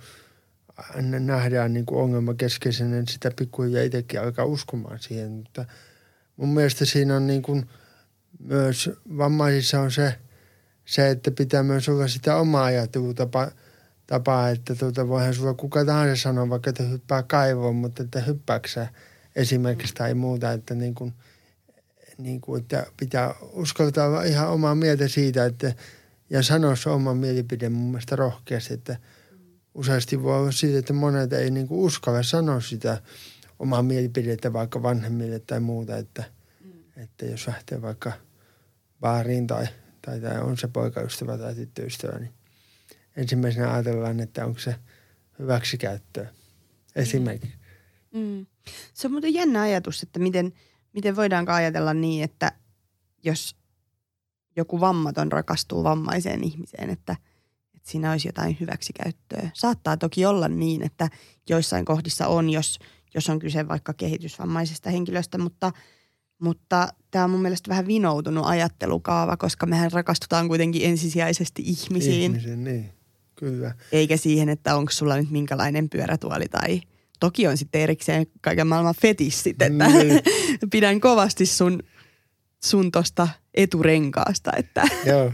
nähdään 1.21 1.73
niin 1.73 1.87
kuin 1.87 2.01
ongelmakeskeisenä, 2.01 2.91
niin 2.91 3.09
sitä 3.09 3.31
pikkuhiljaa 3.39 3.83
itsekin 3.83 4.21
alkaa 4.21 4.45
uskomaan 4.45 4.99
siihen, 4.99 5.33
mutta– 5.33 5.65
mun 6.37 6.49
mielestä 6.49 6.85
siinä 6.85 7.17
on 7.17 7.27
niin 7.27 7.43
kuin 7.43 7.67
myös 8.39 8.91
vammaisissa 9.19 9.81
on 9.81 9.91
se, 9.91 10.15
se, 10.85 11.11
että 11.11 11.31
pitää 11.31 11.63
myös 11.63 11.89
olla 11.89 12.09
sitä 12.09 12.37
omaa 12.37 12.65
ajattelutapaa, 12.65 13.51
tapaa, 14.07 14.51
että 14.51 14.75
tuota, 14.75 15.09
voihan 15.09 15.35
sulla 15.35 15.55
kuka 15.55 15.85
tahansa 15.85 16.23
sanoa, 16.23 16.49
vaikka 16.49 16.71
että 16.71 16.83
hyppää 16.83 17.23
kaivoon, 17.23 17.77
mutta 17.77 18.03
että 18.03 18.21
hyppääksä 18.21 18.89
esimerkiksi 19.37 19.95
tai 19.95 20.15
muuta, 20.15 20.53
että 20.53 20.75
niin 20.75 20.95
kuin, 20.95 21.15
niin 22.19 22.41
kuin, 22.41 22.63
että 22.63 22.87
pitää 22.97 23.35
uskaltaa 23.53 24.07
olla 24.07 24.23
ihan 24.23 24.49
omaa 24.49 24.75
mieltä 24.75 25.09
siitä, 25.09 25.45
että 25.45 25.75
ja 26.31 26.43
sanoa 26.43 26.77
se 26.77 26.91
oma 26.91 27.15
mielipide 27.15 27.69
mun 27.69 27.91
mielestä 27.91 28.17
rohkeasti, 28.17 28.75
että 28.75 28.97
useasti 29.75 30.23
voi 30.23 30.37
olla 30.37 30.53
siitä, 30.53 30.79
että 30.79 30.93
monet 30.93 31.33
ei 31.33 31.51
niin 31.51 31.69
kuin 31.69 31.81
uskalla 31.81 32.23
sanoa 32.23 32.61
sitä 32.61 33.03
omaa 33.59 33.83
mielipidettä 33.83 34.53
vaikka 34.53 34.83
vanhemmille 34.83 35.39
tai 35.39 35.61
muuta, 35.61 35.97
että, 35.97 36.25
mm. 36.65 37.03
että 37.03 37.27
jos 37.27 37.47
lähtee 37.47 37.83
vaikka 37.83 38.13
baariin 39.01 39.47
tai, 39.47 39.67
tai, 40.03 40.21
tai 40.21 40.41
on 40.41 40.57
se 40.57 40.69
poikaystävä 40.69 41.39
tai 41.39 41.55
tyttöystävä, 41.55 42.19
niin 42.19 42.33
ensimmäisenä 43.17 43.73
ajatellaan, 43.73 44.21
että 44.21 44.47
onko 44.47 44.59
se 44.59 44.75
hyväksikäyttöä 45.39 46.29
esimerkiksi. 46.97 47.57
Mm. 48.13 48.21
Mm. 48.21 48.47
Se 48.95 49.07
on 49.07 49.13
muuten 49.13 49.35
jännä 49.35 49.61
ajatus, 49.61 50.03
että 50.03 50.19
miten, 50.19 50.53
miten 50.93 51.17
voidaanko 51.17 51.53
ajatella 51.53 51.95
niin, 51.95 52.25
että 52.25 52.53
jos 53.25 53.57
joku 54.57 54.81
vammaton 54.81 55.33
rakastuu 55.33 55.85
vammaiseen 55.85 56.45
ihmiseen, 56.45 56.91
että, 56.91 57.17
että 57.75 57.91
siinä 57.91 58.11
olisi 58.11 58.29
jotain 58.29 58.57
hyväksikäyttöä. 58.61 59.51
Saattaa 59.55 59.97
toki 59.97 60.27
olla 60.27 60.49
niin, 60.49 60.83
että 60.83 61.09
joissain 61.49 61.85
kohdissa 61.85 62.27
on, 62.27 62.51
jos– 62.51 62.79
jos 63.17 63.31
on 63.31 63.39
kyse 63.39 63.69
vaikka 63.69 63.93
kehitysvammaisesta 63.93 64.91
henkilöstä, 64.91 65.39
mutta, 65.39 65.73
mutta 66.39 66.89
tämä 67.11 67.25
on 67.25 67.31
mun 67.31 67.43
mielestä 67.43 67.69
vähän 67.69 67.87
vinoutunut 67.87 68.47
ajattelukaava, 68.47 69.37
koska 69.37 69.67
mehän 69.67 69.93
rakastutaan 69.93 70.49
kuitenkin 70.49 70.83
ensisijaisesti 70.85 71.63
ihmisiin. 71.67 72.23
Ihmisiin, 72.23 72.65
niin. 72.65 72.91
Kyllä. 73.35 73.75
Eikä 73.93 74.17
siihen, 74.17 74.49
että 74.49 74.77
onko 74.77 74.93
sulla 74.93 75.17
nyt 75.17 75.31
minkälainen 75.31 75.91
pyörätuoli 75.91 76.45
tai 76.49 76.81
toki 77.21 77.47
on 77.47 77.57
sitten 77.57 77.81
erikseen 77.81 78.27
kaiken 78.41 78.67
maailman 78.67 78.95
fetissit, 79.01 79.63
että 79.63 79.89
Niin. 79.89 80.21
pidän 80.73 81.01
kovasti 81.01 81.47
sun, 81.47 81.83
sun 82.65 82.93
tosta 82.93 83.29
eturenkaasta, 83.55 84.51
että, 84.57 84.83
Joo. 85.07 85.33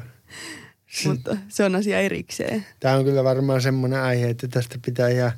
mutta 1.06 1.36
se 1.48 1.64
on 1.64 1.74
asia 1.74 2.00
erikseen. 2.00 2.66
Tämä 2.80 2.94
on 2.96 3.04
kyllä 3.04 3.24
varmaan 3.24 3.62
semmoinen 3.62 4.00
aihe, 4.00 4.28
että 4.28 4.48
tästä 4.48 4.78
pitää 4.84 5.08
ihan, 5.08 5.32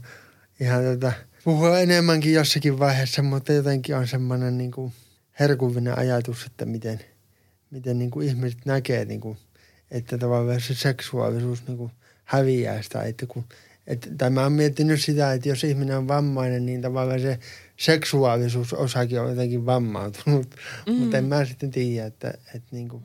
ihan 0.61 0.85
tota, 0.85 1.13
puhua 1.45 1.79
enemmänkin 1.79 2.33
jossakin 2.33 2.79
vaiheessa, 2.79 3.23
mutta 3.23 3.53
jotenkin 3.53 3.97
on 3.97 4.09
semmoinen 4.09 4.59
niin 4.59 4.71
kuin 4.71 4.93
herkullinen 5.41 5.99
ajatus, 5.99 6.47
että 6.47 6.67
miten, 6.67 7.01
miten 7.71 7.99
niin 7.99 8.11
kuin 8.11 8.29
ihmiset 8.29 8.59
näkee, 8.65 9.05
niin 9.05 9.21
kuin, 9.21 9.39
että 9.91 10.19
tavallaan 10.19 10.61
se 10.61 10.75
seksuaalisuus 10.75 11.67
niin 11.67 11.79
kuin 11.79 11.93
häviää 12.25 12.83
sitä. 12.83 13.03
Että 13.03 13.27
kun, 13.27 13.45
että, 13.87 14.09
tai 14.19 14.31
mä 14.31 14.43
oon 14.43 14.53
miettinyt 14.53 15.01
sitä, 15.01 15.33
että 15.33 15.49
jos 15.49 15.65
ihminen 15.65 15.99
on 15.99 16.09
vammainen, 16.09 16.67
niin 16.67 16.83
tavallaan 16.83 17.21
se 17.21 17.39
seksuaalisuusosakin 17.77 19.21
on 19.21 19.31
jotenkin 19.31 19.67
vammautunut. 19.67 20.55
Mm. 20.87 20.93
Mutta 20.93 21.19
en 21.19 21.25
mä 21.25 21.45
sitten 21.45 21.71
tiedä, 21.71 22.07
että, 22.07 22.29
että 22.29 22.69
niin 22.71 22.89
kuin, 22.89 23.03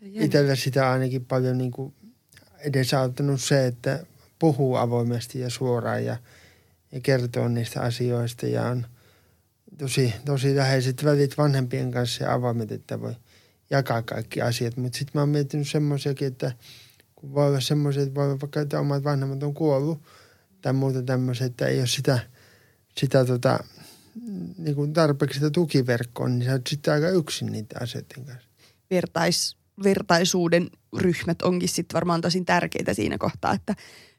jännä. 0.00 0.24
itsellä 0.24 0.54
sitä 0.54 0.90
ainakin 0.90 1.24
paljon 1.24 1.58
niin 1.58 1.70
kuin 1.70 1.94
edesauttanut 2.58 3.40
se, 3.40 3.66
että 3.66 4.06
puhuu 4.38 4.76
avoimesti 4.76 5.40
ja 5.40 5.50
suoraan 5.50 6.04
ja, 6.04 6.16
ja 6.92 7.00
kertoo 7.00 7.48
niistä 7.48 7.80
asioista 7.80 8.46
ja 8.46 8.62
on 8.62 8.86
tosi, 9.78 10.14
tosi 10.24 10.56
läheiset 10.56 11.04
välit 11.04 11.38
vanhempien 11.38 11.90
kanssa 11.90 12.24
ja 12.24 12.32
avoimet, 12.32 12.72
että 12.72 13.00
voi 13.00 13.14
jakaa 13.70 14.02
kaikki 14.02 14.42
asiat. 14.42 14.76
Mutta 14.76 14.98
sitten 14.98 15.12
mä 15.14 15.20
oon 15.22 15.28
miettinyt 15.28 15.68
semmoisiakin, 15.68 16.28
että 16.28 16.52
kun 17.14 17.34
voi 17.34 17.46
olla 17.46 17.60
semmoisia, 17.60 18.02
että 18.02 18.14
voi 18.14 18.24
olla 18.24 18.40
vaikka, 18.40 18.60
että 18.60 18.80
omat 18.80 19.04
vanhemmat 19.04 19.42
on 19.42 19.54
kuollut 19.54 20.02
tai 20.60 20.72
muuta 20.72 21.02
tämmöistä, 21.02 21.44
että 21.44 21.66
ei 21.66 21.78
ole 21.78 21.86
sitä, 21.86 22.18
sitä 22.98 23.24
tota, 23.24 23.64
niin 24.58 24.74
kuin 24.74 24.92
tarpeeksi 24.92 25.38
sitä 25.38 25.50
tukiverkkoa, 25.50 26.28
niin 26.28 26.44
sä 26.44 26.52
oot 26.52 26.66
sitten 26.66 26.94
aika 26.94 27.08
yksin 27.08 27.52
niiden 27.52 27.82
asioiden 27.82 28.24
kanssa. 28.24 28.48
vertais, 28.90 29.56
vertaisuuden 29.84 30.70
ryhmät 30.98 31.42
onkin 31.42 31.68
sitten 31.68 31.94
varmaan 31.94 32.20
tosi 32.20 32.44
tärkeitä 32.44 32.94
siinä 32.94 33.18
kohtaa, 33.18 33.52
että 33.52 33.74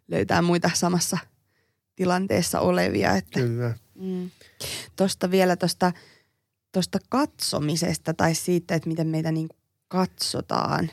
löytää 0.07 0.41
muita 0.41 0.71
samassa 0.73 1.17
tilanteessa 1.95 2.59
olevia. 2.59 3.15
Että, 3.15 3.39
Kyllä. 3.39 3.73
mm. 3.95 4.29
Tuosta 4.95 5.31
vielä 5.31 5.55
tuosta 5.55 5.91
tosta 6.71 6.99
katsomisesta 7.09 8.13
tai 8.13 8.35
siitä, 8.35 8.75
että 8.75 8.89
miten 8.89 9.07
meitä 9.07 9.31
niin 9.31 9.49
katsotaan, 9.87 10.91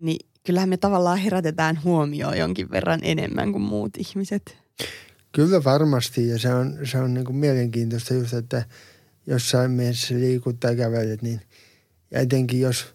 niin 0.00 0.26
kyllähän 0.46 0.68
me 0.68 0.76
tavallaan 0.76 1.18
herätetään 1.18 1.82
huomioon 1.84 2.38
jonkin 2.38 2.70
verran 2.70 3.00
enemmän 3.02 3.52
kuin 3.52 3.62
muut 3.62 3.96
ihmiset. 3.96 4.56
Kyllä 5.32 5.64
varmasti 5.64 6.28
ja 6.28 6.38
se 6.38 6.54
on, 6.54 6.78
se 6.84 6.98
on 6.98 7.14
niin 7.14 7.24
kuin 7.24 7.36
mielenkiintoista 7.36 8.14
just, 8.14 8.34
että 8.34 8.64
jossain 9.26 9.70
mielessä 9.70 10.14
liikut 10.14 10.60
tai 10.60 10.76
kävelet, 10.76 11.22
niin 11.22 11.40
ja 12.10 12.20
etenkin 12.20 12.60
jos 12.60 12.94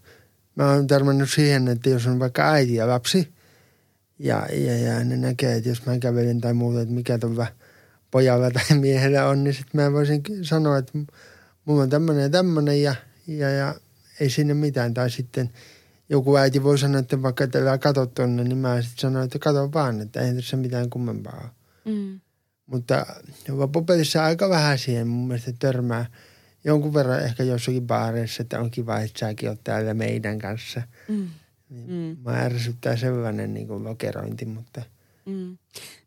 mä 0.56 0.72
oon 0.72 0.88
törmännyt 0.88 1.30
siihen, 1.30 1.68
että 1.68 1.90
jos 1.90 2.08
on 2.08 2.20
vaikka 2.20 2.52
äiti 2.52 2.76
ja 2.76 2.88
lapsi 2.88 3.34
ja, 4.20 4.48
ja, 4.54 4.78
ja 4.78 5.04
ne 5.04 5.18
näkee, 5.18 5.56
että 5.56 5.70
jos 5.70 5.86
mä 5.86 6.00
kävelen 6.00 6.42
tai 6.42 6.54
muuta, 6.54 6.82
että 6.82 6.94
mikä 6.94 7.18
tuolla 7.18 7.48
pojalla 8.12 8.52
tai 8.52 8.78
miehellä 8.80 9.26
on, 9.26 9.44
niin 9.44 9.54
sitten 9.54 9.82
mä 9.82 9.92
voisin 9.92 10.24
sanoa, 10.42 10.78
että 10.78 10.92
mulla 11.66 11.84
on 11.84 11.90
tämmöinen 11.90 12.24
ja 12.24 12.30
tämmöinen 12.30 12.82
ja, 12.82 12.96
ja, 13.28 13.50
ja 13.50 13.76
ei 14.20 14.30
sinne 14.30 14.54
mitään. 14.54 14.94
Tai 14.94 15.10
sitten 15.10 15.50
joku 16.10 16.38
äiti 16.38 16.64
voi 16.64 16.78
sanoa, 16.78 17.00
että 17.00 17.22
vaikka 17.22 17.44
että 17.44 17.60
älä 17.60 17.78
katso 17.78 18.06
tonne, 18.06 18.44
niin 18.44 18.58
mä 18.58 18.82
sitten 18.82 19.00
sanon, 19.00 19.24
että 19.24 19.40
katso 19.40 19.74
vaan, 19.74 20.02
että 20.02 20.22
ei 20.22 20.36
tässä 20.36 20.58
mitään 20.58 20.90
kummempaa 20.90 21.40
ole. 21.42 21.96
Mm. 21.96 22.20
Mutta 22.66 23.06
loppupelissä 23.50 24.24
aika 24.24 24.50
vähän 24.50 24.80
siihen 24.80 25.08
mun 25.08 25.28
mielestä 25.28 25.52
törmää. 25.60 26.06
Jonkun 26.64 26.94
verran 26.94 27.24
ehkä 27.24 27.44
jossakin 27.44 27.88
baareissa, 27.88 28.42
että 28.42 28.60
on 28.60 28.72
kiva, 28.72 29.00
että 29.00 29.20
säkin 29.20 29.50
oot 29.50 29.64
täällä 29.64 29.94
meidän 29.94 30.40
kanssa. 30.40 30.82
Mm. 31.08 31.28
Niin 31.70 31.90
Mm. 31.90 32.18
Mä 32.24 32.40
ärsyttää 32.40 32.96
sellainen 32.96 33.54
niin 33.54 33.68
kuin 33.68 33.84
lokerointi, 33.84 34.46
mutta 34.46 34.82
Mm. 35.26 35.58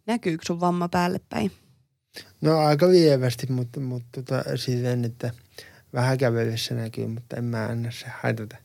Näkyykö 0.07 0.45
sun 0.47 0.61
vamma 0.61 0.89
päälle 0.89 1.21
päin? 1.29 1.53
no 2.41 2.59
aika 2.59 2.89
lievästi, 2.89 3.53
mutta, 3.53 3.81
mutta 3.81 4.23
tota, 4.23 4.57
silleen, 4.57 5.05
että 5.05 5.31
vähän 5.93 6.19
kävelyssä 6.19 6.75
näkyy, 6.75 7.07
mutta 7.07 7.37
en 7.37 7.45
mä 7.45 7.67
anna 7.67 7.91
se 7.91 8.07
haitata 8.23 8.57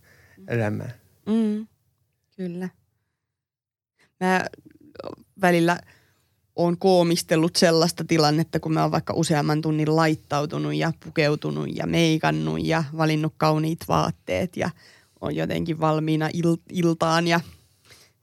elämää. 0.47 0.91
Mm, 1.25 1.67
kyllä. 2.37 2.69
Mä 4.19 4.45
välillä 5.41 5.79
oon 6.55 6.77
koomistellut 6.77 7.55
sellaista 7.55 8.03
tilannetta, 8.05 8.59
kun 8.59 8.73
mä 8.73 8.81
oon 8.81 8.91
vaikka 8.91 9.13
useamman 9.13 9.61
tunnin 9.61 9.95
laittautunut 9.95 10.75
ja 10.75 10.93
pukeutunut 11.05 11.75
ja 11.75 11.87
meikannut 11.87 12.65
ja 12.65 12.83
valinnut 12.97 13.33
kauniit 13.37 13.79
vaatteet 13.87 14.57
ja 14.57 14.69
on 15.21 15.35
jotenkin 15.35 15.79
valmiina 15.79 16.27
il- 16.29 16.61
iltaan 16.71 17.27
ja 17.27 17.39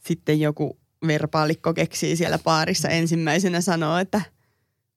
sitten 0.07 0.41
joku 0.41 0.79
verbaalikko 1.07 1.75
keksii 1.75 2.17
siellä 2.17 2.39
baarissa 2.39 2.89
ensimmäisenä 2.89 3.61
sanoo, 3.61 3.99
että 3.99 4.21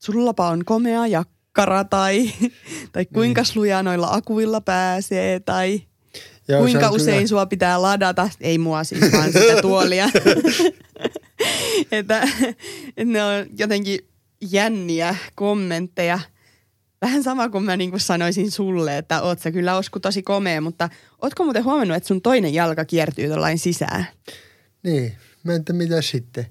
sullapa 0.04 0.50
on 0.50 0.66
komea 0.66 1.08
jakkara 1.08 1.84
tai, 1.84 2.32
tai 2.94 3.06
kuinka 3.06 3.42
lujaa 3.56 3.84
noilla 3.84 4.08
akuilla 4.12 4.62
pääsee 4.62 5.40
tai 5.40 5.82
Joo, 6.50 6.60
Kuinka 6.62 6.90
usein 6.90 7.18
kyllä- 7.18 7.28
sua 7.28 7.46
pitää 7.46 7.82
ladata? 7.82 8.30
Ei 8.42 8.58
mua 8.58 8.84
siis, 8.84 9.12
vaan 9.12 9.34
sitä 9.34 9.62
tuolia. 9.68 10.10
että, 11.92 12.22
että 12.98 13.06
ne 13.06 13.24
on 13.24 13.46
jotenkin 13.58 14.00
jänniä 14.52 15.16
kommentteja. 15.36 16.20
Vähän 17.02 17.24
sama 17.24 17.50
kuin 17.50 17.64
mä 17.64 17.78
niin 17.78 17.90
kuin 17.90 18.00
sanoisin 18.00 18.52
sulle, 18.52 18.98
että 18.98 19.22
oot 19.22 19.40
sä 19.40 19.52
kyllä 19.52 19.78
Osku 19.78 20.00
tosi 20.00 20.24
komea, 20.24 20.62
mutta 20.62 20.90
ootko 21.22 21.44
muuten 21.44 21.64
huomannut, 21.64 21.98
että 21.98 22.08
sun 22.08 22.22
toinen 22.22 22.54
jalka 22.54 22.86
kiertyy 22.86 23.28
tuollain 23.28 23.60
sisään? 23.60 24.08
Niin, 24.84 25.16
mä 25.44 25.54
entä 25.54 25.74
mitä 25.74 26.02
sitten? 26.02 26.46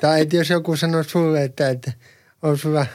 tai 0.00 0.20
että 0.20 0.36
jos 0.36 0.50
joku 0.50 0.76
sanoo 0.76 1.02
sulle, 1.02 1.44
että, 1.44 1.70
että 1.70 1.92
on 2.42 2.58
sulla 2.58 2.86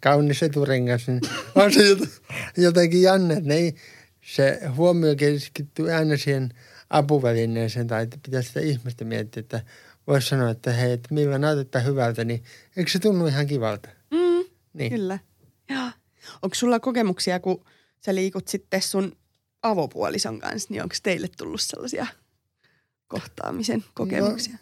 kaunis 0.00 0.42
eturengas, 0.42 1.06
niin 1.06 1.20
on 1.54 1.72
se 1.72 1.80
jot- 1.94 2.08
jotenkin 2.56 3.02
jännä, 3.02 3.34
että 3.34 3.54
ei, 3.54 3.74
se 4.24 4.60
huomio 4.76 5.14
keskittyy 5.16 5.92
aina 5.92 6.16
siihen 6.16 6.48
apuvälineeseen 6.90 7.86
tai 7.86 8.02
että 8.02 8.18
pitää 8.24 8.42
sitä 8.42 8.60
ihmistä 8.60 9.04
miettiä, 9.04 9.40
että 9.40 9.60
voisi 10.06 10.28
sanoa, 10.28 10.50
että 10.50 10.72
hei, 10.72 10.92
että 10.92 11.14
millä 11.14 11.38
näytettä 11.38 11.80
hyvältä, 11.80 12.24
niin 12.24 12.42
eikö 12.76 12.90
se 12.90 12.98
tunnu 12.98 13.26
ihan 13.26 13.46
kivalta? 13.46 13.88
Mm, 14.10 14.44
Niin. 14.74 14.92
Kyllä. 14.92 15.18
Joo. 15.70 15.90
Onko 16.42 16.54
sulla 16.54 16.80
kokemuksia, 16.80 17.40
kun 17.40 17.64
sä 18.00 18.14
liikut 18.14 18.48
sitten 18.48 18.82
sun 18.82 19.16
avopuolison 19.62 20.38
kanssa, 20.38 20.68
niin 20.70 20.82
onko 20.82 20.94
teille 21.02 21.28
tullut 21.36 21.60
sellaisia 21.60 22.06
kohtaamisen 23.08 23.84
kokemuksia? 23.94 24.58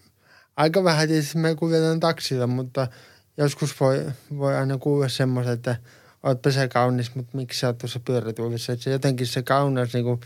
Aika 0.57 0.85
vähän 0.85 1.09
tietysti 1.09 1.39
me 1.39 1.55
kuljetaan 1.55 2.01
taksilla, 2.01 2.47
mutta 2.47 2.89
joskus 3.37 3.81
voi, 3.81 4.07
voi 4.39 4.57
aina 4.57 4.79
kuulla 4.79 5.09
semmoista, 5.09 5.53
että 5.53 5.77
oot 6.23 6.43
pesä 6.43 6.69
kaunis, 6.69 7.15
mutta 7.15 7.37
miksi 7.37 7.61
sä 7.61 7.67
oot 7.67 7.79
tuossa 7.79 8.01
pyörätuolissa. 8.01 8.73
Että 8.73 8.83
se 8.83 8.91
jotenkin 8.91 9.27
se 9.27 9.43
kauneus, 9.43 9.95
niin 9.95 10.05
kuin, 10.05 10.21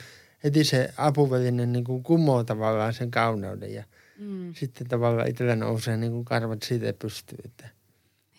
heti 0.45 0.65
se 0.65 0.95
apuväline 0.97 1.67
niin 1.67 1.85
kuin 1.85 2.03
kumoo 2.03 2.45
tavallaan 2.45 2.95
sen 2.95 3.11
kauneuden 3.11 3.75
ja 3.75 3.85
Mm. 4.19 4.55
sitten 4.55 4.87
tavallaan 4.87 5.29
itsellä 5.29 5.57
nousee 5.57 5.97
niin 5.97 6.13
kuin 6.13 6.25
karvat 6.25 6.63
siitä 6.63 6.93
pystyy. 6.93 7.39
Että. 7.45 7.69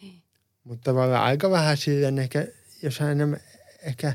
Niin. 0.01 0.21
Mutta 0.63 0.83
tavallaan 0.91 1.23
aika 1.23 1.51
vähän 1.51 1.77
silleen 1.77 2.19
ehkä, 2.19 2.47
jos 2.81 2.99
hän 2.99 3.11
enemmän, 3.11 3.39
ehkä 3.81 4.13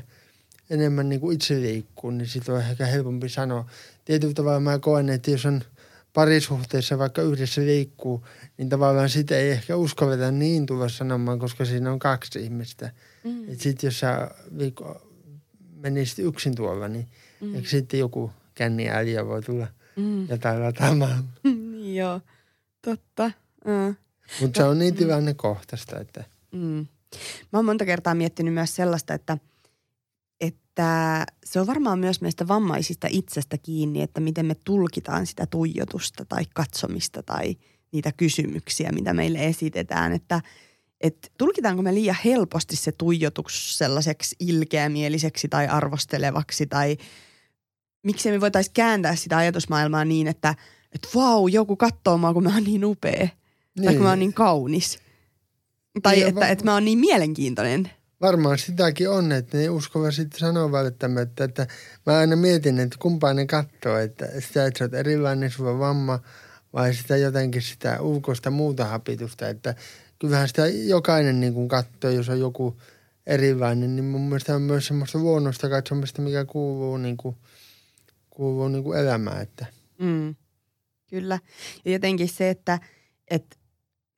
enemmän 0.69 1.09
niin 1.09 1.21
kuin 1.21 1.35
itse 1.35 1.61
liikkuu, 1.61 2.11
niin 2.11 2.27
sitten 2.27 2.55
on 2.55 2.61
ehkä 2.61 2.85
helpompi 2.85 3.29
sanoa. 3.29 3.65
Tietyllä 4.05 4.33
tavalla 4.33 4.59
mä 4.59 4.79
koen, 4.79 5.09
että 5.09 5.31
jos 5.31 5.45
on 5.45 5.61
parisuhteessa 6.13 6.97
vaikka 6.97 7.21
yhdessä 7.21 7.61
liikkuu, 7.61 8.25
niin 8.57 8.69
tavallaan 8.69 9.09
sitä 9.09 9.37
ei 9.37 9.51
ehkä 9.51 9.75
uskalleta 9.75 10.31
niin 10.31 10.65
tulla 10.65 10.89
sanomaan, 10.89 11.39
koska 11.39 11.65
siinä 11.65 11.91
on 11.91 11.99
kaksi 11.99 12.43
ihmistä. 12.43 12.91
Mm. 13.23 13.49
Et 13.51 13.59
sitten 13.59 13.87
jos 13.87 13.99
sä 13.99 14.31
viikko 14.57 15.07
menisit 15.75 16.19
yksin 16.19 16.55
tuolla, 16.55 16.87
niin 16.87 17.07
Mm. 17.41 17.55
eikö 17.55 17.67
sitten 17.69 17.99
joku 17.99 18.31
känni 18.55 18.89
äijä 18.89 19.25
voi 19.25 19.41
tulla 19.41 19.67
Mm. 19.95 20.27
jotain 20.29 20.63
lataamaan. 20.63 21.23
Niin 21.43 21.95
joo, 21.95 22.21
totta. 22.81 23.31
Mutta 24.41 24.57
se 24.57 24.63
on 24.63 24.79
niin 24.79 24.95
tilannekohtaista, 24.95 25.99
että 25.99 26.23
Mm. 26.51 26.87
Mä 27.53 27.59
oon 27.59 27.65
monta 27.65 27.85
kertaa 27.85 28.15
miettinyt 28.15 28.53
myös 28.53 28.75
sellaista, 28.75 29.13
että, 29.13 29.37
että 30.41 31.25
se 31.45 31.59
on 31.59 31.67
varmaan 31.67 31.99
myös 31.99 32.21
meistä 32.21 32.47
vammaisista 32.47 33.07
itsestä 33.09 33.57
kiinni, 33.57 34.01
että 34.01 34.21
miten 34.21 34.45
me 34.45 34.55
tulkitaan 34.65 35.27
sitä 35.27 35.45
tuijotusta 35.45 36.25
tai 36.25 36.43
katsomista 36.53 37.23
tai 37.23 37.55
niitä 37.91 38.11
kysymyksiä, 38.11 38.91
mitä 38.91 39.13
meille 39.13 39.47
esitetään. 39.47 40.13
Että, 40.13 40.41
että 41.01 41.27
tulkitaanko 41.37 41.81
me 41.81 41.93
liian 41.93 42.17
helposti 42.25 42.75
se 42.75 42.91
tuijotus 42.91 43.77
sellaiseksi 43.77 44.35
ilkeämieliseksi 44.39 45.47
tai 45.47 45.67
arvostelevaksi 45.67 46.65
tai 46.67 46.97
miksi 48.03 48.31
me 48.31 48.41
voitaisiin 48.41 48.73
kääntää 48.73 49.15
sitä 49.15 49.37
ajatusmaailmaa 49.37 50.05
niin, 50.05 50.27
että, 50.27 50.55
että 50.91 51.07
vau, 51.15 51.47
joku 51.47 51.75
katsoo 51.75 52.17
mua, 52.17 52.33
kun 52.33 52.43
mä 52.43 52.53
oon 52.53 52.63
niin 52.63 52.85
upea. 52.85 53.27
Niin. 53.75 53.85
Tai 53.85 53.93
kun 53.93 54.03
mä 54.03 54.09
oon 54.09 54.19
niin 54.19 54.33
kaunis. 54.33 55.02
Tai 56.01 56.15
niin, 56.15 56.27
että, 56.27 56.41
va- 56.41 56.47
että 56.47 56.65
mä 56.65 56.73
oon 56.73 56.85
niin 56.85 56.99
mielenkiintoinen. 56.99 57.89
Varmaan 58.21 58.57
sitäkin 58.57 59.09
on, 59.09 59.31
että 59.31 59.57
ne 59.57 59.69
uskovat 59.69 60.13
sitten 60.13 60.39
sanoa 60.39 60.71
välttämättä, 60.71 61.43
että 61.43 61.67
mä 62.05 62.17
aina 62.17 62.35
mietin, 62.35 62.79
että 62.79 62.97
kumpaa 62.99 63.33
ne 63.33 63.45
katsoo, 63.45 63.97
että 63.97 64.25
sitä, 64.39 64.65
että 64.65 64.77
sä 64.77 64.85
oot 64.85 64.93
erilainen, 64.93 65.51
sulla 65.51 65.79
vamma, 65.79 66.19
vai 66.73 66.93
sitä 66.93 67.17
jotenkin 67.17 67.61
sitä 67.61 68.01
ulkoista 68.01 68.51
muuta 68.51 68.85
hapitusta, 68.85 69.49
että 69.49 69.75
kyllähän 70.19 70.47
sitä 70.47 70.67
jokainen 70.67 71.39
niin 71.39 71.53
kuin 71.53 71.67
katsoo, 71.67 72.11
jos 72.11 72.29
on 72.29 72.39
joku 72.39 72.77
erilainen, 73.27 73.95
niin 73.95 74.05
mun 74.05 74.21
mielestä 74.21 74.55
on 74.55 74.61
myös 74.61 74.87
semmoista 74.87 75.19
luonnosta 75.19 75.69
katsomista, 75.69 76.21
mikä 76.21 76.45
kuuluu, 76.45 76.97
niin 76.97 77.17
kuin, 77.17 77.35
kuuluu 78.29 78.67
niin 78.67 78.83
kuin 78.83 78.99
elämään. 78.99 79.41
Että. 79.41 79.65
Mm, 79.99 80.35
kyllä. 81.09 81.39
Ja 81.85 81.91
jotenkin 81.91 82.29
se, 82.29 82.49
että, 82.49 82.79
että 83.27 83.55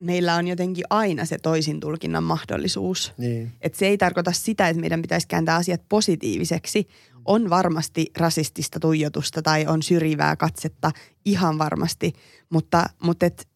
meillä 0.00 0.34
on 0.34 0.48
jotenkin 0.48 0.84
aina 0.90 1.24
se 1.24 1.38
toisin 1.38 1.80
tulkinnan 1.80 2.24
mahdollisuus. 2.24 3.12
Niin. 3.18 3.52
Et 3.60 3.74
se 3.74 3.86
ei 3.86 3.98
tarkoita 3.98 4.32
sitä, 4.32 4.68
että 4.68 4.80
meidän 4.80 5.02
pitäisi 5.02 5.28
kääntää 5.28 5.56
asiat 5.56 5.82
positiiviseksi. 5.88 6.88
On 7.24 7.50
varmasti 7.50 8.06
rasistista 8.16 8.80
tuijotusta 8.80 9.42
tai 9.42 9.66
on 9.66 9.82
syrjivää 9.82 10.36
katsetta, 10.36 10.90
ihan 11.24 11.58
varmasti. 11.58 12.12
Mutta, 12.50 12.86
mutta 13.02 13.26
et, 13.26 13.48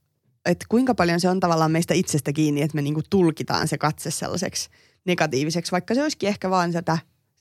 et 0.47 0.65
kuinka 0.69 0.95
paljon 0.95 1.21
se 1.21 1.29
on 1.29 1.41
tavallaan 1.41 1.71
meistä 1.71 1.95
itsestä 1.95 2.33
kiinni, 2.33 2.63
että 2.63 2.75
me 2.75 2.83
niinku 2.83 3.03
tulkitaan 3.11 3.69
se 3.69 3.79
katse 3.79 4.11
sellaiseksi 4.11 4.71
negatiiviseksi, 5.05 5.73
vaikka 5.73 5.95
se 5.95 6.03
olisikin 6.03 6.29
ehkä 6.29 6.51
vaan 6.51 6.73
sitä 6.73 6.99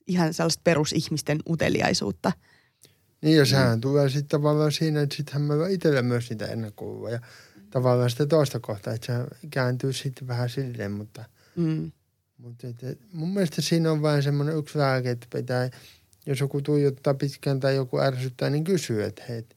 ihan 0.07 0.33
sellaista 0.33 0.61
perusihmisten 0.63 1.39
uteliaisuutta. 1.49 2.31
Niin 3.21 3.37
ja 3.37 3.45
sehän 3.45 3.77
mm. 3.77 3.81
tulee 3.81 4.09
sitten 4.09 4.27
tavallaan 4.27 4.71
siinä, 4.71 5.01
että 5.01 5.15
sittenhän 5.15 5.41
meillä 5.41 5.65
on 5.65 5.71
itsellä 5.71 6.01
myös 6.01 6.29
niitä 6.29 6.45
ennakkoluuloja 6.45 7.19
tavallaan 7.69 8.09
sitä 8.09 8.25
toista 8.25 8.59
kohtaa, 8.59 8.93
että 8.93 9.07
se 9.07 9.47
kääntyy 9.51 9.93
sitten 9.93 10.27
vähän 10.27 10.49
silleen, 10.49 10.91
mutta, 10.91 11.25
mm. 11.55 11.91
mutta 12.37 12.67
että, 12.67 12.87
mun 13.13 13.33
mielestä 13.33 13.61
siinä 13.61 13.91
on 13.91 14.01
vain 14.01 14.23
semmoinen 14.23 14.57
yksi 14.57 14.77
lääke, 14.77 15.09
että 15.09 15.27
pitää, 15.33 15.69
jos 16.25 16.39
joku 16.39 16.61
tuijottaa 16.61 17.13
pitkään 17.13 17.59
tai 17.59 17.75
joku 17.75 17.99
ärsyttää, 17.99 18.49
niin 18.49 18.63
kysyy, 18.63 19.03
että 19.03 19.23
hei, 19.29 19.37
että 19.37 19.55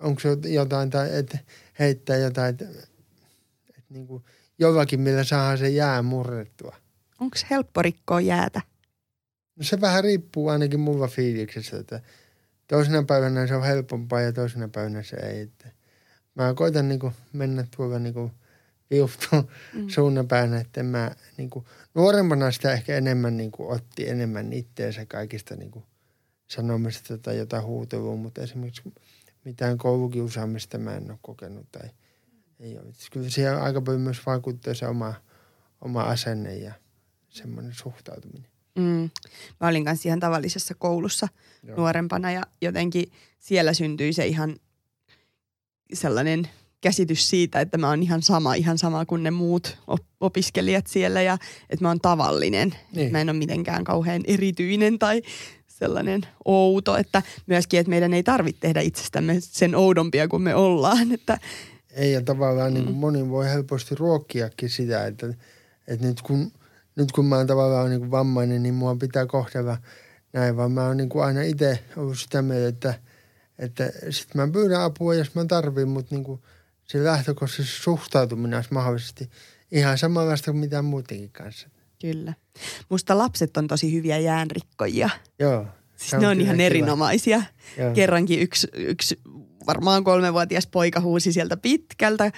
onko 0.00 0.20
se 0.20 0.28
jotain 0.48 0.90
tai 0.90 1.16
että 1.16 1.38
heittää 1.78 2.16
jotain, 2.16 2.50
että, 2.50 2.64
että 3.68 3.94
niin 3.94 4.06
kuin 4.06 4.24
jollakin, 4.58 5.00
millä 5.00 5.24
saadaan 5.24 5.58
se 5.58 5.68
jää 5.68 6.02
murrettua. 6.02 6.76
Onko 7.20 7.36
helppo 7.50 7.82
rikkoa 7.82 8.20
jäätä? 8.20 8.60
No 9.56 9.64
se 9.64 9.80
vähän 9.80 10.04
riippuu 10.04 10.48
ainakin 10.48 10.80
mulla 10.80 11.08
fiiliksessä, 11.08 11.76
että 11.76 12.00
toisena 12.68 13.02
päivänä 13.02 13.46
se 13.46 13.54
on 13.54 13.64
helpompaa 13.64 14.20
ja 14.20 14.32
toisena 14.32 14.68
päivänä 14.68 15.02
se 15.02 15.16
ei. 15.16 15.40
Että 15.40 15.68
mä 16.34 16.54
koitan 16.54 16.88
niinku 16.88 17.12
mennä 17.32 17.66
tuolla 17.76 17.98
niinku 17.98 18.30
viuhtuun 18.90 19.48
mm. 19.74 19.88
suunnapäällä, 19.88 20.60
että 20.60 20.82
mä 20.82 21.10
niinku, 21.36 21.64
nuorempana 21.94 22.50
sitä 22.50 22.72
ehkä 22.72 22.96
enemmän 22.96 23.36
niinku 23.36 23.70
otti 23.70 24.08
enemmän 24.08 24.52
itteensä 24.52 25.06
kaikista 25.06 25.56
niinku 25.56 25.84
sanomista 26.46 27.18
tai 27.18 27.38
jotain 27.38 27.64
huutelua, 27.64 28.16
mutta 28.16 28.42
esimerkiksi 28.42 28.82
mitään 29.44 29.78
koulukiusaamista 29.78 30.78
mä 30.78 30.94
en 30.94 31.10
ole 31.10 31.18
kokenut 31.22 31.66
tai 31.72 31.90
ei 32.60 32.78
ole. 32.78 32.92
Kyllä 33.12 33.30
siihen 33.30 33.62
aika 33.62 33.80
paljon 33.80 34.02
myös 34.02 34.26
vaikuttaa 34.26 34.74
se 34.74 34.86
oma, 34.86 35.14
oma 35.80 36.02
asenne 36.02 36.56
ja 36.56 36.74
semmoinen 37.28 37.74
suhtautuminen. 37.74 38.50
Mm. 38.78 39.10
Mä 39.60 39.68
olin 39.68 39.84
kanssa 39.84 40.08
ihan 40.08 40.20
tavallisessa 40.20 40.74
koulussa 40.74 41.28
Joo. 41.62 41.76
nuorempana 41.76 42.32
ja 42.32 42.42
jotenkin 42.60 43.12
siellä 43.38 43.74
syntyi 43.74 44.12
se 44.12 44.26
ihan 44.26 44.56
sellainen 45.92 46.48
käsitys 46.84 47.30
siitä, 47.30 47.60
että 47.60 47.78
mä 47.78 47.88
oon 47.88 48.02
ihan 48.02 48.22
sama, 48.22 48.54
ihan 48.54 48.78
sama 48.78 49.04
kuin 49.04 49.22
ne 49.22 49.30
muut 49.30 49.78
opiskelijat 50.20 50.86
siellä 50.86 51.22
ja 51.22 51.38
että 51.70 51.84
mä 51.84 51.88
oon 51.88 52.00
tavallinen. 52.00 52.74
Niin. 52.94 53.12
Mä 53.12 53.20
en 53.20 53.30
ole 53.30 53.38
mitenkään 53.38 53.84
kauhean 53.84 54.22
erityinen 54.26 54.98
tai 54.98 55.22
sellainen 55.66 56.20
outo, 56.44 56.96
että 56.96 57.22
myöskin, 57.46 57.80
että 57.80 57.90
meidän 57.90 58.14
ei 58.14 58.22
tarvitse 58.22 58.60
tehdä 58.60 58.80
itsestämme 58.80 59.36
sen 59.40 59.74
oudompia 59.74 60.28
kuin 60.28 60.42
me 60.42 60.54
ollaan. 60.54 61.12
Että, 61.12 61.38
ei 61.92 62.12
ja 62.12 62.22
tavallaan 62.22 62.70
mm. 62.70 62.74
niin 62.74 62.84
kuin 62.84 62.96
moni 62.96 63.28
voi 63.28 63.48
helposti 63.48 63.94
ruokkiakin 63.94 64.70
sitä, 64.70 65.06
että, 65.06 65.26
että 65.88 66.06
nyt, 66.06 66.22
kun, 66.22 66.52
nyt 66.96 67.12
kun 67.12 67.26
mä 67.26 67.36
oon 67.36 67.46
tavallaan 67.46 67.90
niin 67.90 68.00
kuin 68.00 68.10
vammainen, 68.10 68.62
niin 68.62 68.74
mua 68.74 68.96
pitää 68.96 69.26
kohdella 69.26 69.76
näin, 70.32 70.56
vaan 70.56 70.72
mä 70.72 70.86
oon 70.86 70.96
niin 70.96 71.08
kuin 71.08 71.24
aina 71.24 71.42
itse 71.42 71.78
ollut 71.96 72.18
sitä 72.18 72.42
mieltä, 72.42 72.68
että– 72.68 72.94
että 73.58 73.92
sitten 74.10 74.40
mä 74.40 74.48
pyydän 74.52 74.80
apua, 74.80 75.14
jos 75.14 75.34
mä 75.34 75.44
tarvin, 75.44 75.88
mutta 75.88 76.14
niin 76.14 76.24
kuin 76.24 76.42
se 76.84 77.04
lähtökohtaisesti 77.04 77.82
suhtautuminen 77.82 78.56
olisi 78.56 78.72
mahdollisesti 78.72 79.30
ihan 79.72 79.98
samanlaista 79.98 80.50
kuin 80.50 80.60
mitään 80.60 80.84
muutenkin 80.84 81.30
kanssa. 81.30 81.68
Kyllä. 82.00 82.34
Musta 82.88 83.18
lapset 83.18 83.56
on 83.56 83.66
tosi 83.66 83.92
hyviä 83.92 84.18
jäänrikkojia. 84.18 85.10
Joo. 85.38 85.66
Siis 85.96 86.20
ne 86.20 86.28
on 86.28 86.40
ihan 86.40 86.56
kiva. 86.56 86.66
erinomaisia. 86.66 87.42
Joo. 87.78 87.94
Kerrankin 87.94 88.40
yksi, 88.40 88.68
yksi 88.74 89.20
varmaan 89.66 90.04
kolmevuotias 90.04 90.66
poika 90.66 91.00
huusi 91.00 91.32
sieltä 91.32 91.56
pitkältä 91.56 92.32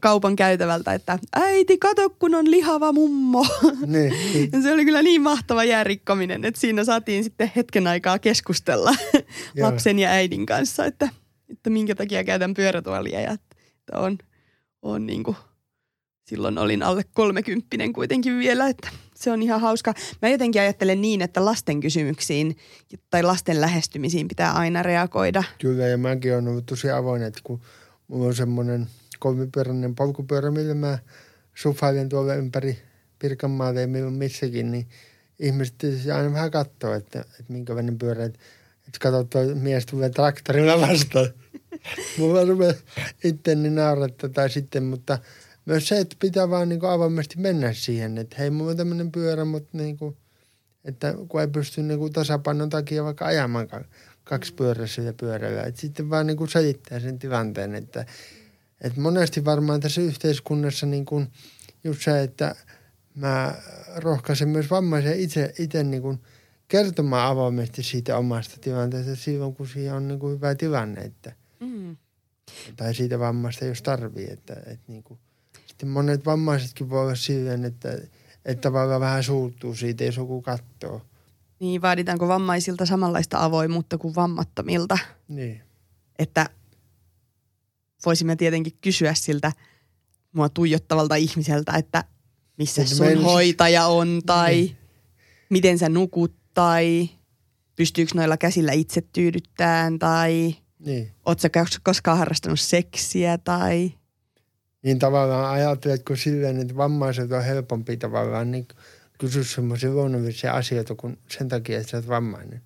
kaupan 0.00 0.36
käytävältä, 0.36 0.94
että 0.94 1.18
äiti, 1.36 1.78
kato 1.78 2.10
kun 2.10 2.34
on 2.34 2.50
lihava 2.50 2.92
mummo. 2.92 3.46
Niin, 3.86 4.12
niin. 4.52 4.62
Se 4.62 4.72
oli 4.72 4.84
kyllä 4.84 5.02
niin 5.02 5.22
mahtava 5.22 5.64
jäärikkominen, 5.64 6.44
että 6.44 6.60
siinä 6.60 6.84
saatiin 6.84 7.24
sitten 7.24 7.52
hetken 7.56 7.86
aikaa 7.86 8.18
keskustella 8.18 8.94
lapsen 9.60 9.98
ja 9.98 10.10
äidin 10.10 10.46
kanssa, 10.46 10.84
että, 10.84 11.08
että 11.48 11.70
minkä 11.70 11.94
takia 11.94 12.24
käytän 12.24 12.54
pyörätuolia 12.54 13.20
ja 13.20 13.30
että 13.32 13.56
on, 13.94 14.18
on 14.82 15.06
niin 15.06 15.24
kuin, 15.24 15.36
silloin 16.26 16.58
olin 16.58 16.82
alle 16.82 17.02
kolmekymppinen 17.14 17.92
kuitenkin 17.92 18.38
vielä, 18.38 18.68
että 18.68 18.88
se 19.14 19.30
on 19.30 19.42
ihan 19.42 19.60
hauska. 19.60 19.94
Mä 20.22 20.28
jotenkin 20.28 20.62
ajattelen 20.62 21.00
niin, 21.00 21.22
että 21.22 21.44
lasten 21.44 21.80
kysymyksiin 21.80 22.56
tai 23.10 23.22
lasten 23.22 23.60
lähestymisiin 23.60 24.28
pitää 24.28 24.52
aina 24.52 24.82
reagoida. 24.82 25.44
Kyllä 25.58 25.86
ja 25.86 25.98
mäkin 25.98 26.34
olen 26.34 26.48
ollut 26.48 26.66
tosi 26.66 26.90
avoin, 26.90 27.22
että 27.22 27.40
kun 27.44 27.60
mulla 28.08 28.26
on 28.26 28.34
semmoinen– 28.34 28.86
kolmipyöräinen 29.24 29.94
polkupyörä, 29.94 30.50
millä 30.50 30.74
mä 30.74 30.98
sufailen 31.54 32.08
tuolla 32.08 32.34
ympäri 32.34 32.78
Pirkanmaata 33.18 33.80
ja 33.80 33.88
milloin 33.88 34.14
missäkin, 34.14 34.70
niin 34.70 34.86
ihmiset 35.38 35.74
aina 36.14 36.32
vähän 36.32 36.50
katsoo, 36.50 36.94
että, 36.94 37.20
että 37.20 37.52
minkälainen 37.52 37.98
pyörä. 37.98 38.24
Että, 38.24 38.38
että 38.86 38.98
katsoo, 39.00 39.24
tuo 39.24 39.54
mies 39.54 39.86
tulee 39.86 40.10
traktorilla 40.10 40.80
vastaan. 40.80 41.28
Mulla 42.18 42.44
rupeaa 42.44 42.74
itteni 43.24 43.70
naurattaa 43.70 44.30
tai 44.30 44.50
sitten, 44.50 44.82
mutta 44.82 45.18
myös 45.66 45.88
se, 45.88 45.98
että 45.98 46.16
pitää 46.18 46.50
vaan 46.50 46.68
niin 46.68 46.84
avoimesti 46.84 47.38
mennä 47.38 47.72
siihen, 47.72 48.18
että 48.18 48.36
hei, 48.38 48.50
mulla 48.50 48.70
on 48.70 48.76
tämmöinen 48.76 49.12
pyörä, 49.12 49.44
mutta 49.44 49.78
niin 49.78 49.96
kuin, 49.98 50.16
että 50.84 51.14
kun 51.28 51.40
ei 51.40 51.48
pysty 51.48 51.82
niin 51.82 51.98
kuin 51.98 52.12
tasapainon 52.12 52.70
takia 52.70 53.04
vaikka 53.04 53.24
ajamaan 53.24 53.68
kaksi 54.24 54.54
pyörässä 54.54 55.14
pyörällä. 55.20 55.62
Että 55.62 55.80
sitten 55.80 56.10
vaan 56.10 56.26
niin 56.26 56.36
kuin 56.36 56.50
selittää 56.50 57.00
sen 57.00 57.18
tilanteen, 57.18 57.74
että 57.74 58.06
et 58.84 58.96
monesti 58.96 59.44
varmaan 59.44 59.80
tässä 59.80 60.00
yhteiskunnassa 60.00 60.86
niin 60.86 61.04
kuin 61.04 61.28
just 61.84 62.02
se, 62.02 62.22
että 62.22 62.54
mä 63.14 63.54
rohkaisen 63.96 64.48
myös 64.48 64.70
vammaisen 64.70 65.20
itse, 65.20 65.54
itse 65.58 65.84
niin 65.84 66.02
kuin 66.02 66.18
kertomaan 66.68 67.30
avoimesti 67.30 67.82
siitä 67.82 68.18
omasta 68.18 68.56
tilanteesta 68.60 69.16
silloin, 69.16 69.54
kun 69.54 69.68
siihen 69.68 69.94
on 69.94 70.08
niin 70.08 70.18
kuin 70.18 70.36
hyvä 70.36 70.54
tilanne. 70.54 71.00
Että, 71.00 71.32
mm. 71.60 71.96
Tai 72.76 72.94
siitä 72.94 73.18
vammasta, 73.18 73.64
jos 73.64 73.82
tarvii. 73.82 74.30
Että, 74.30 74.54
että 74.54 74.84
niin 74.92 75.02
kuin, 75.02 75.18
sitten 75.66 75.88
monet 75.88 76.26
vammaisetkin 76.26 76.90
voi 76.90 77.00
olla 77.00 77.14
silleen, 77.14 77.64
että, 77.64 77.98
että 78.44 78.60
tavallaan 78.60 79.00
vähän 79.00 79.22
suuttuu 79.22 79.74
siitä, 79.74 80.04
jos 80.04 80.16
joku 80.16 80.42
katsoo. 80.42 81.02
Niin, 81.60 81.82
vaaditaanko 81.82 82.28
vammaisilta 82.28 82.86
samanlaista 82.86 83.44
avoimuutta 83.44 83.98
kuin 83.98 84.14
vammattomilta? 84.14 84.98
Niin. 85.28 85.62
Että 86.18 86.50
voisimme 88.06 88.36
tietenkin 88.36 88.72
kysyä 88.80 89.14
siltä 89.14 89.52
mua 90.32 90.48
tuijottavalta 90.48 91.14
ihmiseltä, 91.14 91.72
että 91.72 92.04
missä 92.58 92.82
Mutta 92.82 92.96
sun 92.96 93.06
meillä... 93.06 93.24
hoitaja 93.24 93.86
on 93.86 94.22
tai 94.26 94.54
niin. 94.54 94.76
miten 95.50 95.78
sä 95.78 95.88
nukut 95.88 96.34
tai 96.54 97.08
pystyykö 97.76 98.12
noilla 98.14 98.36
käsillä 98.36 98.72
itse 98.72 99.02
tyydyttämään 99.12 99.98
tai 99.98 100.54
niin. 100.78 101.12
oot 101.26 101.40
sä 101.40 101.50
koskaan 101.82 102.18
harrastanut 102.18 102.60
seksiä 102.60 103.38
tai... 103.38 103.92
Niin 104.82 104.98
tavallaan 104.98 105.50
ajatteletko 105.50 106.16
silleen, 106.16 106.60
että 106.60 106.76
vammaiset 106.76 107.32
on 107.32 107.44
helpompi 107.44 107.96
tavallaan 107.96 108.50
niin 108.50 108.68
kysyä 109.18 109.44
semmoisia 109.44 109.90
luonnollisia 109.90 110.52
asioita 110.52 110.94
kuin 110.94 111.18
sen 111.28 111.48
takia, 111.48 111.78
että 111.78 111.90
sä 111.90 111.96
oot 111.96 112.08
vammainen. 112.08 112.62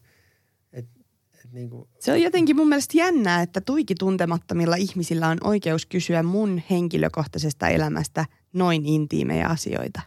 Niin 1.52 1.70
kuin... 1.70 1.88
Se 1.98 2.12
on 2.12 2.22
jotenkin 2.22 2.56
mun 2.56 2.68
mielestä 2.68 2.98
jännää, 2.98 3.42
että 3.42 3.60
tuiki 3.60 3.94
tuntemattomilla 3.94 4.76
ihmisillä 4.76 5.28
on 5.28 5.38
oikeus 5.44 5.86
kysyä 5.86 6.22
mun 6.22 6.62
henkilökohtaisesta 6.70 7.68
elämästä 7.68 8.26
noin 8.52 8.86
intiimejä 8.86 9.46
asioita. 9.46 10.00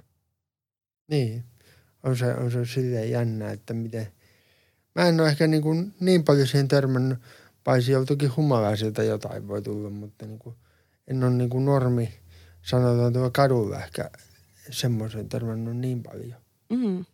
Niin, 1.08 1.44
on 2.04 2.18
se, 2.18 2.34
on 2.34 2.52
se 2.52 2.66
silleen 2.66 3.12
jännää, 3.12 3.52
että 3.52 3.74
miten... 3.74 4.08
Mä 4.96 5.08
en 5.08 5.20
ole 5.20 5.30
ehkä 5.30 5.48
niin, 5.48 5.62
kuin 5.62 5.94
niin 6.00 6.24
paljon 6.24 6.48
siihen 6.48 6.68
törmännyt, 6.68 7.20
paitsi 7.64 7.92
joltakin 7.92 8.36
humalaisilta 8.36 9.04
jotain 9.04 9.48
voi 9.48 9.62
tulla, 9.62 9.90
mutta 9.90 10.26
niin 10.26 10.40
kuin, 10.40 10.56
en 11.08 11.24
ole 11.24 11.32
niin 11.32 11.50
kuin 11.50 11.66
normi, 11.66 12.14
sanotaan 12.62 13.14
tuolla 13.14 13.30
kadulla 13.30 13.80
ehkä 13.80 14.10
semmoisen 14.70 15.30
törmännyt 15.30 15.78
niin 15.78 16.04
paljon. 16.04 16.36
Mm. 16.70 17.06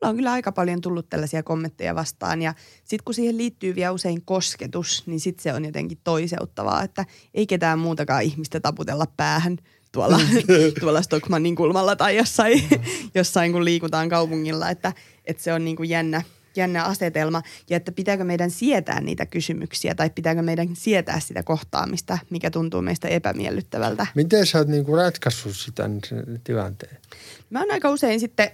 Mulla 0.00 0.10
on 0.10 0.16
kyllä 0.16 0.32
aika 0.32 0.52
paljon 0.52 0.80
tullut 0.80 1.08
tällaisia 1.10 1.42
kommentteja 1.42 1.94
vastaan 1.94 2.42
ja 2.42 2.54
sitten 2.78 3.04
kun 3.04 3.14
siihen 3.14 3.38
liittyy 3.38 3.74
vielä 3.74 3.92
usein 3.92 4.22
kosketus, 4.24 5.02
niin 5.06 5.20
sitten 5.20 5.42
se 5.42 5.52
on 5.52 5.64
jotenkin 5.64 5.98
toiseuttavaa, 6.04 6.82
että 6.82 7.04
ei 7.34 7.46
ketään 7.46 7.78
muutakaan 7.78 8.22
ihmistä 8.22 8.60
taputella 8.60 9.06
päähän 9.16 9.58
tuolla, 9.92 10.20
tuolla 10.80 11.02
Stockmannin 11.02 11.56
kulmalla 11.56 11.96
tai 11.96 12.16
jossain, 12.16 12.68
jossain 13.14 13.52
kun 13.52 13.64
liikutaan 13.64 14.08
kaupungilla, 14.08 14.70
että, 14.70 14.92
että 15.24 15.42
se 15.42 15.52
on 15.52 15.64
niin 15.64 15.76
kuin 15.76 15.88
jännä, 15.88 16.22
jännä 16.56 16.84
asetelma 16.84 17.42
ja 17.70 17.76
että 17.76 17.92
pitääkö 17.92 18.24
meidän 18.24 18.50
sietää 18.50 19.00
niitä 19.00 19.26
kysymyksiä 19.26 19.94
tai 19.94 20.10
pitääkö 20.10 20.42
meidän 20.42 20.76
sietää 20.76 21.20
sitä 21.20 21.42
kohtaamista, 21.42 22.18
mikä 22.30 22.50
tuntuu 22.50 22.82
meistä 22.82 23.08
epämiellyttävältä. 23.08 24.06
Miten 24.14 24.46
sä 24.46 24.58
oot 24.58 24.68
niinku 24.68 24.96
ratkaissut 24.96 25.56
sitä 25.56 25.90
tilanteen? 26.44 26.96
Mä 27.50 27.60
oon 27.60 27.70
aika 27.70 27.90
usein 27.90 28.20
sitten 28.20 28.50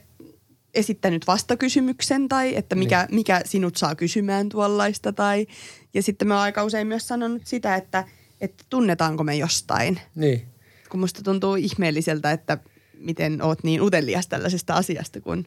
esittänyt 0.75 1.27
vastakysymyksen 1.27 2.29
tai 2.29 2.57
että 2.57 2.75
mikä, 2.75 3.07
niin. 3.09 3.15
mikä 3.15 3.41
sinut 3.45 3.77
saa 3.77 3.95
kysymään 3.95 4.49
tuollaista. 4.49 5.13
Tai, 5.13 5.47
ja 5.95 6.03
sitten 6.03 6.29
mä 6.29 6.35
oon 6.35 6.43
aika 6.43 6.65
usein 6.65 6.87
myös 6.87 7.09
sanonut 7.09 7.43
sitä, 7.47 7.75
että, 7.75 8.05
että 8.41 8.65
tunnetaanko 8.71 9.25
me 9.25 9.37
jostain. 9.37 10.01
Niin. 10.15 10.43
Kun 10.89 11.01
musta 11.01 11.23
tuntuu 11.23 11.55
ihmeelliseltä, 11.55 12.33
että 12.33 12.59
miten 12.99 13.43
oot 13.43 13.65
niin 13.65 13.83
utelias 13.83 14.29
tällaisesta 14.29 14.75
asiasta, 14.75 15.21
kun 15.21 15.45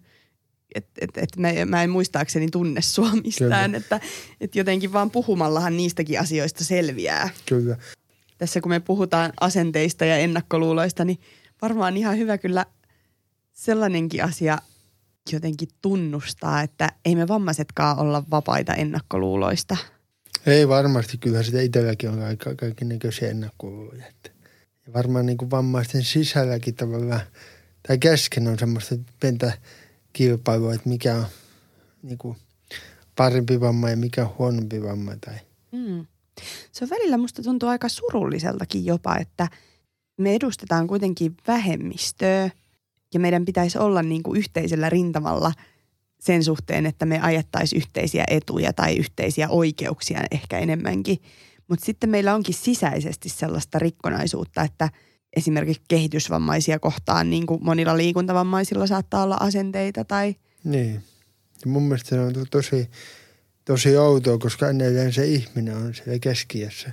et, 0.76 0.88
et, 1.02 1.18
et 1.18 1.38
mä, 1.38 1.48
mä 1.66 1.84
en 1.84 1.90
muistaakseni 1.90 2.48
tunne 2.52 2.82
sua 2.82 3.12
mistään. 3.24 3.76
Että, 3.76 4.00
et 4.42 4.56
jotenkin 4.56 4.94
vaan 4.94 5.12
puhumallahan 5.12 5.78
niistäkin 5.78 6.20
asioista 6.20 6.64
selviää. 6.64 7.30
Kyllä. 7.46 7.78
Tässä 8.38 8.62
kun 8.62 8.70
me 8.70 8.80
puhutaan 8.80 9.34
asenteista 9.40 10.06
ja 10.06 10.18
ennakkoluuloista, 10.18 11.06
niin 11.06 11.20
varmaan 11.62 11.98
ihan 11.98 12.18
hyvä 12.18 12.38
kyllä 12.38 12.66
sellainenkin 13.54 14.24
asia– 14.24 14.58
jotenkin 15.36 15.68
tunnustaa, 15.82 16.62
että 16.62 16.92
ei 17.06 17.16
me 17.16 17.28
vammaisetkaan 17.28 18.00
olla 18.00 18.24
vapaita 18.32 18.74
ennakkoluuloista. 18.74 19.78
Ei 20.46 20.68
varmasti, 20.68 21.18
kyllä 21.18 21.44
sitä 21.44 21.62
itselläkin 21.62 22.10
on 22.10 22.22
aika 22.22 22.50
näköisiä 22.84 23.30
ennakkoluuloja. 23.30 24.04
Ja 24.88 24.94
varmaan 24.94 25.26
niin 25.26 25.38
kuin 25.38 25.52
vammaisten 25.52 26.04
sisälläkin 26.04 26.76
tavallaan, 26.76 27.22
tai 27.88 27.98
kesken 27.98 28.48
on 28.48 28.60
semmoista 28.60 28.96
pentä 29.20 29.58
kilpailua, 30.14 30.74
että 30.74 30.90
mikä 30.90 31.16
on 31.16 31.26
niin 32.04 32.18
kuin 32.18 32.38
parempi 33.16 33.60
vamma 33.60 33.90
ja 33.90 33.98
mikä 33.98 34.22
on 34.22 34.36
huonompi 34.38 34.84
vamma. 34.84 35.12
Tai. 35.26 35.36
Mm. 35.72 36.06
Se 36.72 36.86
on 36.86 36.90
välillä 36.90 37.18
musta 37.18 37.44
tuntuu 37.44 37.70
aika 37.70 37.90
surulliseltakin 37.90 38.86
jopa, 38.86 39.18
että 39.18 39.48
me 40.18 40.36
edustetaan 40.36 40.88
kuitenkin 40.88 41.38
vähemmistöä– 41.48 42.50
ja 43.14 43.20
meidän 43.20 43.45
pitäisi 43.45 43.78
olla 43.78 44.01
niin 44.01 44.24
kuin 44.24 44.39
yhteisellä 44.39 44.89
rintamalla 44.89 45.51
sen 46.20 46.43
suhteen, 46.43 46.86
että 46.86 47.05
me 47.05 47.20
ajettaisiin 47.22 47.78
yhteisiä 47.78 48.24
etuja 48.28 48.74
tai 48.74 48.97
yhteisiä 48.97 49.49
oikeuksia 49.49 50.22
ehkä 50.32 50.60
enemmänkin. 50.60 51.18
Mutta 51.68 51.86
sitten 51.86 52.10
meillä 52.10 52.36
onkin 52.36 52.55
sisäisesti 52.55 53.30
sellaista 53.30 53.80
rikkonaisuutta, 53.80 54.62
että 54.62 54.89
esimerkiksi 55.36 55.84
kehitysvammaisia 55.88 56.80
kohtaan 56.80 57.30
niin 57.30 57.45
kuin 57.45 57.64
monilla 57.64 57.97
liikuntavammaisilla 57.97 58.88
saattaa 58.88 59.24
olla 59.24 59.38
asenteita 59.39 60.05
tai... 60.05 60.36
Niin. 60.64 61.03
Ja 61.66 61.72
mun 61.72 61.84
mielestä 61.84 62.10
se 62.10 62.20
on 62.20 62.34
tosi, 62.51 62.89
tosi 63.66 63.97
outoa, 63.97 64.38
koska 64.38 64.70
edelleen 64.70 65.14
se 65.14 65.26
ihminen 65.26 65.78
on 65.78 65.95
siellä 65.95 66.20
keskiössä. 66.20 66.91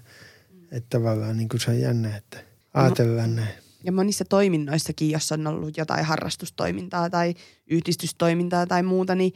Että 0.72 0.98
tavallaan 0.98 1.36
niin 1.36 1.48
kuin 1.48 1.60
se 1.60 1.70
on 1.70 1.80
jännä, 1.80 2.16
että 2.16 2.38
ajatellaan 2.74 3.36
no, 3.36 3.42
näin 3.42 3.63
ja 3.84 3.92
monissa 3.92 4.24
toiminnoissakin, 4.24 5.10
jos 5.10 5.32
on 5.32 5.46
ollut 5.46 5.76
jotain 5.76 6.04
harrastustoimintaa 6.04 7.10
tai 7.10 7.34
yhdistystoimintaa 7.70 8.66
tai 8.66 8.82
muuta, 8.82 9.14
niin 9.14 9.32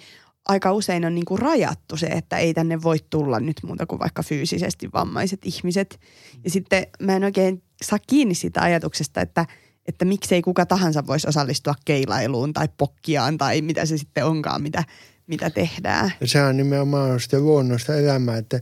aika 0.48 0.72
usein 0.72 1.04
on 1.04 1.14
niin 1.14 1.24
kuin 1.24 1.38
rajattu 1.38 1.96
se, 1.96 2.06
että 2.06 2.38
ei 2.38 2.54
tänne 2.54 2.82
voi 2.82 2.96
tulla 3.10 3.40
nyt 3.40 3.56
muuta 3.62 3.86
kuin 3.86 3.98
vaikka 3.98 4.22
fyysisesti 4.22 4.88
vammaiset 4.94 5.40
ihmiset. 5.44 6.00
Ja 6.44 6.50
sitten 6.50 6.86
mä 7.02 7.16
en 7.16 7.24
oikein 7.24 7.62
saa 7.82 7.98
kiinni 8.06 8.34
siitä 8.34 8.62
ajatuksesta, 8.62 9.20
että, 9.20 9.46
että 9.86 10.04
miksei 10.04 10.42
kuka 10.42 10.66
tahansa 10.66 11.06
voisi 11.06 11.28
osallistua 11.28 11.74
keilailuun 11.84 12.52
tai 12.52 12.68
pokkiaan 12.78 13.38
tai 13.38 13.62
mitä 13.62 13.86
se 13.86 13.98
sitten 13.98 14.24
onkaan, 14.24 14.62
mitä, 14.62 14.84
mitä 15.26 15.50
tehdään. 15.50 16.12
Ja 16.20 16.28
se 16.28 16.42
on 16.42 16.56
nimenomaan 16.56 17.20
sitä 17.20 17.40
luonnosta 17.40 17.94
elämää, 17.94 18.36
että 18.36 18.60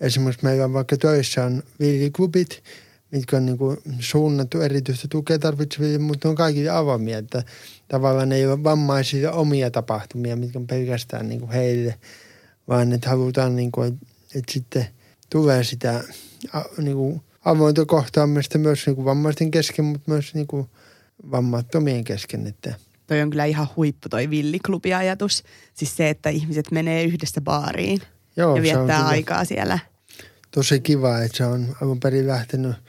esimerkiksi 0.00 0.44
meillä 0.44 0.64
on 0.64 0.72
vaikka 0.72 0.96
töissä 0.96 1.44
on 1.44 1.62
villiklubit, 1.80 2.62
mitkä 3.10 3.36
on 3.36 3.46
niin 3.46 3.58
kuin 3.58 3.76
suunnattu 4.00 4.60
erityistä 4.60 5.08
tukea 5.08 5.38
tarvitseville, 5.38 5.98
mutta 5.98 6.28
on 6.28 6.34
kaikille 6.34 6.70
avoimia, 6.70 7.18
että 7.18 7.42
tavallaan 7.88 8.32
ei 8.32 8.46
ole 8.46 8.64
vammaisille 8.64 9.32
omia 9.32 9.70
tapahtumia, 9.70 10.36
mitkä 10.36 10.58
on 10.58 10.66
pelkästään 10.66 11.28
niin 11.28 11.40
kuin 11.40 11.52
heille, 11.52 11.94
vaan 12.68 12.92
että 12.92 13.10
halutaan, 13.10 13.56
niin 13.56 13.72
kuin, 13.72 13.88
että, 13.88 14.06
että 14.34 14.52
sitten 14.52 14.86
tulee 15.30 15.64
sitä 15.64 16.04
niin 16.78 16.96
kuin 16.96 17.20
avointa 17.44 17.84
kohtaamista 17.84 18.58
myös 18.58 18.86
niin 18.86 18.96
kuin 18.96 19.04
vammaisten 19.04 19.50
kesken, 19.50 19.84
mutta 19.84 20.10
myös 20.10 20.34
niin 20.34 20.46
kuin 20.46 20.66
vammattomien 21.30 22.04
kesken. 22.04 22.46
Että. 22.46 22.74
Toi 23.06 23.22
on 23.22 23.30
kyllä 23.30 23.44
ihan 23.44 23.68
huippu 23.76 24.08
toi 24.08 24.30
villiklubiajatus. 24.30 25.42
Siis 25.74 25.96
se, 25.96 26.10
että 26.10 26.30
ihmiset 26.30 26.70
menee 26.70 27.04
yhdessä 27.04 27.40
baariin 27.40 28.00
Joo, 28.36 28.56
ja 28.56 28.62
viettää 28.62 29.06
aikaa 29.06 29.44
siellä. 29.44 29.78
Tosi 30.50 30.80
kiva, 30.80 31.18
että 31.18 31.36
se 31.36 31.44
on 31.44 31.76
alun 31.82 32.00
perin 32.00 32.26
lähtenyt– 32.26 32.76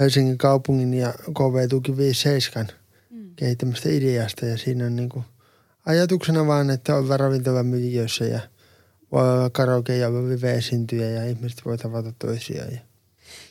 Helsingin 0.00 0.38
kaupungin 0.38 0.94
ja 0.94 1.12
KV 1.12 1.68
Tuki 1.68 1.96
57 1.96 2.66
mm. 3.10 3.30
kehittämästä 3.36 3.88
ideasta 3.88 4.46
ja 4.46 4.58
siinä 4.58 4.86
on 4.86 4.96
niin 4.96 5.08
kuin 5.08 5.24
ajatuksena 5.86 6.46
vaan, 6.46 6.70
että 6.70 6.96
on 6.96 7.20
ravintolamiljöissä 7.20 8.24
ja 8.24 8.40
voi 9.12 9.32
olla 9.32 9.50
karaoke 9.50 9.96
ja 9.96 10.10
live-esiintyjä 10.10 11.10
ja 11.10 11.24
ihmiset 11.24 11.64
voi 11.64 11.78
tavata 11.78 12.12
toisiaan. 12.18 12.72
Ja, 12.72 12.78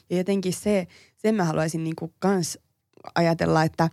ja 0.10 0.18
jotenkin 0.18 0.54
se, 0.54 0.88
sen 1.18 1.36
mä 1.36 1.44
haluaisin 1.44 1.84
niin 1.84 1.96
kuin 1.96 2.14
kans 2.20 2.60
ajatella, 3.16 3.64
että, 3.64 3.90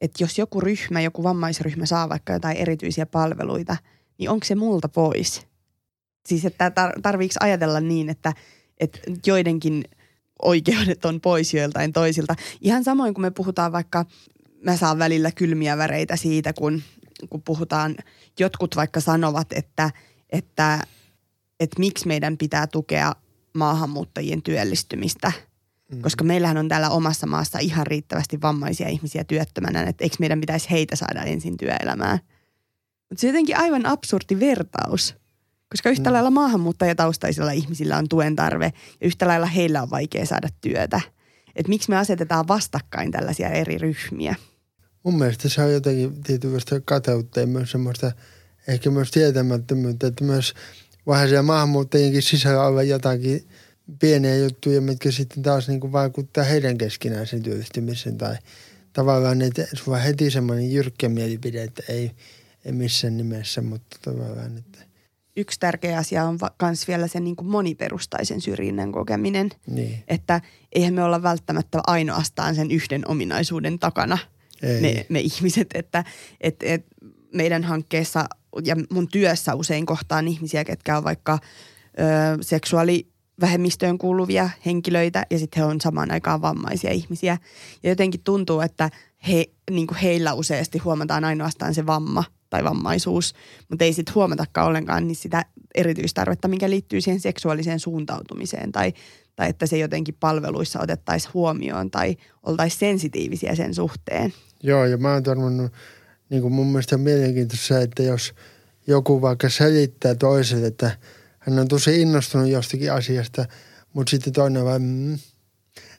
että 0.00 0.24
jos 0.24 0.38
joku 0.38 0.60
ryhmä, 0.60 1.00
joku 1.00 1.22
vammaisryhmä 1.22 1.86
saa 1.86 2.08
vaikka 2.08 2.32
jotain 2.32 2.56
erityisiä 2.56 3.06
palveluita, 3.06 3.76
niin 4.18 4.30
onko 4.30 4.46
se 4.46 4.54
multa 4.54 4.88
pois? 4.88 5.46
Siis 6.26 6.44
että 6.44 6.68
tar- 6.68 7.00
tarviiko 7.02 7.34
ajatella 7.40 7.80
niin, 7.80 8.08
että, 8.08 8.32
että 8.80 8.98
joidenkin– 9.26 9.84
oikeudet 10.42 11.04
on 11.04 11.20
pois 11.20 11.54
joiltain 11.54 11.92
toisilta. 11.92 12.34
Ihan 12.60 12.84
samoin 12.84 13.14
kuin 13.14 13.22
me 13.22 13.30
puhutaan 13.30 13.72
vaikka, 13.72 14.04
mä 14.64 14.76
saan 14.76 14.98
välillä 14.98 15.30
kylmiä 15.30 15.76
väreitä 15.78 16.16
siitä, 16.16 16.52
kun, 16.52 16.82
kun 17.30 17.42
puhutaan, 17.42 17.96
jotkut 18.40 18.76
vaikka 18.76 19.00
sanovat, 19.00 19.52
että, 19.52 19.90
että, 20.30 20.78
että 21.60 21.78
miksi 21.78 22.06
meidän 22.06 22.36
pitää 22.36 22.66
tukea 22.66 23.12
maahanmuuttajien 23.54 24.42
työllistymistä. 24.42 25.32
Mm. 25.92 26.02
Koska 26.02 26.24
meillähän 26.24 26.56
on 26.56 26.68
täällä 26.68 26.90
omassa 26.90 27.26
maassa 27.26 27.58
ihan 27.58 27.86
riittävästi 27.86 28.40
vammaisia 28.42 28.88
ihmisiä 28.88 29.24
työttömänä, 29.24 29.82
että 29.82 30.04
eikö 30.04 30.16
meidän 30.20 30.40
pitäisi 30.40 30.70
heitä 30.70 30.96
saada 30.96 31.22
ensin 31.22 31.56
työelämään. 31.56 32.18
Mutta 33.08 33.20
se 33.20 33.26
on 33.26 33.28
jotenkin 33.28 33.58
aivan 33.58 33.86
absurdi 33.86 34.40
vertaus– 34.40 35.14
koska 35.70 35.90
yhtä 35.90 36.10
mm. 36.10 36.14
lailla 36.14 36.30
maahanmuuttajataustaisilla 36.30 37.50
ihmisillä 37.50 37.96
on 37.96 38.08
tuen 38.08 38.36
tarve 38.36 38.72
ja 39.00 39.06
yhtä 39.06 39.28
lailla 39.28 39.46
heillä 39.46 39.82
on 39.82 39.90
vaikea 39.90 40.26
saada 40.26 40.48
työtä. 40.60 41.00
Että 41.56 41.70
miksi 41.70 41.90
me 41.90 41.96
asetetaan 41.96 42.48
vastakkain 42.48 43.12
tällaisia 43.12 43.48
eri 43.48 43.78
ryhmiä? 43.78 44.34
Mun 45.02 45.18
mielestä 45.18 45.48
se 45.48 45.62
on 45.62 45.72
jotenkin 45.72 46.22
tietynlaista 46.22 46.80
kateutta 46.80 47.40
ja 47.40 47.46
myös 47.46 47.70
semmoista 47.70 48.12
ehkä 48.68 48.90
myös 48.90 49.10
tietämättömyyttä, 49.10 50.06
että 50.06 50.24
myös 50.24 50.54
vähän 51.06 51.28
siellä 51.28 51.42
maahanmuuttajienkin 51.42 52.22
sisällä 52.22 52.66
on 52.66 52.88
jotakin 52.88 53.48
pieniä 53.98 54.36
juttuja, 54.36 54.80
mitkä 54.80 55.10
sitten 55.10 55.42
taas 55.42 55.68
niin 55.68 55.80
kuin 55.80 55.92
vaikuttaa 55.92 56.44
heidän 56.44 56.78
keskinäisen 56.78 57.42
työllistymisen 57.42 58.18
tai 58.18 58.36
tavallaan, 58.92 59.42
että 59.42 59.66
sulla 59.72 59.98
heti 59.98 60.30
semmoinen 60.30 60.72
jyrkkä 60.72 61.08
mielipide, 61.08 61.62
että 61.62 61.82
ei, 61.88 62.10
ei 62.64 62.72
missään 62.72 63.16
nimessä, 63.16 63.62
mutta 63.62 63.96
tavallaan, 64.02 64.58
että 64.58 64.78
yksi 65.36 65.60
tärkeä 65.60 65.98
asia 65.98 66.24
on 66.24 66.38
myös 66.62 66.88
vielä 66.88 67.06
sen 67.06 67.24
niin 67.24 67.36
kuin 67.36 67.48
moniperustaisen 67.48 68.40
syrjinnän 68.40 68.92
kokeminen. 68.92 69.50
Niin. 69.66 70.04
Että 70.08 70.40
eihän 70.72 70.94
me 70.94 71.02
olla 71.02 71.22
välttämättä 71.22 71.80
ainoastaan 71.86 72.54
sen 72.54 72.70
yhden 72.70 73.08
ominaisuuden 73.08 73.78
takana 73.78 74.18
me, 74.80 75.06
me 75.08 75.20
ihmiset. 75.20 75.68
Että 75.74 76.04
et, 76.40 76.56
et 76.62 76.86
meidän 77.34 77.64
hankkeessa 77.64 78.24
ja 78.64 78.76
mun 78.90 79.08
työssä 79.08 79.54
usein 79.54 79.86
kohtaan 79.86 80.28
ihmisiä, 80.28 80.64
ketkä 80.64 80.96
on 80.96 81.04
vaikka 81.04 81.38
ö, 81.98 82.42
seksuaalivähemmistöön 82.42 83.98
kuuluvia 83.98 84.50
henkilöitä 84.66 85.26
ja 85.30 85.38
sitten 85.38 85.62
he 85.62 85.64
on 85.64 85.80
samaan 85.80 86.10
aikaan 86.10 86.42
vammaisia 86.42 86.90
ihmisiä. 86.90 87.38
Ja 87.82 87.88
jotenkin 87.88 88.20
tuntuu, 88.24 88.60
että 88.60 88.90
he, 89.28 89.46
niin 89.70 89.86
kuin 89.86 89.98
heillä 89.98 90.34
useasti 90.34 90.78
huomataan 90.78 91.24
ainoastaan 91.24 91.74
se 91.74 91.86
vamma– 91.86 92.24
tai 92.50 92.64
vammaisuus, 92.64 93.34
mutta 93.68 93.84
ei 93.84 93.92
sitten 93.92 94.14
huomatakaan 94.14 94.66
ollenkaan 94.66 95.06
niin 95.06 95.16
sitä 95.16 95.44
erityistarvetta, 95.74 96.48
mikä 96.48 96.70
liittyy 96.70 97.00
siihen 97.00 97.20
seksuaaliseen 97.20 97.80
suuntautumiseen 97.80 98.72
tai, 98.72 98.92
tai 99.36 99.48
että 99.48 99.66
se 99.66 99.78
jotenkin 99.78 100.16
palveluissa 100.20 100.80
otettaisiin 100.80 101.34
huomioon 101.34 101.90
tai 101.90 102.16
oltaisiin 102.42 102.78
sensitiivisiä 102.78 103.54
sen 103.54 103.74
suhteen. 103.74 104.34
Joo, 104.62 104.84
ja 104.84 104.96
mä 104.96 105.12
oon 105.12 105.22
törmännyt, 105.22 105.72
niin 106.30 106.42
kuin 106.42 106.54
mun 106.54 106.66
mielestä 106.66 106.96
on 106.96 107.00
mielenkiintoista 107.00 107.80
että 107.80 108.02
jos 108.02 108.34
joku 108.86 109.22
vaikka 109.22 109.48
selittää 109.48 110.14
toiselle, 110.14 110.66
että 110.66 110.90
hän 111.38 111.58
on 111.58 111.68
tosi 111.68 112.00
innostunut 112.00 112.48
jostakin 112.48 112.92
asiasta, 112.92 113.44
mutta 113.92 114.10
sitten 114.10 114.32
toinen 114.32 114.64
vaan, 114.64 114.82
mm, 114.82 115.18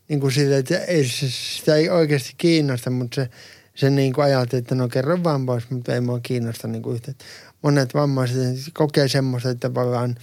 niin 0.07 0.19
kuin 0.19 0.31
sille, 0.31 0.57
että 0.57 0.77
ei, 0.77 1.07
sitä 1.29 1.75
ei 1.75 1.89
oikeasti 1.89 2.33
kiinnosta, 2.37 2.89
mutta 2.89 3.15
se, 3.15 3.29
se 3.77 3.89
niin 3.89 4.13
kuin 4.13 4.25
ajattelee, 4.25 4.59
että 4.59 4.75
no 4.75 4.87
kerro 4.87 5.23
vaan 5.23 5.45
pois, 5.45 5.69
mutta 5.69 5.93
ei 5.93 6.01
mua 6.01 6.19
kiinnosta 6.19 6.67
niin 6.67 6.81
kuin 6.81 6.95
yhtä. 6.95 7.13
Monet 7.61 7.93
vammaiset 7.93 8.57
kokee 8.73 9.07
semmoista, 9.07 9.49
että 9.49 9.69
tavallaan 9.69 10.15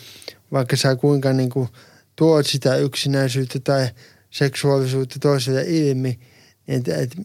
vaikka 0.52 0.76
sä 0.76 0.96
kuinka 0.96 1.32
niin 1.32 1.50
kuin 1.50 1.68
tuot 2.16 2.46
sitä 2.46 2.76
yksinäisyyttä 2.76 3.58
tai 3.60 3.88
seksuaalisuutta 4.30 5.18
toiselle 5.20 5.64
ilmi, 5.66 6.18
niin 6.66 6.78
että, 6.78 6.96
että 6.96 7.16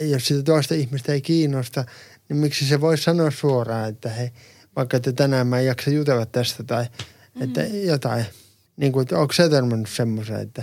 jos 0.00 0.26
sitä 0.26 0.42
toista 0.42 0.74
ihmistä 0.74 1.12
ei 1.12 1.20
kiinnosta, 1.20 1.84
niin 2.28 2.36
miksi 2.36 2.64
se 2.64 2.80
voi 2.80 2.98
sanoa 2.98 3.30
suoraan, 3.30 3.88
että 3.88 4.08
hei, 4.08 4.30
vaikka 4.76 4.96
että 4.96 5.12
tänään 5.12 5.46
mä 5.46 5.58
en 5.58 5.66
jaksa 5.66 5.90
jutella 5.90 6.26
tästä 6.26 6.64
tai 6.64 6.84
mm-hmm. 6.84 7.42
että 7.42 7.60
jotain. 7.64 8.24
Niin 8.76 8.92
kuin, 8.92 9.02
että 9.02 9.18
onko 9.18 9.32
sä 9.32 9.48
törmännyt 9.48 9.88
semmoisen, 9.88 10.40
että, 10.40 10.62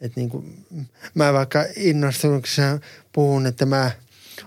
että 0.00 0.20
niin 0.20 0.28
kuin, 0.28 0.66
mä 1.14 1.32
vaikka 1.32 1.64
innostun, 1.76 2.30
kun 2.30 2.42
sä 2.46 2.78
puhun, 3.12 3.46
että 3.46 3.66
mä 3.66 3.90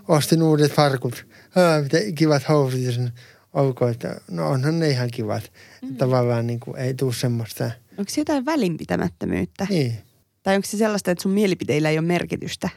ostin 0.07 0.43
uudet 0.43 0.71
farkut. 0.71 1.25
Haa, 1.49 1.81
mitä 1.81 1.97
kivat 2.15 2.49
housut. 2.49 2.79
Ja 2.79 2.91
sen, 2.91 3.11
ok, 3.53 3.77
että 3.91 4.21
no 4.31 4.49
onhan 4.49 4.79
ne 4.79 4.89
ihan 4.89 5.09
kivat. 5.11 5.43
Mm-hmm. 5.81 5.97
Tavallaan 5.97 6.47
niin 6.47 6.59
kuin, 6.59 6.77
ei 6.77 6.93
tule 6.93 7.13
semmoista. 7.13 7.71
Onko 7.97 8.09
se 8.09 8.21
jotain 8.21 8.45
välinpitämättömyyttä? 8.45 9.67
Niin. 9.69 9.97
Tai 10.43 10.55
onko 10.55 10.67
se 10.67 10.77
sellaista, 10.77 11.11
että 11.11 11.21
sun 11.21 11.31
mielipiteillä 11.31 11.89
ei 11.89 11.97
ole 11.97 12.07
merkitystä? 12.07 12.69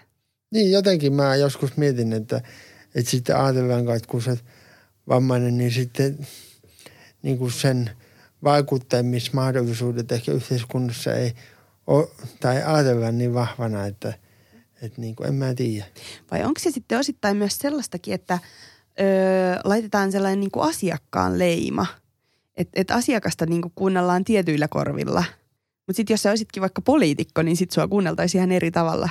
Niin, 0.50 0.72
jotenkin 0.72 1.12
mä 1.12 1.36
joskus 1.36 1.76
mietin, 1.76 2.12
että, 2.12 2.36
että 2.94 3.10
sitten 3.10 3.36
ajatellaan, 3.36 3.96
että 3.96 4.08
kun 4.08 4.22
sä 4.22 4.36
vammainen, 5.08 5.58
niin 5.58 5.70
sitten 5.70 6.26
niin 7.22 7.38
kuin 7.38 7.52
sen 7.52 7.90
vaikuttamismahdollisuudet 8.44 10.12
ehkä 10.12 10.32
yhteiskunnassa 10.32 11.14
ei 11.14 11.32
ole, 11.86 12.08
tai 12.40 12.62
ajatellaan 12.62 13.18
niin 13.18 13.34
vahvana, 13.34 13.86
että, 13.86 14.14
että 14.82 15.00
niin 15.00 15.16
kuin, 15.16 15.28
en 15.28 15.34
mä 15.34 15.54
tiedä. 15.54 15.86
Vai 16.30 16.44
onko 16.44 16.60
se 16.60 16.70
sitten 16.70 16.98
osittain 16.98 17.36
myös 17.36 17.58
sellaistakin, 17.58 18.14
että 18.14 18.38
öö, 19.00 19.60
laitetaan 19.64 20.12
sellainen 20.12 20.40
niin 20.40 20.50
kuin 20.50 20.68
asiakkaan 20.68 21.38
leima, 21.38 21.86
että 22.56 22.80
et 22.80 22.90
asiakasta 22.90 23.46
niin 23.46 23.62
kuin 23.62 23.72
kuunnellaan 23.74 24.24
tietyillä 24.24 24.68
korvilla. 24.68 25.24
Mutta 25.86 25.96
sitten 25.96 26.14
jos 26.14 26.22
sä 26.22 26.30
olisikin 26.30 26.60
vaikka 26.60 26.82
poliitikko, 26.82 27.42
niin 27.42 27.56
sitten 27.56 27.74
sua 27.74 27.88
kuunneltaisiin 27.88 28.38
ihan 28.38 28.52
eri 28.52 28.70
tavalla. 28.70 29.08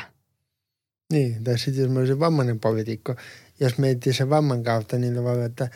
Niin, 1.14 1.44
tai 1.44 1.58
sitten 1.58 1.84
jos 1.84 1.92
mä 1.92 2.00
olisin 2.00 2.20
vammainen 2.20 2.60
poliitikko, 2.60 3.16
jos 3.60 3.78
miettii 3.78 4.14
sen 4.14 4.30
vamman 4.30 4.64
kautta 4.64 4.98
niin 4.98 5.16
tavalla, 5.16 5.46
että 5.46 5.70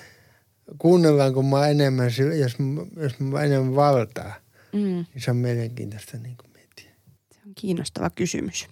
kuunnellaanko 0.77 1.43
mä 1.43 1.67
enemmän, 1.67 2.05
jos, 2.05 2.57
jos 3.01 3.19
mä 3.19 3.43
enemmän 3.43 3.75
valtaa, 3.75 4.33
mm. 4.73 4.79
niin 4.79 5.05
se 5.17 5.31
on 5.31 5.37
mielenkiintoista 5.37 6.17
niin 6.17 6.37
kuin 6.37 6.51
miettiä. 6.53 6.91
Se 7.33 7.39
on 7.45 7.51
kiinnostava 7.55 8.09
kysymys. 8.09 8.67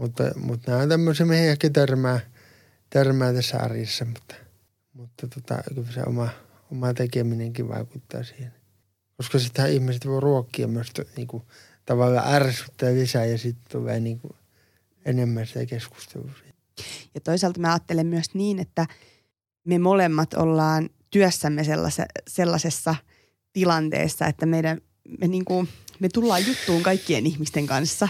Mutta, 0.00 0.24
mutta 0.36 0.70
nämä 0.70 0.82
on 0.82 0.88
tämmöisiä, 0.88 1.26
ehkä 1.50 1.70
törmää, 1.70 2.20
törmää 2.90 3.32
tässä 3.32 3.58
arjessa, 3.58 4.04
mutta, 4.04 4.34
mutta 4.92 5.26
tota, 5.26 5.62
kyllä 5.74 5.92
se 5.92 6.02
oma, 6.06 6.28
oma 6.72 6.94
tekeminenkin 6.94 7.68
vaikuttaa 7.68 8.22
siihen. 8.22 8.54
Koska 9.16 9.38
sitä 9.38 9.66
ihmiset 9.66 10.06
voi 10.06 10.20
ruokkia 10.20 10.68
myös 10.68 10.92
niin 11.16 11.26
kuin, 11.26 11.42
tavallaan 11.86 12.34
ärsyttää 12.34 12.90
lisää 12.90 13.24
ja 13.24 13.38
sitten 13.38 13.70
tulee 13.72 14.00
niin 14.00 14.20
kuin, 14.20 14.32
enemmän 15.04 15.46
sitä 15.46 15.66
keskustelua 15.66 16.30
ja 17.14 17.20
toisaalta 17.20 17.60
mä 17.60 17.72
ajattelen 17.72 18.06
myös 18.06 18.34
niin, 18.34 18.58
että 18.58 18.86
me 19.64 19.78
molemmat 19.78 20.34
ollaan 20.34 20.90
työssämme 21.10 21.64
sellaisessa, 21.64 22.06
sellaisessa 22.28 22.94
tilanteessa, 23.52 24.26
että 24.26 24.46
meidän, 24.46 24.80
me, 25.20 25.28
niin 25.28 25.44
kuin, 25.44 25.68
me 26.00 26.08
tullaan 26.08 26.46
juttuun 26.46 26.82
kaikkien 26.82 27.26
ihmisten 27.26 27.66
kanssa 27.66 28.08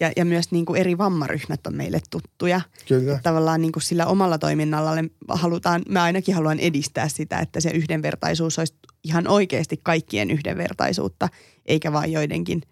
ja, 0.00 0.12
ja 0.16 0.24
myös 0.24 0.50
niin 0.50 0.64
kuin 0.64 0.80
eri 0.80 0.98
vammaryhmät 0.98 1.66
on 1.66 1.74
meille 1.74 2.00
tuttuja. 2.10 2.60
Kyllä. 2.88 3.12
Että 3.12 3.22
tavallaan 3.22 3.60
niin 3.60 3.72
kuin 3.72 3.82
sillä 3.82 4.06
omalla 4.06 4.38
toiminnalla 4.38 4.90
halutaan, 5.28 5.82
mä 5.88 6.02
ainakin 6.02 6.34
haluan 6.34 6.58
edistää 6.58 7.08
sitä, 7.08 7.38
että 7.38 7.60
se 7.60 7.70
yhdenvertaisuus 7.70 8.58
olisi 8.58 8.74
ihan 9.04 9.28
oikeasti 9.28 9.80
kaikkien 9.82 10.30
yhdenvertaisuutta, 10.30 11.28
eikä 11.66 11.92
vain 11.92 12.12
joidenkin 12.12 12.62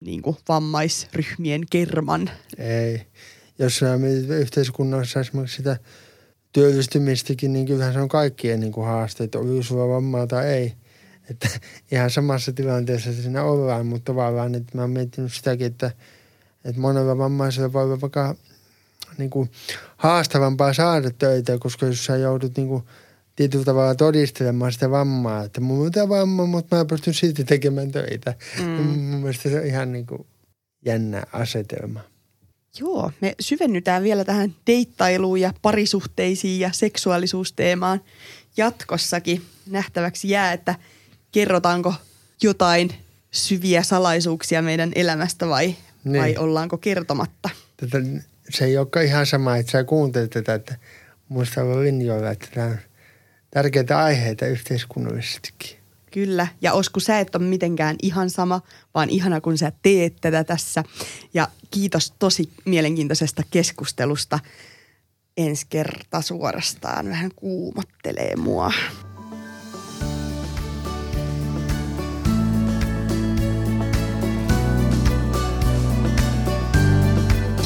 niin 0.00 0.22
kuin 0.22 0.36
vammaisryhmien 0.48 1.62
kerman. 1.70 2.30
Ei 2.58 3.06
jos 3.58 3.80
yhteiskunnassa 4.28 5.20
esimerkiksi 5.20 5.56
sitä 5.56 5.76
työllistymistäkin, 6.52 7.52
niin 7.52 7.66
kyllähän 7.66 7.92
se 7.92 8.00
on 8.00 8.08
kaikkien 8.08 8.60
niin 8.60 8.72
kuin 8.72 8.86
haasteet, 8.86 9.34
oli 9.34 9.62
sulla 9.62 9.88
vammaa 9.94 10.26
tai 10.26 10.46
ei. 10.46 10.74
Että 11.30 11.48
ihan 11.92 12.10
samassa 12.10 12.52
tilanteessa 12.52 13.12
siinä 13.12 13.42
ollaan, 13.44 13.86
mutta 13.86 14.12
tavallaan, 14.12 14.54
että 14.54 14.78
mä 14.78 14.82
oon 14.82 14.90
miettinyt 14.90 15.32
sitäkin, 15.32 15.66
että, 15.66 15.90
että 16.64 16.80
monella 16.80 17.18
vammaisella 17.18 17.72
voi 17.72 17.84
olla 17.84 18.00
vaikka 18.00 18.34
niin 19.18 19.30
kuin 19.30 19.50
haastavampaa 19.96 20.72
saada 20.72 21.10
töitä, 21.10 21.58
koska 21.58 21.86
jos 21.86 22.04
sä 22.04 22.16
joudut 22.16 22.56
niin 22.56 22.68
kuin 22.68 22.82
tietyllä 23.36 23.64
tavalla 23.64 23.94
todistelemaan 23.94 24.72
sitä 24.72 24.90
vammaa, 24.90 25.44
että 25.44 25.60
mulla 25.60 25.86
on 25.86 25.92
tämä 25.92 26.08
vamma, 26.08 26.46
mutta 26.46 26.76
mä 26.76 26.84
pystyn 26.84 27.14
silti 27.14 27.44
tekemään 27.44 27.92
töitä. 27.92 28.34
Mm. 28.58 28.64
Mun 28.64 29.20
mielestä 29.20 29.48
se 29.48 29.60
on 29.60 29.66
ihan 29.66 29.92
niin 29.92 30.06
kuin 30.06 30.26
jännä 30.84 31.22
asetelma. 31.32 32.00
Joo, 32.80 33.12
me 33.20 33.34
syvennytään 33.40 34.02
vielä 34.02 34.24
tähän 34.24 34.54
deittailuun 34.66 35.40
ja 35.40 35.52
parisuhteisiin 35.62 36.60
ja 36.60 36.70
seksuaalisuusteemaan 36.72 38.00
jatkossakin. 38.56 39.42
Nähtäväksi 39.66 40.28
jää, 40.28 40.52
että 40.52 40.74
kerrotaanko 41.32 41.94
jotain 42.42 42.90
syviä 43.30 43.82
salaisuuksia 43.82 44.62
meidän 44.62 44.92
elämästä 44.94 45.48
vai, 45.48 45.74
niin. 46.12 46.22
vai 46.22 46.36
ollaanko 46.36 46.78
kertomatta. 46.78 47.50
Tätä, 47.76 47.98
se 48.50 48.64
ei 48.64 48.78
olekaan 48.78 49.06
ihan 49.06 49.26
sama, 49.26 49.56
että 49.56 49.72
sä 49.72 49.84
kuuntelet 49.84 50.30
tätä, 50.30 50.54
että 50.54 50.76
muista 51.28 51.60
linjoilla, 51.60 52.30
että 52.30 52.46
tämä 52.54 52.66
on 52.66 52.78
tärkeitä 53.50 53.98
aiheita 53.98 54.46
yhteiskunnallisestikin. 54.46 55.78
Kyllä, 56.10 56.46
ja 56.60 56.72
Osku, 56.72 57.00
sä 57.00 57.20
et 57.20 57.34
ole 57.34 57.44
mitenkään 57.44 57.96
ihan 58.02 58.30
sama, 58.30 58.60
vaan 58.94 59.10
ihana 59.10 59.40
kun 59.40 59.58
sä 59.58 59.72
teet 59.82 60.16
tätä 60.20 60.44
tässä. 60.44 60.84
Ja 61.34 61.48
kiitos 61.70 62.12
tosi 62.18 62.50
mielenkiintoisesta 62.64 63.42
keskustelusta. 63.50 64.38
Ensi 65.36 65.66
kerta 65.68 66.20
suorastaan 66.20 67.08
vähän 67.08 67.30
kuumottelee 67.36 68.36
mua. 68.36 68.72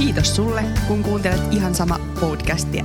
Kiitos 0.03 0.36
sulle, 0.36 0.64
kun 0.88 1.03
kuuntelet 1.03 1.53
ihan 1.53 1.74
sama 1.74 2.00
podcastia. 2.20 2.84